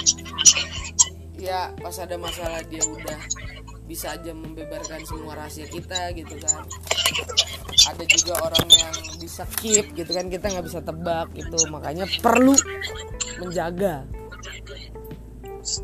Ya, 1.38 1.72
pas 1.78 1.96
ada 1.98 2.16
masalah 2.18 2.64
dia 2.66 2.84
udah 2.84 3.20
bisa 3.88 4.14
aja 4.14 4.36
membeberkan 4.36 5.00
semua 5.08 5.40
rahasia 5.40 5.66
kita 5.66 6.12
gitu 6.12 6.36
kan. 6.44 6.68
Ada 7.88 8.04
juga 8.04 8.34
orang 8.44 8.68
yang 8.68 8.94
bisa 9.18 9.48
keep 9.58 9.96
gitu 9.96 10.12
kan 10.12 10.28
kita 10.28 10.52
nggak 10.52 10.66
bisa 10.68 10.80
tebak 10.84 11.32
gitu 11.34 11.58
makanya 11.72 12.04
perlu 12.20 12.54
menjaga 13.40 14.04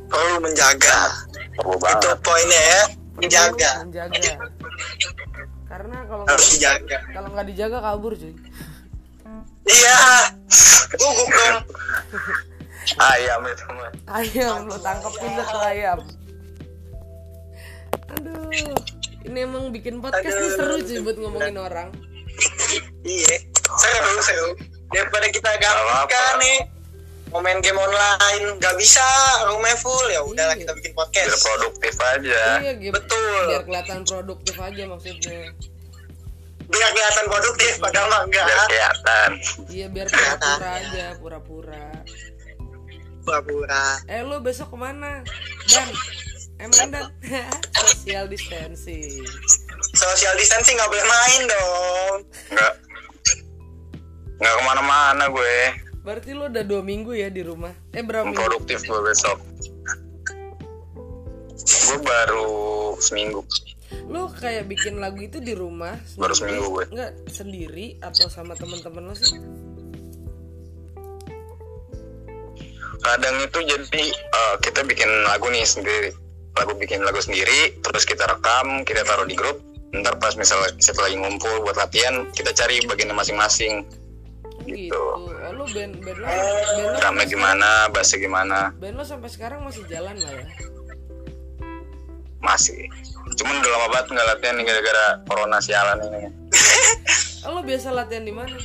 Perlu 0.07 0.35
menjaga. 0.39 0.99
Perlu 1.59 1.75
Itu 1.75 2.09
poinnya 2.23 2.61
ya. 2.61 2.83
Menjaga. 3.19 3.71
menjaga 3.87 4.33
karena 5.67 5.97
kalau 6.05 6.23
Harus 6.29 6.37
nggak 6.45 6.53
dijaga. 6.53 6.97
kalau 7.13 7.27
nggak 7.33 7.47
dijaga 7.49 7.77
kabur 7.81 8.13
cuy 8.13 8.33
Iya. 9.63 9.99
Gugup 10.93 11.29
dong. 11.31 11.65
ayam 13.15 13.41
itu 13.47 13.63
mah 13.73 13.91
ayam 14.11 14.67
lo 14.67 14.75
tangkepin 14.77 15.31
tuh 15.39 15.61
ayam 15.63 15.99
aduh. 18.23 18.75
Ini 19.23 19.39
emang 19.47 19.71
bikin 19.71 19.99
podcast 19.99 20.35
nih 20.35 20.51
seru 20.55 20.75
sih 20.83 20.97
buat 20.99 21.15
ngomongin 21.15 21.55
orang. 21.55 21.89
Iya 23.03 23.35
seru 23.63 24.13
seru. 24.19 24.49
Daripada 24.91 25.27
kita 25.31 25.51
gabut 25.59 26.07
kan 26.07 26.35
nih 26.39 26.59
mau 27.31 27.41
main 27.41 27.57
game 27.65 27.79
online 27.79 28.59
nggak 28.59 28.75
bisa 28.77 29.03
rumah 29.47 29.75
full. 29.79 30.07
Ya 30.11 30.21
udahlah 30.21 30.55
Iya. 30.55 30.67
kita 30.67 30.71
bikin 30.75 30.91
biar 30.91 30.99
podcast 31.07 31.39
produktif 31.39 31.95
aja. 31.99 32.43
Iya 32.61 32.71
gitu 32.79 32.93
betul. 32.93 33.41
biar 33.47 33.63
kelihatan 33.63 33.99
produktif 34.03 34.55
aja 34.59 34.83
maksudnya. 34.87 35.39
Biar 36.63 36.89
kelihatan 36.91 37.25
produktif 37.27 37.71
padahal 37.79 38.07
mah 38.11 38.21
enggak 38.27 38.43
biar 38.43 38.59
kelihatan. 38.67 39.29
Iya 39.71 39.87
biar 39.87 40.07
pura-pura 40.11 40.69
aja 40.73 41.05
pura-pura. 41.19 41.85
Pura-pura. 43.23 43.83
Eh 44.11 44.19
lo 44.19 44.43
besok 44.43 44.75
ke 44.75 44.77
mana? 44.77 45.23
Dan 45.71 45.87
emang 46.63 46.89
dan 46.89 47.05
social 47.83 48.25
distancing? 48.31 49.27
Social 49.93 50.33
distancing 50.39 50.79
nggak 50.79 50.91
boleh 50.91 51.05
main 51.05 51.41
dong. 51.45 52.17
Nggak. 52.55 52.73
Nggak 54.39 54.53
ke 54.55 54.61
mana-mana 54.63 55.23
gue. 55.27 55.57
Berarti 56.03 56.35
lo 56.35 56.51
udah 56.51 56.63
dua 56.67 56.81
minggu 56.83 57.15
ya 57.15 57.31
di 57.31 57.43
rumah? 57.43 57.71
Eh 57.95 58.03
berapa 58.03 58.27
minggu? 58.27 58.39
Produktif 58.39 58.83
gue 58.87 59.01
besok. 59.03 59.37
Gue 61.63 61.99
baru 62.03 62.51
seminggu. 62.99 63.43
Lo 64.09 64.27
kayak 64.31 64.67
bikin 64.67 64.99
lagu 64.99 65.21
itu 65.23 65.39
di 65.39 65.55
rumah? 65.55 65.95
Baru 66.19 66.33
seminggu 66.35 66.65
gue. 66.79 66.85
nggak 66.91 67.29
sendiri 67.31 67.99
atau 68.03 68.27
sama 68.27 68.55
teman-teman 68.55 69.11
lo 69.11 69.15
sih? 69.15 69.39
Kadang 73.03 73.35
itu 73.43 73.59
jadi 73.67 74.03
eh, 74.15 74.55
kita 74.63 74.87
bikin 74.87 75.07
lagu 75.27 75.51
nih 75.51 75.67
sendiri 75.67 76.22
lagu 76.53 76.73
bikin 76.77 77.01
lagu 77.01 77.17
sendiri 77.17 77.73
terus 77.81 78.05
kita 78.05 78.29
rekam 78.29 78.85
kita 78.85 79.01
taruh 79.05 79.25
di 79.25 79.33
grup. 79.33 79.61
Ntar 79.93 80.17
pas 80.17 80.33
misalnya 80.33 80.73
kita 80.81 81.05
lagi 81.05 81.17
ngumpul 81.21 81.61
buat 81.61 81.77
latihan 81.77 82.25
kita 82.33 82.49
cari 82.53 82.81
bagiannya 82.85 83.13
masing-masing. 83.13 83.85
Gitu. 84.63 84.89
Gitu. 84.89 84.95
oh 84.95 85.51
lo 85.53 85.65
band 85.75 85.99
band 86.01 86.17
lo 86.23 86.27
band 86.97 87.19
gimana 87.27 87.91
bassnya 87.91 88.17
gimana? 88.21 88.59
band 88.79 88.95
lo 88.95 89.03
sampai 89.03 89.27
sekarang 89.27 89.59
masih 89.65 89.83
jalan 89.91 90.15
lah 90.17 90.33
ya? 90.33 90.45
Masih. 92.41 92.89
Cuman 93.37 93.59
udah 93.59 93.71
lama 93.75 93.87
banget 93.91 94.07
nggak 94.17 94.27
latihan 94.33 94.57
gara-gara 94.65 95.05
corona 95.29 95.57
sialan 95.61 95.99
ini. 96.09 96.21
Oh, 97.43 97.59
lo 97.59 97.61
biasa 97.61 97.91
latihan 97.91 98.23
di 98.23 98.31
mana? 98.31 98.55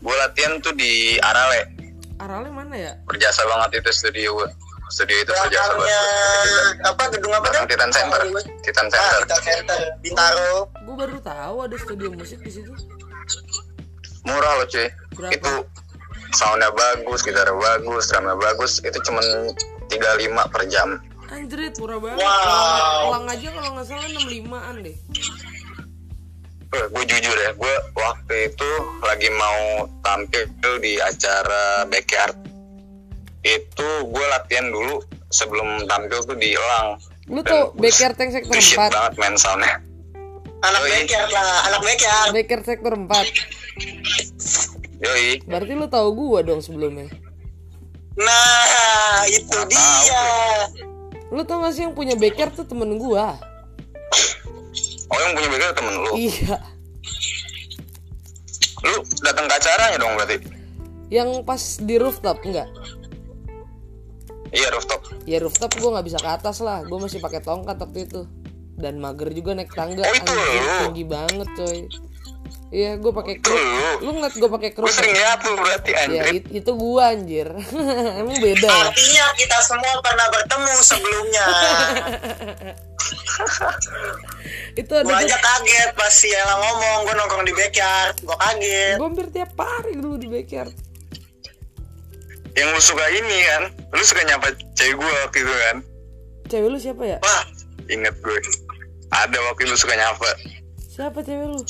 Gue 0.00 0.16
latihan 0.16 0.56
tuh 0.64 0.72
di 0.72 1.20
Arale. 1.20 1.76
Aralnya 2.16 2.52
mana 2.52 2.74
ya? 2.74 2.92
Berjasa 3.04 3.44
banget 3.44 3.84
itu 3.84 3.90
studio 3.92 4.42
gue 4.42 4.48
studio 4.88 5.16
itu 5.20 5.32
belakangnya 5.32 5.76
banget 5.76 6.76
apa 6.84 7.02
gedung 7.12 7.32
apa 7.36 7.46
tuh? 7.52 7.64
Titan 7.68 7.90
Center. 7.92 8.20
Titan 8.64 8.86
ah 8.88 8.92
Center. 8.92 9.20
Titan 9.24 9.42
Center 9.44 9.80
Bintaro. 10.00 10.52
Gue 10.84 10.94
baru 10.96 11.16
tahu 11.20 11.56
ada 11.64 11.76
studio 11.76 12.08
musik 12.12 12.40
di 12.40 12.50
situ. 12.52 12.72
Murah 14.24 14.52
loh 14.60 14.66
cuy. 14.68 14.88
Berapa? 15.16 15.32
itu 15.34 15.52
soundnya 16.36 16.68
bagus 16.72 17.20
gitarnya 17.24 17.56
bagus 17.56 18.04
drumnya 18.12 18.36
bagus. 18.36 18.72
Itu 18.84 18.98
cuman 19.04 19.52
35 19.92 20.52
per 20.52 20.62
jam. 20.68 20.88
Anjrit 21.28 21.76
murah 21.76 21.98
banget. 22.00 22.24
Wow. 22.24 23.12
Elang 23.12 23.26
aja 23.28 23.48
kalau 23.52 23.70
nggak 23.76 23.86
salah 23.88 24.08
65an 24.08 24.74
deh. 24.80 24.96
Gue 26.68 27.04
jujur 27.08 27.36
ya 27.36 27.52
gue 27.56 27.74
waktu 27.96 28.52
itu 28.52 28.70
lagi 29.00 29.28
mau 29.32 29.88
tampil 30.04 30.44
di 30.84 31.00
acara 31.00 31.88
backyard 31.88 32.47
itu 33.40 33.88
gue 34.04 34.24
latihan 34.28 34.66
dulu 34.66 34.98
sebelum 35.28 35.84
tampil 35.84 36.18
tuh 36.22 36.34
di 36.34 36.52
Elang. 36.52 36.98
Lu 37.26 37.40
tau 37.40 37.70
gue- 37.70 37.80
backyard 37.80 38.14
tank 38.14 38.32
sektor 38.32 38.50
gue 38.50 38.58
4 38.58 38.88
banget 38.88 39.14
main 39.16 39.34
soundnya. 39.34 39.78
Anak 40.58 40.82
Yoi. 40.82 40.90
backyard 40.92 41.30
lah 41.30 41.58
anak 41.64 41.80
backyard 41.80 42.30
backyard 42.32 42.64
sektor 42.64 42.92
4 42.92 43.06
yoi. 44.98 45.38
Berarti 45.44 45.72
lu 45.72 45.86
tahu 45.86 46.08
gua 46.12 46.42
dong 46.42 46.58
sebelumnya. 46.58 47.06
Nah 48.16 49.22
itu 49.24 49.46
Nggak 49.46 49.70
dia. 49.70 50.24
lu 51.28 51.44
tau 51.44 51.60
gak 51.60 51.70
sih 51.70 51.86
yang 51.86 51.94
punya 51.94 52.18
backyard 52.18 52.50
tuh 52.52 52.66
temen 52.66 52.98
gua? 52.98 53.38
Oh 55.06 55.18
yang 55.20 55.32
punya 55.32 55.48
backyard 55.48 55.76
temen 55.76 55.94
lu? 55.96 56.12
Iya. 56.18 56.56
Lu 58.80 58.94
datang 59.20 59.46
ke 59.46 59.54
acaranya 59.54 59.96
dong 59.96 60.12
berarti? 60.14 60.36
Yang 61.08 61.28
pas 61.42 61.62
di 61.78 61.94
rooftop 61.96 62.42
enggak 62.42 62.66
iya 64.50 64.68
rooftop. 64.70 65.00
Ya 65.24 65.38
rooftop 65.38 65.70
gua 65.76 65.90
nggak 65.94 66.06
bisa 66.06 66.18
ke 66.18 66.30
atas 66.30 66.56
lah. 66.58 66.82
Gua 66.82 66.98
masih 67.00 67.18
pakai 67.18 67.40
tongkat 67.40 67.76
waktu 67.76 68.04
itu. 68.04 68.24
Dan 68.74 68.98
mager 68.98 69.28
juga 69.30 69.52
naik 69.52 69.70
tangga. 69.70 70.00
Oh, 70.00 70.12
itu 70.12 70.30
Anjir, 70.30 70.62
lu? 70.62 70.76
tinggi 70.86 71.04
banget 71.04 71.48
coy. 71.52 71.80
Iya 72.68 73.00
gua 73.00 73.12
pakai 73.16 73.34
Itu 73.34 73.48
kruk 73.48 73.64
lu? 74.04 74.10
ngeliat 74.12 74.34
gua 74.36 74.50
pakai 74.52 74.70
kruk 74.70 74.84
gue 74.84 74.92
sering 74.92 75.16
lihat 75.16 75.40
lu 75.40 75.56
berarti 75.56 75.88
ya 75.88 75.98
anjir. 76.04 76.24
it- 76.36 76.50
itu 76.54 76.70
gua 76.70 77.02
anjir. 77.10 77.48
Emang 78.20 78.36
beda 78.38 78.68
ya? 78.68 78.84
Artinya 78.86 79.24
kita 79.34 79.58
semua 79.62 79.92
pernah 79.98 80.26
bertemu 80.28 80.72
sebelumnya. 80.78 81.46
Itu 84.74 84.92
ada 84.94 85.06
gue 85.06 85.16
aja 85.16 85.36
kaget 85.38 85.90
pas 85.96 86.12
si 86.12 86.28
Ella 86.28 86.54
ngomong 86.54 86.98
gue 87.02 87.14
nongkrong 87.16 87.46
di 87.46 87.54
backyard. 87.56 88.14
Gue 88.20 88.36
kaget. 88.36 88.96
Gua 89.00 89.06
hampir 89.08 89.26
tiap 89.32 89.50
hari 89.56 89.92
dulu 89.96 90.16
di 90.16 90.28
backyard 90.28 90.72
yang 92.58 92.68
lu 92.74 92.80
suka 92.82 93.06
ini 93.14 93.38
kan? 93.46 93.62
Lu 93.94 94.02
suka 94.02 94.22
nyapa 94.26 94.50
cewek 94.74 94.98
gue 94.98 95.12
waktu 95.22 95.38
itu 95.46 95.54
kan? 95.54 95.76
Cewek 96.50 96.68
lu 96.74 96.78
siapa 96.82 97.02
ya? 97.06 97.18
Wah 97.22 97.42
inget 97.86 98.14
gue 98.18 98.38
ada 99.14 99.38
waktu 99.48 99.70
lu 99.70 99.76
suka 99.78 99.94
nyapa. 99.94 100.30
Siapa 100.90 101.22
cewek 101.22 101.46
lu? 101.46 101.60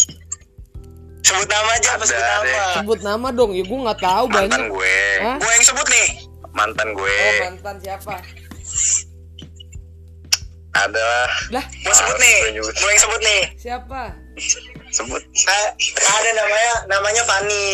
Sebut 1.28 1.48
nama 1.50 1.70
aja. 1.76 1.88
Apa 1.92 2.04
Ada 2.04 2.08
sebut 2.08 2.24
nama? 2.24 2.42
deh. 2.42 2.72
sebut 2.80 3.00
nama 3.04 3.28
dong. 3.36 3.50
Ya 3.52 3.64
gua 3.68 3.78
nggak 3.90 4.00
tahu 4.00 4.24
mantan 4.32 4.48
banyak 4.48 4.62
gue. 4.72 4.96
Hah? 5.20 5.36
gue 5.36 5.50
yang 5.52 5.66
sebut 5.66 5.86
nih. 5.92 6.08
Mantan 6.56 6.88
gue. 6.96 7.18
Oh 7.20 7.32
mantan 7.44 7.76
siapa? 7.84 8.14
Ada 10.72 11.02
lah. 11.02 11.30
Lah 11.52 11.64
gue 11.68 11.94
sebut 11.94 12.16
nih. 12.16 12.38
Gue 12.56 12.72
gue 12.72 12.90
yang 12.90 13.02
sebut 13.02 13.20
nih. 13.20 13.42
Siapa? 13.60 14.02
Sebut. 14.88 15.20
Nah, 15.20 15.66
ada 16.16 16.30
namanya 16.32 16.74
namanya 16.88 17.22
Fanny 17.28 17.64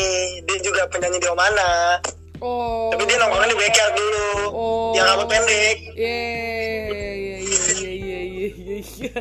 dia 0.50 0.58
juga 0.66 0.82
penyanyi 0.90 1.22
di 1.22 1.30
mana 1.30 2.00
oh. 2.44 2.92
Tapi 2.92 3.02
dia 3.08 3.16
nongkrongnya 3.16 3.48
di 3.48 3.56
backyard 3.56 3.92
dulu. 3.96 4.28
Oh. 4.54 4.92
yang 4.94 5.04
rambut 5.10 5.26
pendek. 5.32 5.78
Iya, 5.96 6.16
iya, 6.92 7.38
iya, 7.40 7.40
iya, 7.74 8.20
iya, 8.22 8.76
iya, 8.78 9.12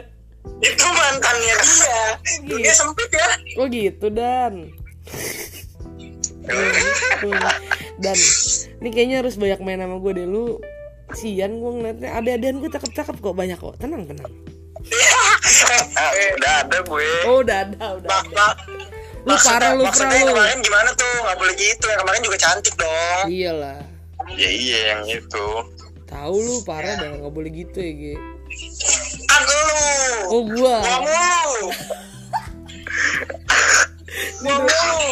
itu 0.63 0.85
mantannya 0.85 1.55
dia. 1.59 2.01
Dunia 2.43 2.73
sempit 2.75 3.09
ya. 3.11 3.29
Oh 3.59 3.65
gitu 3.67 4.07
dan. 4.11 4.71
dan 8.03 8.17
ini 8.83 8.89
kayaknya 8.91 9.23
harus 9.23 9.39
banyak 9.39 9.59
main 9.63 9.79
sama 9.79 9.97
gue 9.99 10.11
deh. 10.23 10.27
Lu 10.27 10.59
sian 11.15 11.59
gue 11.59 11.71
ngeliatnya. 11.71 12.09
Ada 12.19 12.29
adean 12.39 12.59
gue 12.59 12.69
cakep-cakep 12.71 13.15
kok 13.19 13.35
banyak 13.35 13.59
kok. 13.59 13.75
Tenang 13.79 14.03
tenang. 14.07 14.31
Ah, 15.95 16.11
udah 16.39 16.53
ada 16.67 16.77
gue. 16.83 17.09
Oh 17.27 17.39
udah 17.39 17.57
ada 17.67 17.85
udah 17.99 18.09
ada 18.11 18.47
lu 19.23 19.35
parah 19.39 19.71
lu 19.71 19.83
maksudnya 19.87 20.11
parah 20.11 20.19
yang 20.19 20.27
lu. 20.27 20.33
kemarin 20.35 20.57
gimana 20.59 20.89
tuh? 20.99 21.15
Nggak 21.23 21.37
boleh 21.39 21.55
gitu 21.55 21.85
yang 21.87 21.99
kemarin 22.03 22.21
juga 22.27 22.37
cantik 22.37 22.75
dong. 22.75 23.25
Iyalah. 23.31 23.79
Ya 24.35 24.49
iya 24.51 24.79
yang 24.95 25.01
itu. 25.07 25.47
Tahu 26.07 26.35
lu 26.43 26.55
parah 26.67 26.93
dah 26.99 27.07
nggak 27.15 27.31
boleh 27.31 27.51
gitu 27.51 27.77
ya 27.79 27.91
Ge. 27.95 28.15
kan 29.31 29.41
lu. 29.47 29.63
Oh 30.27 30.41
gua. 30.51 30.75
Gua 30.83 30.97
mulu. 31.07 31.63
Gua 34.43 34.55
mulu. 34.61 35.07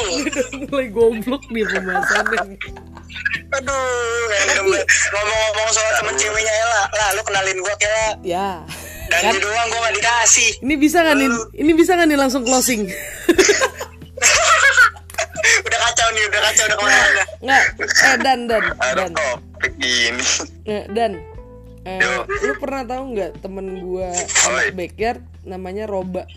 mulai 0.70 0.88
goblok 0.92 1.44
nih 1.50 1.64
pembahasannya. 1.66 2.40
Aduh 3.52 4.12
ngomong-ngomong 5.12 5.70
soal 5.72 5.92
temen 6.04 6.16
ceweknya 6.20 6.54
Ella. 6.68 6.84
Lah 6.92 7.08
lu 7.16 7.22
kenalin 7.24 7.58
gua 7.64 7.76
kayak 7.80 8.20
ya. 8.28 8.62
Dan 9.08 9.22
kan? 9.28 9.34
doang 9.40 9.68
gua 9.72 9.80
gak 9.88 9.96
dikasih. 10.00 10.52
Ini 10.64 10.76
bisa 10.80 11.00
kan 11.04 11.16
nih? 11.16 11.32
Ini 11.56 11.72
bisa 11.76 11.96
kan 11.96 12.06
nih 12.08 12.20
langsung 12.20 12.44
closing 12.44 12.88
udah 15.68 15.80
kacau 15.82 16.08
nih 16.12 16.24
udah 16.28 16.42
kacau 16.44 16.64
udah 16.64 16.78
ke 16.78 16.84
mana-mana. 16.84 17.24
Nggak 17.42 17.64
eh 17.82 18.16
dan 18.20 18.40
dan 18.46 18.64
dan. 18.98 19.10
topik 19.12 19.74
gini 19.78 20.26
Eh, 20.64 20.84
dan. 20.90 21.12
Eh, 21.82 21.98
Yo. 21.98 22.30
lu 22.46 22.54
pernah 22.56 22.86
tahu 22.86 23.04
nggak 23.14 23.32
temen 23.42 23.82
gua 23.82 24.14
anak 24.46 24.70
backyard 24.72 25.22
namanya 25.42 25.90
Roba? 25.90 26.30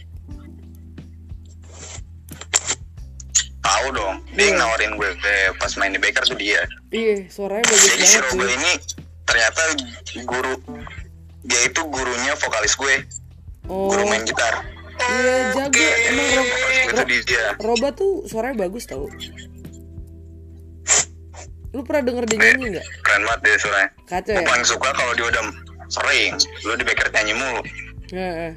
Tahu 3.61 3.87
dong. 3.93 4.20
Dia 4.32 4.45
yang 4.47 4.57
nawarin 4.59 4.93
gue 4.95 5.09
eh, 5.11 5.49
pas 5.57 5.72
main 5.76 5.89
di 5.89 5.97
Baker 5.97 6.20
tuh 6.22 6.37
dia. 6.37 6.64
Iya 6.91 7.28
suaranya 7.28 7.64
bagus 7.64 7.89
jadi 7.91 8.05
si 8.05 8.18
sih. 8.20 8.41
ini 8.51 8.72
ternyata 9.24 9.62
guru 10.24 10.53
dia 11.43 11.61
itu 11.64 11.80
gurunya 11.85 12.32
vokalis 12.37 12.74
gue. 12.74 12.95
Oh. 13.64 13.89
guru 13.89 14.05
main 14.05 14.20
gitar 14.22 14.61
iya 15.03 15.37
jago. 15.55 15.87
emang 16.11 16.29
Rob, 16.95 17.09
dia. 17.09 17.45
Roba 17.59 17.89
tuh 17.95 18.25
suaranya 18.29 18.67
bagus 18.67 18.85
tau. 18.87 19.07
Lu 21.75 21.83
pernah 21.83 22.03
denger 22.07 22.25
dia 22.31 22.39
nyanyi 22.39 22.79
nggak? 22.79 22.87
Keren 23.03 23.23
banget 23.27 23.41
dia 23.43 23.57
suaranya. 23.59 23.89
Kacau 24.07 24.33
gue 24.39 24.43
ya? 24.43 24.47
paling 24.47 24.67
suka 24.67 24.89
kalau 24.95 25.13
dia 25.19 25.27
udah 25.27 25.43
sering. 25.91 26.33
Lu 26.63 26.73
di 26.79 26.85
Baker 26.87 27.09
nyanyi 27.11 27.35
mulu. 27.35 27.63
Heeh. 28.15 28.53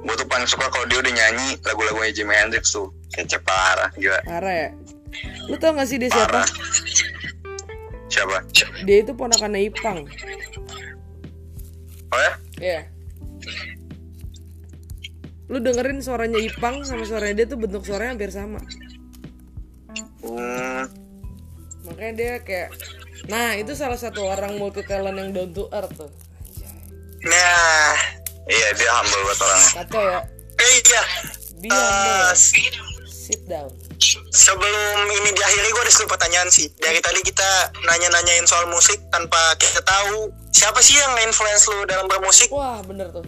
gue 0.00 0.14
tuh 0.16 0.24
paling 0.32 0.48
suka 0.48 0.64
kalau 0.72 0.88
dia 0.88 0.96
udah 0.96 1.12
nyanyi 1.12 1.60
lagu-lagunya 1.60 2.08
Jimi 2.16 2.32
Hendrix 2.32 2.72
tuh. 2.72 2.88
Kece 3.12 3.36
parah 3.44 3.92
gila. 4.00 4.16
Parah 4.24 4.54
ya? 4.54 4.70
Lu 5.50 5.60
tau 5.60 5.76
gak 5.76 5.84
sih 5.92 6.00
dia 6.00 6.08
siapa? 6.08 6.40
Parah. 6.40 6.48
Siapa? 8.08 8.36
Dia 8.88 8.96
itu 9.04 9.12
ponakannya 9.12 9.68
Ipang. 9.68 10.08
Oh 12.10 12.20
ya? 12.20 12.32
Iya. 12.58 12.80
Lu 15.50 15.58
dengerin 15.58 15.98
suaranya 15.98 16.38
Ipang 16.38 16.80
sama 16.82 17.02
suaranya 17.02 17.34
dia 17.36 17.46
tuh 17.46 17.58
bentuk 17.58 17.82
suaranya 17.82 18.14
hampir 18.14 18.30
sama. 18.30 18.62
hmm, 20.22 20.82
Makanya 21.84 22.12
dia 22.14 22.32
kayak 22.40 22.70
Nah, 23.22 23.52
itu 23.52 23.74
salah 23.74 23.94
satu 23.94 24.24
orang 24.24 24.56
multi 24.56 24.80
talent 24.80 25.12
yang 25.12 25.30
down 25.30 25.50
to 25.50 25.68
earth 25.70 25.92
tuh. 25.92 26.08
Nah, 27.20 27.92
iya 28.48 28.68
dia 28.72 28.90
humble 28.96 29.20
banget 29.22 29.38
orang 29.44 29.62
Kacau 29.76 30.02
ya. 30.02 30.20
eh, 30.56 30.72
iya. 30.80 31.02
Dia 31.58 31.68
Eh, 31.68 31.76
humble. 31.76 32.32
s- 32.32 32.56
Sit 33.04 33.44
down. 33.44 33.68
sebelum 34.32 34.96
ini 35.12 35.30
diakhiri 35.30 35.68
gue 35.68 35.82
ada 35.84 35.92
satu 35.92 36.08
pertanyaan 36.08 36.48
sih. 36.48 36.72
Dari 36.74 36.98
tadi 36.98 37.20
kita 37.20 37.46
nanya-nanyain 37.84 38.42
soal 38.42 38.64
musik 38.66 38.96
tanpa 39.08 39.36
kita 39.54 39.78
tahu 39.80 40.32
siapa 40.50 40.80
sih 40.80 40.96
yang 40.96 41.12
influence 41.20 41.68
lu 41.68 41.84
dalam 41.84 42.08
bermusik. 42.08 42.48
Wah, 42.48 42.80
bener 42.80 43.12
tuh. 43.12 43.22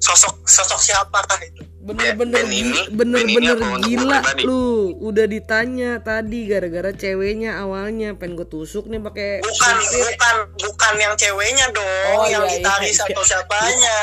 Sosok 0.00 0.42
sosok 0.42 0.80
siapakah 0.80 1.36
itu? 1.40 1.60
Bener-bener 1.82 2.44
ini- 2.46 2.72
gi- 2.72 2.88
bener-bener 2.90 3.56
gila 3.80 4.18
lu. 4.40 4.96
Udah 4.98 5.24
ditanya 5.24 5.96
tadi 5.98 6.44
gara-gara 6.46 6.88
ceweknya 6.90 7.56
awalnya 7.58 8.12
pengen 8.14 8.34
gue 8.34 8.46
tusuk 8.46 8.84
nih 8.86 8.96
pakai 8.98 9.40
Bukan, 9.40 9.74
sisir. 9.78 10.08
bukan, 10.08 10.36
bukan 10.58 10.94
yang 10.98 11.14
ceweknya 11.14 11.66
dong, 11.70 12.16
Oh, 12.16 12.24
yang 12.26 12.42
iya, 12.42 12.50
iya, 12.50 12.58
gitaris 12.58 12.96
iya. 12.96 13.06
atau 13.06 13.22
siapanya. 13.22 13.98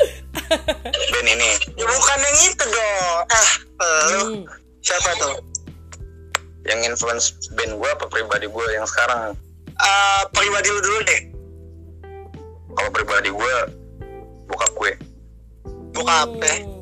band 1.12 1.28
ini 1.30 1.50
Ya, 1.74 1.84
bukan 1.86 2.18
yang 2.18 2.36
itu 2.42 2.64
dong. 2.66 3.16
Ah, 3.26 3.48
lu 4.06 4.20
Hmm. 4.22 4.44
siapa 4.80 5.10
tuh? 5.16 5.36
yang 6.62 6.84
influence 6.84 7.32
band 7.50 7.72
gue 7.74 7.88
apa 7.90 8.04
pribadi 8.06 8.44
gue 8.44 8.66
yang 8.70 8.84
sekarang 8.84 9.32
Ah, 9.74 10.28
pribadi 10.30 10.68
lu 10.68 10.76
dulu 10.78 11.00
deh. 11.02 11.20
kalau 12.70 12.90
pribadi 12.90 13.28
gue 13.30 13.54
bokap 14.46 14.68
gue 14.74 14.92
Buka? 15.90 16.18
Hmm. 16.26 16.80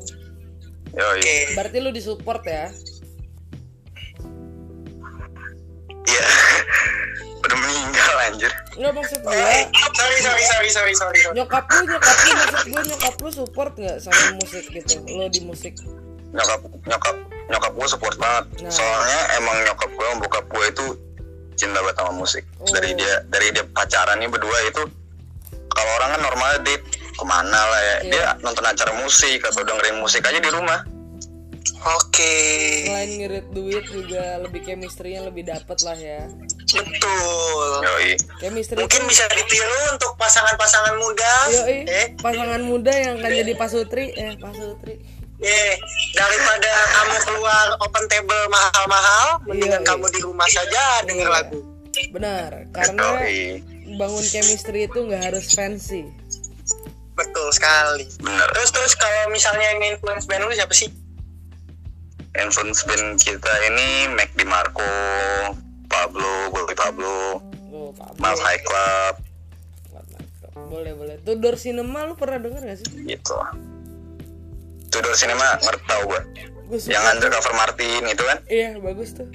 Yoi. 0.93 1.19
Oke. 1.21 1.37
Berarti 1.53 1.77
lu 1.79 1.89
disupport 1.89 2.41
ya? 2.43 2.65
Iya. 6.05 6.25
Udah 7.45 7.57
meninggal 7.57 8.15
anjir. 8.27 8.51
Nggak 8.75 8.93
maksud 8.95 9.17
gue 9.21 9.31
Eh, 9.31 9.63
sorry, 9.95 10.17
sorry, 10.19 10.43
sorry, 10.43 10.69
sorry, 10.69 10.93
sorry. 10.93 11.19
sorry. 11.19 11.35
nyokap 11.35 11.63
lu 11.67 11.81
nyokap 11.87 12.15
lu 12.17 12.31
maksud 12.35 12.65
gue 12.67 12.81
nyokap 12.89 13.15
lu 13.15 13.29
support 13.31 13.71
nggak 13.75 13.97
sama 13.99 14.23
musik 14.37 14.65
gitu 14.67 14.93
lo 15.07 15.25
di 15.27 15.41
musik 15.43 15.73
Nyokap 16.29 16.59
nyokap 16.85 17.15
nyokap 17.49 17.71
gue 17.73 17.87
support 17.89 18.15
banget. 18.17 18.45
Nah. 18.61 18.71
Soalnya 18.71 19.19
emang 19.39 19.57
nyokap 19.65 19.89
gue 19.89 20.05
sama 20.05 20.19
bokap 20.19 20.45
gue 20.45 20.65
itu 20.67 20.85
cinta 21.55 21.79
banget 21.79 21.97
sama 21.97 22.13
musik. 22.13 22.43
Oh. 22.59 22.67
Dari 22.69 22.91
dia 22.93 23.13
dari 23.27 23.47
dia 23.49 23.65
pacarannya 23.65 24.27
berdua 24.29 24.57
itu 24.67 24.83
kalau 25.69 25.91
orang 25.95 26.09
kan 26.17 26.21
normalnya 26.23 26.59
date 26.65 26.85
ke 27.19 27.25
mana 27.25 27.59
lah 27.59 27.81
ya. 27.81 27.97
Iya. 27.99 28.09
Dia 28.09 28.27
nonton 28.39 28.63
acara 28.63 28.91
musik 28.95 29.43
atau 29.43 29.61
dengerin 29.61 29.99
musik 29.99 30.23
aja 30.23 30.39
di 30.39 30.47
rumah. 30.47 30.79
Oke. 31.79 32.35
selain 32.83 33.11
ngirit 33.15 33.47
duit 33.51 33.85
juga 33.87 34.35
lebih 34.43 34.67
chemistry-nya 34.67 35.23
lebih 35.23 35.47
dapet 35.47 35.79
lah 35.79 35.95
ya 35.95 36.27
Betul. 36.67 37.69
Yoi. 37.79 38.19
chemistry 38.37 38.75
Mungkin 38.75 39.01
bisa 39.07 39.23
ditiru 39.31 39.95
untuk 39.95 40.11
pasangan-pasangan 40.19 40.95
muda. 40.99 41.33
Yoi, 41.55 41.87
Eh, 41.87 42.07
pasangan 42.19 42.59
muda 42.61 42.91
yang 42.91 43.15
akan 43.17 43.31
jadi 43.31 43.53
pasutri 43.55 44.11
eh 44.11 44.35
pasutri 44.35 44.99
eh, 45.39 45.73
daripada 46.11 46.67
kamu 46.91 47.15
keluar 47.23 47.65
open 47.79 48.05
table 48.11 48.43
mahal-mahal, 48.51 49.39
mendingan 49.47 49.79
Iya, 49.79 49.87
kamu 49.87 50.05
di 50.11 50.19
rumah 50.19 50.47
saja 50.51 50.83
denger 51.07 51.27
Iya. 51.27 51.35
lagu. 51.43 51.59
benar 52.11 52.51
karena 52.69 53.01
Yoi. 53.17 53.63
bangun 53.95 54.25
chemistry 54.25 54.85
itu 54.85 54.99
nggak 55.01 55.31
harus 55.31 55.51
fancy 55.51 56.05
Betul 57.19 57.47
sekali. 57.51 58.07
Bener. 58.23 58.47
Terus 58.55 58.71
terus 58.71 58.93
kalau 58.95 59.27
misalnya 59.27 59.75
yang 59.75 59.95
influence 59.95 60.23
band 60.23 60.47
lu 60.47 60.55
siapa 60.55 60.71
sih? 60.71 60.87
Influence 62.39 62.87
band 62.87 63.19
kita 63.19 63.53
ini 63.67 64.07
Mac 64.15 64.31
DiMarco, 64.39 64.87
Pablo, 65.91 66.47
Boy 66.55 66.71
Pablo, 66.71 67.43
oh 67.75 67.91
Pak 67.91 68.15
Mal 68.21 68.37
High 68.37 68.61
Club, 68.63 69.13
mantap. 69.91 70.51
boleh 70.69 70.93
boleh 70.93 71.15
Tudor 71.25 71.57
Cinema 71.57 72.05
lu 72.05 72.13
pernah 72.15 72.37
denger 72.39 72.61
gak 72.63 72.77
sih 72.79 72.87
gitu. 73.03 73.35
Tudor 74.93 75.17
Cinema 75.17 75.57
ngerti 75.59 75.83
tau 75.89 76.05
gue. 76.05 76.21
Yang 76.85 77.17
undercover 77.17 77.53
Martin 77.57 78.05
itu 78.05 78.23
kan, 78.23 78.37
iya 78.45 78.77
bagus 78.77 79.17
tuh 79.17 79.25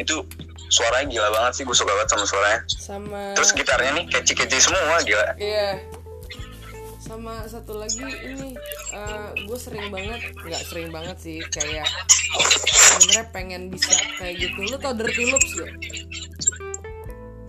itu 0.00 0.24
suaranya 0.72 1.04
gila 1.12 1.28
banget 1.28 1.52
sih, 1.60 1.62
gue 1.68 1.76
suka 1.76 1.92
banget 1.92 2.08
sama 2.16 2.24
suaranya. 2.24 2.60
sama 2.70 3.22
Terus 3.36 3.52
gitarnya 3.52 3.90
nih 3.92 4.04
kece-kece 4.08 4.58
semua, 4.72 5.04
gila. 5.04 5.36
Iya. 5.36 5.84
Sama 7.02 7.42
satu 7.50 7.76
lagi 7.76 7.98
ini 8.22 8.54
gue 9.42 9.58
sering 9.58 9.90
banget, 9.90 10.22
nggak 10.38 10.62
sering 10.70 10.88
banget 10.94 11.16
sih, 11.18 11.42
kayak 11.50 11.84
sebenarnya 12.62 13.24
pengen 13.34 13.62
bisa 13.68 13.90
kayak 14.22 14.38
gitu. 14.38 14.70
Lu 14.70 14.78
tau 14.78 14.94
Dirty 14.94 15.24
Loops 15.28 15.50
gak? 15.58 15.72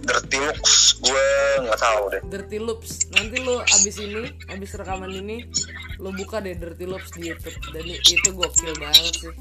Dirty 0.03 0.35
Looks 0.35 0.99
gue 0.99 1.27
nggak 1.63 1.79
tahu 1.79 2.03
deh. 2.11 2.21
Dirty 2.27 2.59
Loops. 2.59 3.07
Nanti 3.15 3.39
lu 3.39 3.55
abis 3.63 3.95
ini, 4.03 4.35
abis 4.51 4.75
rekaman 4.75 5.15
ini, 5.15 5.47
lu 5.95 6.11
buka 6.11 6.43
deh 6.43 6.59
Dirty 6.59 6.83
Loops 6.83 7.15
di 7.15 7.31
YouTube. 7.31 7.55
Dan 7.71 7.87
itu 7.87 8.29
gokil 8.35 8.75
banget 8.81 9.15
sih. 9.15 9.31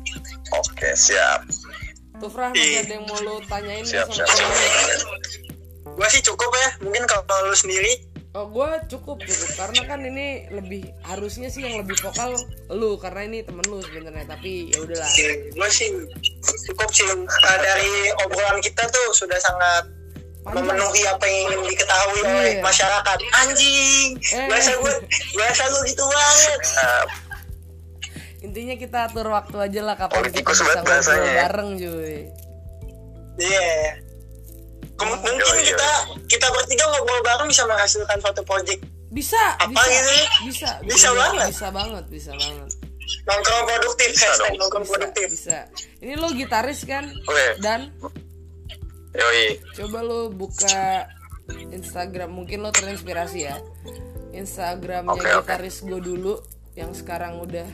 Oke 0.54 0.94
siap, 0.94 1.50
Tuh 2.22 2.30
Frah, 2.30 2.54
masih 2.54 2.86
ada 2.86 2.94
yang 2.94 3.08
mau 3.10 3.18
lu 3.26 3.42
tanyain 3.50 3.82
siap 3.82 4.06
siap. 4.14 4.30
sama 4.30 4.54
temen 4.54 5.02
lu? 5.02 5.16
Gua 5.98 6.06
sih 6.06 6.22
cukup 6.22 6.52
ya. 6.54 6.70
Mungkin 6.86 7.10
kalau 7.10 7.50
lu 7.50 7.56
sendiri 7.58 7.98
Oh, 8.32 8.48
gue 8.48 8.64
cukup 8.88 9.20
cukup 9.20 9.50
karena 9.54 9.82
kan 9.84 10.00
ini 10.00 10.26
lebih 10.48 10.88
harusnya 11.02 11.46
sih 11.46 11.62
yang 11.62 11.76
lebih 11.76 12.00
vokal 12.00 12.32
lu 12.70 12.96
karena 12.96 13.28
ini 13.28 13.38
temen 13.42 13.60
lu 13.62 13.76
sebenarnya 13.78 14.24
tapi 14.26 14.72
ya 14.72 14.80
udahlah 14.80 15.04
gue 15.52 15.68
sih 15.68 15.92
cukup 16.64 16.88
sih 16.90 17.04
Uh, 17.04 17.28
dari 17.58 17.92
obrolan 18.18 18.56
kita 18.58 18.88
tuh 18.88 19.12
sudah 19.12 19.36
sangat 19.36 19.84
Panjang. 20.42 20.64
memenuhi 20.64 21.02
apa 21.04 21.22
yang 21.22 21.38
ingin 21.46 21.60
diketahui 21.68 22.18
Iya. 22.18 22.32
oleh 22.32 22.52
masyarakat 22.62 23.18
anjing 23.36 24.08
Eh. 24.16 24.46
biasa 24.48 24.70
gue 24.74 24.92
biasa 25.34 25.62
gue 25.68 25.82
gitu 25.86 26.02
banget 26.02 26.60
Nah, 26.72 27.04
intinya 28.42 28.74
kita 28.74 28.98
atur 29.06 29.28
waktu 29.28 29.56
aja 29.60 29.80
lah 29.82 29.94
kapan 29.94 30.18
kita 30.26 30.40
bisa 30.42 30.64
ngobrol 30.74 31.20
ya. 31.20 31.36
bareng 31.46 31.70
cuy 31.76 32.16
iya 33.38 33.68
Kem- 33.92 34.01
mungkin 34.94 35.34
Yoi, 35.34 35.48
yoi. 35.50 35.64
kita 35.66 35.90
kita 36.28 36.46
bertiga 36.48 36.84
ngobrol 36.86 37.20
bareng 37.22 37.48
bisa 37.48 37.64
menghasilkan 37.64 38.18
suatu 38.18 38.42
project 38.42 38.80
bisa 39.08 39.40
Apa 39.56 39.68
bisa 39.68 39.88
gitu 39.88 40.10
ya? 40.10 40.26
bisa 40.42 40.70
Bisa 40.82 41.08
banget. 41.12 41.46
bisa 41.48 41.68
banget 41.68 42.04
bisa 42.06 42.32
banget 42.32 42.70
nongkrong 43.22 43.64
produktif 43.66 44.08
Bisa 44.10 44.24
hashtag 44.26 44.46
dong. 44.48 44.58
nongkrong 44.58 44.84
bisa 44.84 44.92
produktif 44.94 45.26
bisa 45.28 45.58
ini 45.98 46.14
lo 46.14 46.28
gitaris 46.30 46.80
kan 46.82 47.04
Oke. 47.22 47.46
dan 47.58 47.90
Yoi, 49.12 49.60
coba 49.74 50.00
lo 50.00 50.30
buka 50.30 51.04
Instagram 51.68 52.32
mungkin 52.32 52.62
lo 52.62 52.70
terinspirasi 52.70 53.38
ya 53.42 53.60
Instagramnya 54.32 55.12
oke. 55.12 55.28
gitaris 55.44 55.82
gue 55.82 56.00
dulu 56.00 56.40
yang 56.72 56.90
sekarang 56.90 57.36
udah 57.36 57.68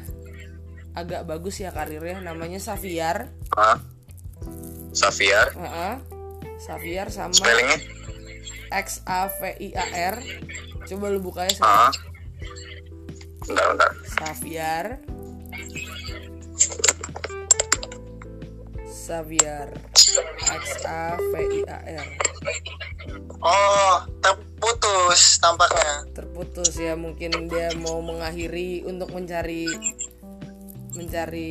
agak 0.92 1.22
bagus 1.22 1.62
ya 1.62 1.70
karirnya 1.70 2.18
namanya 2.20 2.58
Safiar 2.58 3.30
Hah? 3.52 3.78
Safiar, 4.90 5.52
Heeh. 5.52 5.94
Safiar 6.58 7.08
sama 7.08 7.32
spellingnya? 7.32 7.78
X 8.74 9.00
A 9.08 9.30
V 9.30 9.56
I 9.62 9.68
A 9.78 9.86
R. 10.12 10.16
Coba 10.84 11.06
lu 11.08 11.22
buka 11.22 11.48
ya 11.48 11.52
Ah, 11.64 11.88
sekarang 11.88 12.18
bentar 13.48 13.66
bentar. 13.72 13.90
Safiar 14.04 14.86
Safiar 18.84 19.68
X 20.44 20.64
A 20.84 21.16
V 21.16 21.32
I 21.32 21.60
A 21.64 21.78
R. 22.04 22.08
Oh 23.40 24.04
terputus 24.20 25.40
tampaknya. 25.40 26.04
Terputus 26.12 26.76
ya 26.76 26.92
mungkin 26.98 27.48
dia 27.48 27.72
mau 27.80 28.04
mengakhiri 28.04 28.84
untuk 28.84 29.14
mencari 29.14 29.64
mencari 30.98 31.50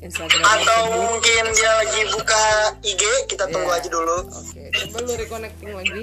Instagram 0.00 0.42
atau 0.42 0.80
mungkin 0.90 1.42
dia 1.54 1.70
lagi 1.78 2.00
buka 2.10 2.42
IG 2.82 2.98
kita 3.26 3.46
tunggu 3.46 3.70
Iya. 3.70 3.78
aja 3.78 3.88
dulu 3.88 4.16
Oke, 4.26 4.62
coba 4.66 4.98
lu 5.00 5.12
reconnecting 5.14 5.70
lagi 5.70 6.02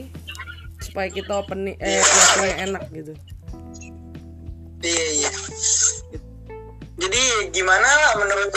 supaya 0.79 1.07
kita 1.07 1.31
open 1.35 1.67
eh 1.69 1.99
flow 2.31 2.47
yang 2.47 2.59
enak 2.71 2.83
gitu. 2.89 3.13
iya 4.81 5.05
iya 5.19 5.31
jadi 6.95 7.21
gimana 7.51 7.89
menurut 8.15 8.49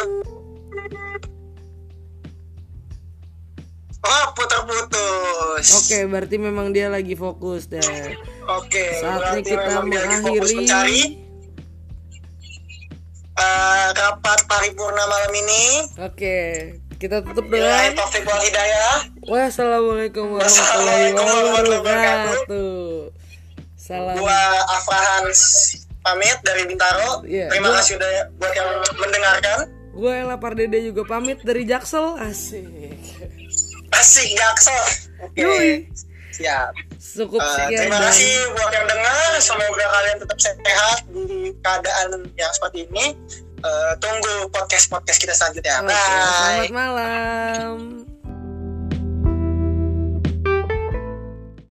Oh, 4.04 4.26
putar-putus. 4.36 5.64
Oke, 5.80 6.04
berarti 6.04 6.36
memang 6.36 6.76
dia 6.76 6.92
lagi 6.92 7.16
fokus 7.16 7.64
deh. 7.64 7.80
Oke, 8.44 9.00
Saatnya 9.00 9.16
berarti 9.16 9.40
kita 9.48 9.80
mengakhiri. 9.80 10.54
mencari 10.60 11.00
eh, 13.34 13.86
rapat 13.92 14.38
paripurna 14.44 15.04
malam 15.04 15.32
ini. 15.34 15.64
Oke, 16.00 16.38
kita 16.96 17.20
tutup 17.20 17.44
Billahi 17.44 17.90
dengan 17.90 17.98
taufik 17.98 18.24
wal 18.24 18.40
hidayah. 18.40 18.94
Wassalamualaikum 19.24 20.26
warahmatullahi 20.32 21.10
wabarakatuh. 21.72 22.84
Salam. 23.74 24.16
Gua 24.16 24.40
Afrahans 24.72 25.40
pamit 26.00 26.36
dari 26.40 26.64
Bintaro. 26.64 27.20
Iya, 27.22 27.48
Terima 27.48 27.68
gua- 27.68 27.78
kasih 27.78 27.94
udah 27.96 28.10
buat 28.36 28.52
yang 28.52 28.70
mendengarkan. 28.96 29.58
Gue 29.94 30.10
Ella 30.10 30.34
Pardede 30.34 30.82
juga 30.82 31.06
pamit 31.06 31.38
dari 31.40 31.62
Jaksel. 31.62 32.18
Asik. 32.18 32.66
Asik 33.92 34.28
Jaksel. 34.34 34.82
Oke. 35.22 35.38
Yui. 35.38 35.70
Siap. 36.34 36.74
Cukup 37.14 37.38
Eh, 37.38 37.46
sekian 37.54 37.78
terima 37.78 37.96
dan 38.02 38.10
kasih 38.10 38.34
buat 38.58 38.70
yang 38.74 38.86
dengar. 38.90 39.30
Semoga 39.38 39.86
kalian 39.86 40.16
tetap 40.18 40.38
sehat 40.42 40.98
di 41.14 41.54
keadaan 41.62 42.08
yang 42.34 42.52
seperti 42.52 42.90
ini. 42.90 43.14
Eh, 43.64 43.92
tunggu 44.02 44.50
podcast 44.50 44.90
podcast 44.90 45.18
kita 45.22 45.32
selanjutnya. 45.32 45.80
Oke, 45.80 45.94
Bye. 45.94 46.68
selamat 46.68 46.72
malam. 46.74 48.13